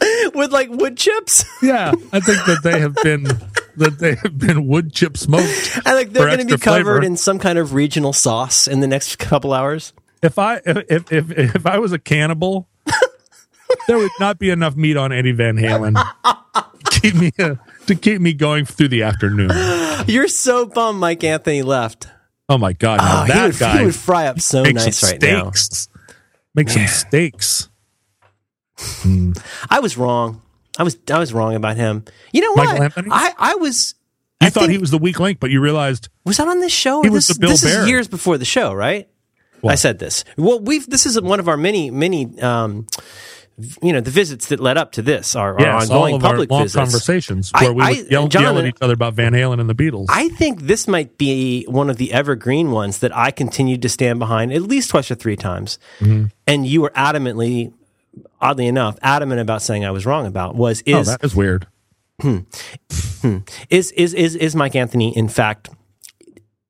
[0.34, 1.45] with like wood chips.
[1.62, 3.26] yeah, I think that they have been
[3.77, 5.81] that they have been wood chip smoked.
[5.85, 7.03] I think they're going to be covered flavor.
[7.03, 9.93] in some kind of regional sauce in the next couple hours.
[10.23, 12.68] If I if if if I was a cannibal,
[13.89, 17.57] there would not be enough meat on Eddie Van Halen to keep me uh,
[17.87, 19.51] to keep me going through the afternoon.
[20.07, 22.09] You're so bummed Mike Anthony left.
[22.49, 23.01] Oh my god!
[23.03, 25.89] Oh, that he would, guy he would fry up so nice right steaks.
[25.89, 26.03] now.
[26.55, 26.75] Make Man.
[26.75, 27.68] some steaks.
[28.77, 29.43] Mm.
[29.70, 30.41] I was wrong.
[30.79, 32.05] I was I was wrong about him.
[32.33, 32.66] You know what?
[32.66, 33.09] Michael Anthony?
[33.12, 33.95] I I was.
[34.41, 36.73] You I thought he was the weak link, but you realized was that on this
[36.73, 37.03] show?
[37.03, 37.83] He was the Bill this Bear.
[37.83, 39.09] is years before the show, right?
[39.61, 39.73] What?
[39.73, 40.25] I said this.
[40.37, 42.41] Well, we've this is one of our many many.
[42.41, 42.87] Um,
[43.83, 46.64] you know the visits that led up to this are, yes, ongoing public our long
[46.64, 46.75] visits.
[46.75, 49.68] conversations where I, we would yell, John, yell, at each other about Van Halen and
[49.68, 50.07] the Beatles.
[50.09, 54.18] I think this might be one of the evergreen ones that I continued to stand
[54.18, 56.27] behind at least twice or three times, mm-hmm.
[56.47, 57.73] and you were adamantly
[58.43, 61.34] oddly enough, adamant about saying I was wrong about was oh, is oh, that is
[61.34, 61.66] weird.
[62.20, 62.38] Hmm,
[63.20, 63.38] hmm,
[63.70, 65.70] is is is is Mike Anthony in fact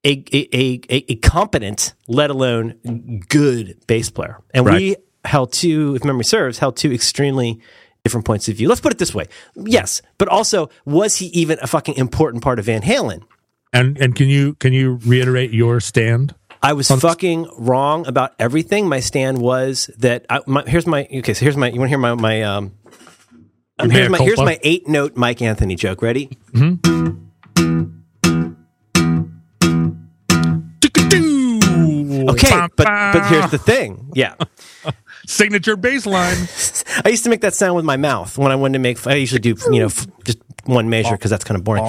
[0.04, 4.38] a a, a, a competent, let alone good bass player?
[4.54, 4.76] And right.
[4.76, 7.60] we held two, if memory serves, held two extremely
[8.04, 8.68] different points of view.
[8.68, 12.58] Let's put it this way: yes, but also was he even a fucking important part
[12.58, 13.22] of Van Halen?
[13.72, 16.34] And and can you can you reiterate your stand?
[16.62, 18.88] I was fucking wrong about everything.
[18.88, 21.34] My stand was that I, my, here's my okay.
[21.34, 21.68] So here's my.
[21.68, 22.72] You want to hear my my um.
[23.80, 26.02] here's my here's my eight note Mike Anthony joke.
[26.02, 26.28] Ready?
[26.52, 27.08] Mm-hmm.
[32.28, 34.10] Okay, but but here's the thing.
[34.14, 34.34] Yeah.
[35.26, 36.36] Signature bass line.
[37.04, 39.04] I used to make that sound with my mouth when I wanted to make.
[39.06, 39.88] I usually do you know
[40.24, 41.82] just one measure because that's kind of boring.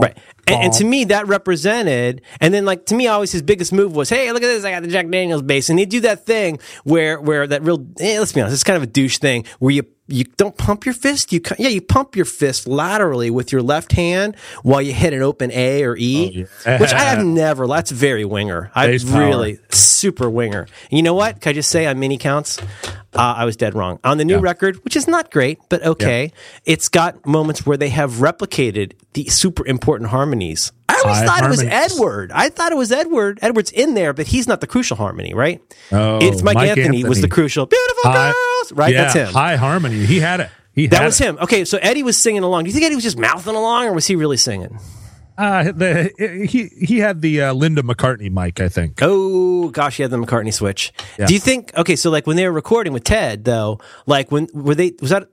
[0.00, 0.16] Right.
[0.50, 3.94] And, and, to me, that represented, and then like to me, always his biggest move
[3.94, 4.64] was, "Hey, look at this!
[4.64, 7.86] I got the Jack Daniels bass." and he'd do that thing where, where that real,
[8.00, 10.84] eh, let's be honest, it's kind of a douche thing where you you don't pump
[10.84, 11.32] your fist.
[11.32, 15.22] You yeah, you pump your fist laterally with your left hand while you hit an
[15.22, 16.80] open A or E, oh, yeah.
[16.80, 17.66] which I have never.
[17.66, 18.70] That's very winger.
[18.74, 20.62] I really super winger.
[20.62, 21.40] And you know what?
[21.40, 22.58] Can I just say on mini counts,
[23.14, 24.40] uh, I was dead wrong on the new yeah.
[24.42, 26.24] record, which is not great, but okay.
[26.24, 26.72] Yeah.
[26.72, 30.72] It's got moments where they have replicated the super important harmonies.
[30.88, 31.62] I always High thought harmonies.
[31.62, 32.32] it was Edward.
[32.32, 33.38] I thought it was Edward.
[33.42, 35.60] Edward's in there, but he's not the crucial harmony, right?
[35.90, 37.66] Oh, it's Mike, Mike Anthony, Anthony, was the crucial.
[37.66, 38.92] Beautiful High, girls, right?
[38.92, 39.32] Yeah, That's him.
[39.32, 40.06] High harmony.
[40.06, 40.50] He had it.
[40.72, 41.24] He that was it.
[41.24, 41.38] him.
[41.40, 42.64] Okay, so Eddie was singing along.
[42.64, 44.78] Do you think Eddie was just mouthing along, or was he really singing?
[45.40, 48.98] Uh, the, he he had the uh, Linda McCartney mic, I think.
[49.00, 50.92] Oh gosh, he had the McCartney switch.
[51.18, 51.26] Yeah.
[51.26, 51.72] Do you think?
[51.78, 54.92] Okay, so like when they were recording with Ted, though, like when were they?
[55.00, 55.28] Was that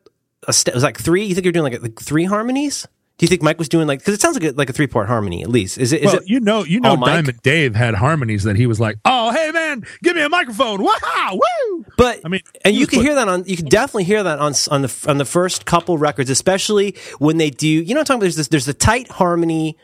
[0.47, 1.25] a st- was like three?
[1.25, 2.87] You think you're doing like, like three harmonies?
[3.17, 4.85] Do you think Mike was doing like because it sounds like a, like a three
[4.85, 5.79] part harmony at least?
[5.79, 6.01] Is it?
[6.03, 8.99] Is well, it you know, you know, Diamond Dave had harmonies that he was like,
[9.05, 12.99] "Oh, hey man, give me a microphone, wow, woo!" But I mean, and you can
[12.99, 15.65] put, hear that on, you can definitely hear that on on the on the first
[15.65, 17.67] couple records, especially when they do.
[17.67, 19.77] You know, I'm talking about there's this, there's the tight harmony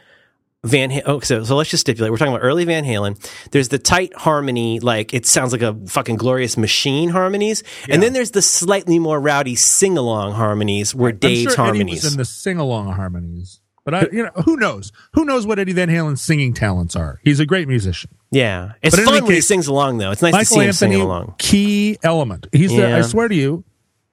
[0.66, 1.04] Van Halen.
[1.06, 2.12] Oh, so, so let's just stipulate.
[2.12, 3.20] We're talking about early Van Halen.
[3.52, 7.96] There's the tight harmony, like it sounds like a fucking glorious machine harmonies, yeah.
[7.96, 12.00] and then there's the slightly more rowdy sing along harmonies where Dave's sure harmonies.
[12.00, 14.94] Eddie was in the sing along harmonies, but I, you know, who knows?
[15.14, 17.20] Who knows what Eddie Van Halen's singing talents are?
[17.24, 18.12] He's a great musician.
[18.32, 20.12] Yeah, it's but fun when he sings along, though.
[20.12, 21.36] It's nice Michael to see him Anthony, singing along.
[21.40, 22.48] Key element.
[22.54, 22.88] He's yeah.
[22.88, 22.98] the.
[23.00, 23.66] I swear to you,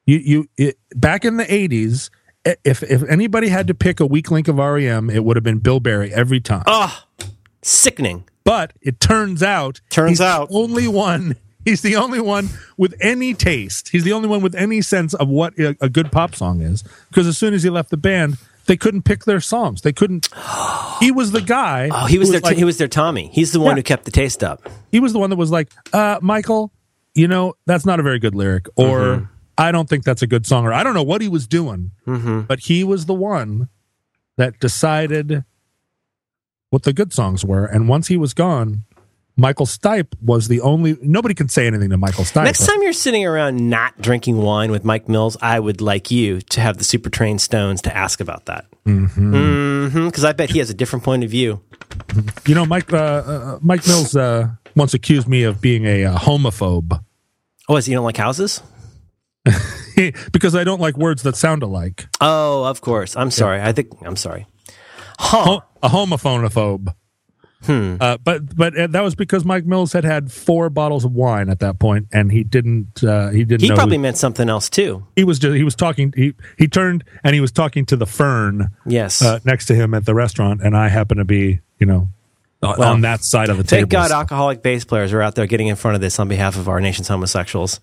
[0.05, 2.11] you you it, back in the '80s
[2.45, 5.59] if if anybody had to pick a weak link of REM, it would have been
[5.59, 6.65] Bill Berry every time.
[6.67, 7.05] Oh,
[7.63, 8.25] sickening.
[8.45, 13.89] But it turns out turns out only one he's the only one with any taste.
[13.89, 16.85] He's the only one with any sense of what a, a good pop song is.
[17.09, 19.83] Because as soon as he left the band, they couldn't pick their songs.
[19.83, 20.29] They couldn't.
[21.01, 21.91] He was the guy.
[22.01, 23.31] Oh, he was their like, he was their Tommy.
[23.33, 23.77] He's the one yeah.
[23.77, 24.69] who kept the taste up.
[24.91, 26.73] He was the one that was like, uh, Michael,
[27.15, 28.99] you know that's not a very good lyric, or.
[29.01, 31.47] Mm-hmm I don't think that's a good song, or I don't know what he was
[31.47, 32.41] doing, mm-hmm.
[32.41, 33.69] but he was the one
[34.39, 35.45] that decided
[36.71, 37.67] what the good songs were.
[37.67, 38.85] And once he was gone,
[39.37, 40.97] Michael Stipe was the only.
[41.03, 42.45] Nobody can say anything to Michael Stipe.
[42.45, 46.41] Next time you're sitting around not drinking wine with Mike Mills, I would like you
[46.41, 48.65] to have the super trained Stones to ask about that.
[48.85, 49.35] Because mm-hmm.
[49.35, 51.61] mm-hmm, I bet he has a different point of view.
[52.47, 56.19] You know, Mike uh, uh, Mike Mills uh, once accused me of being a uh,
[56.19, 56.99] homophobe.
[57.69, 58.63] Oh, is he don't like houses?
[60.33, 62.07] because I don't like words that sound alike.
[62.21, 63.17] Oh, of course.
[63.17, 63.59] I'm sorry.
[63.59, 63.69] Yeah.
[63.69, 64.47] I think I'm sorry.
[65.19, 65.61] Huh.
[65.83, 66.95] a homophonophobe.
[67.65, 67.97] Hmm.
[68.01, 71.51] Uh, but but uh, that was because Mike Mills had had four bottles of wine
[71.51, 73.05] at that point, and he didn't.
[73.05, 73.61] Uh, he didn't.
[73.61, 75.07] He probably meant something else too.
[75.15, 75.55] He was just.
[75.55, 76.15] He was talking.
[76.17, 78.71] He he turned and he was talking to the fern.
[78.87, 79.21] Yes.
[79.21, 82.09] Uh, next to him at the restaurant, and I happen to be, you know,
[82.63, 83.89] well, on that side of the table.
[83.89, 86.57] Thank God, alcoholic bass players are out there getting in front of this on behalf
[86.57, 87.81] of our nation's homosexuals.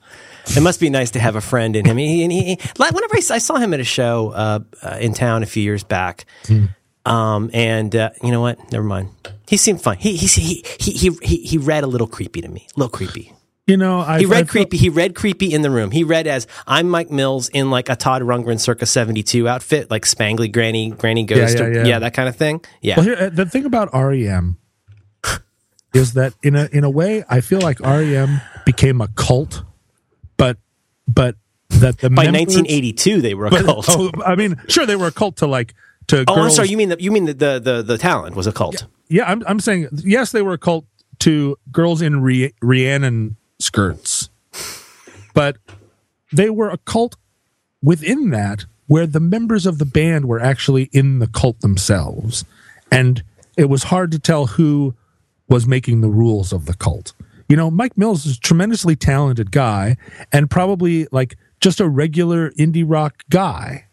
[0.55, 1.97] It must be nice to have a friend in him.
[1.97, 5.43] He, he, he whenever I, I, saw him at a show uh, uh, in town
[5.43, 6.65] a few years back, hmm.
[7.05, 8.71] um, and uh, you know what?
[8.71, 9.09] Never mind.
[9.47, 9.97] He seemed fine.
[9.97, 12.67] He he he he he he read a little creepy to me.
[12.75, 13.33] A little creepy.
[13.65, 14.77] You know, I, he read I creepy.
[14.77, 15.91] he read creepy in the room.
[15.91, 20.05] He read as I'm Mike Mills in like a Todd Rundgren circa '72 outfit, like
[20.05, 21.85] spangly granny, granny ghost, yeah, yeah, yeah.
[21.85, 22.63] yeah that kind of thing.
[22.81, 22.95] Yeah.
[22.95, 24.57] Well, here, uh, the thing about REM
[25.93, 29.63] is that in a in a way, I feel like REM became a cult
[30.37, 30.57] but
[31.07, 31.35] but
[31.69, 33.85] that the by members, 1982 they were a but, cult.
[33.89, 35.73] Oh, I mean, sure they were a cult to like
[36.07, 36.23] to.
[36.27, 36.47] Oh, girls.
[36.47, 36.69] I'm sorry.
[36.69, 38.85] You mean the you mean the, the the the talent was a cult?
[39.09, 40.85] Yeah, yeah I'm I'm saying yes, they were a cult
[41.19, 44.29] to girls in Rhi- Rhiannon skirts,
[45.33, 45.57] but
[46.31, 47.17] they were a cult
[47.81, 52.45] within that where the members of the band were actually in the cult themselves,
[52.91, 53.23] and
[53.57, 54.95] it was hard to tell who
[55.47, 57.13] was making the rules of the cult.
[57.49, 59.95] You know, Mike Mills is a tremendously talented guy
[60.33, 63.85] and probably like just a regular indie rock guy.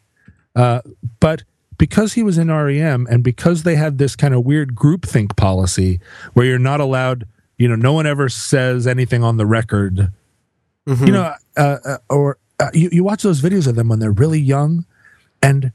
[0.57, 0.81] Uh,
[1.21, 1.45] but
[1.79, 6.01] because he was in REM and because they had this kind of weird groupthink policy
[6.33, 7.27] where you're not allowed,
[7.59, 10.13] you know, no one ever says anything on the record.
[10.87, 11.07] Mm-hmm.
[11.07, 14.13] You know, uh, uh, or uh, you, you watch those videos of them when they're
[14.13, 14.85] really young
[15.43, 15.73] and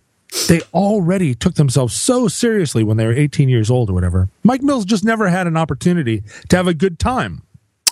[0.47, 4.29] they already took themselves so seriously when they were 18 years old or whatever.
[4.43, 7.43] Mike Mills just never had an opportunity to have a good time.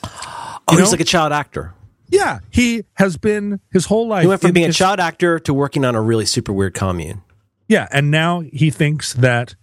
[0.03, 1.73] Oh, you he's like a child actor.
[2.09, 4.21] Yeah, he has been his whole life.
[4.21, 6.73] He went from being his, a child actor to working on a really super weird
[6.73, 7.21] commune.
[7.67, 9.55] Yeah, and now he thinks that,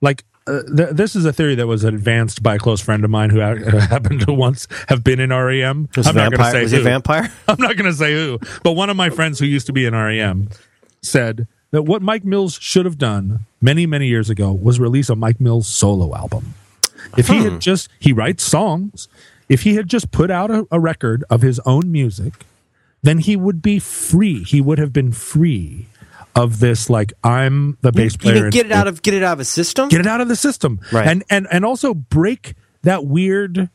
[0.00, 3.10] like, uh, th- this is a theory that was advanced by a close friend of
[3.10, 3.54] mine who ha-
[3.88, 5.88] happened to once have been in REM.
[5.94, 6.82] Was I'm not going to say was who.
[6.82, 7.30] vampire.
[7.48, 9.84] I'm not going to say who, but one of my friends who used to be
[9.84, 10.48] in REM
[11.02, 15.16] said that what Mike Mills should have done many, many years ago was release a
[15.16, 16.54] Mike Mills solo album.
[17.16, 17.58] If he had hmm.
[17.58, 19.08] just he writes songs,
[19.48, 22.46] if he had just put out a, a record of his own music,
[23.02, 24.42] then he would be free.
[24.44, 25.86] He would have been free
[26.34, 28.50] of this like I'm the bass player.
[28.50, 29.88] get it out of get it out of his system.
[29.88, 30.80] Get it out of the system.
[30.92, 31.06] Right.
[31.06, 33.68] And and and also break that weird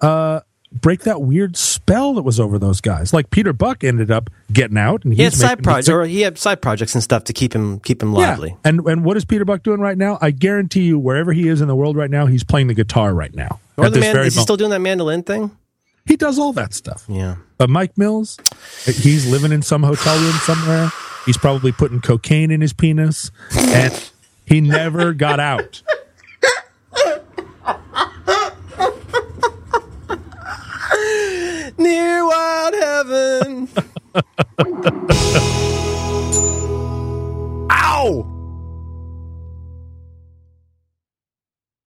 [0.00, 0.40] uh
[0.80, 3.12] break that weird spell that was over those guys.
[3.12, 6.38] Like Peter Buck ended up getting out, and he had side projects, or he had
[6.38, 8.50] side projects and stuff to keep him keep him lively.
[8.50, 8.56] Yeah.
[8.64, 10.18] And and what is Peter Buck doing right now?
[10.20, 13.14] I guarantee you, wherever he is in the world right now, he's playing the guitar
[13.14, 13.60] right now.
[13.76, 15.50] Or the man, is he still doing that mandolin thing?
[16.06, 17.04] He does all that stuff.
[17.08, 17.36] Yeah.
[17.56, 18.38] But Mike Mills,
[18.84, 20.90] he's living in some hotel room somewhere.
[21.24, 24.10] He's probably putting cocaine in his penis, and
[24.44, 25.82] he never got out.
[31.78, 33.68] near wild heaven.
[37.70, 38.33] Ow!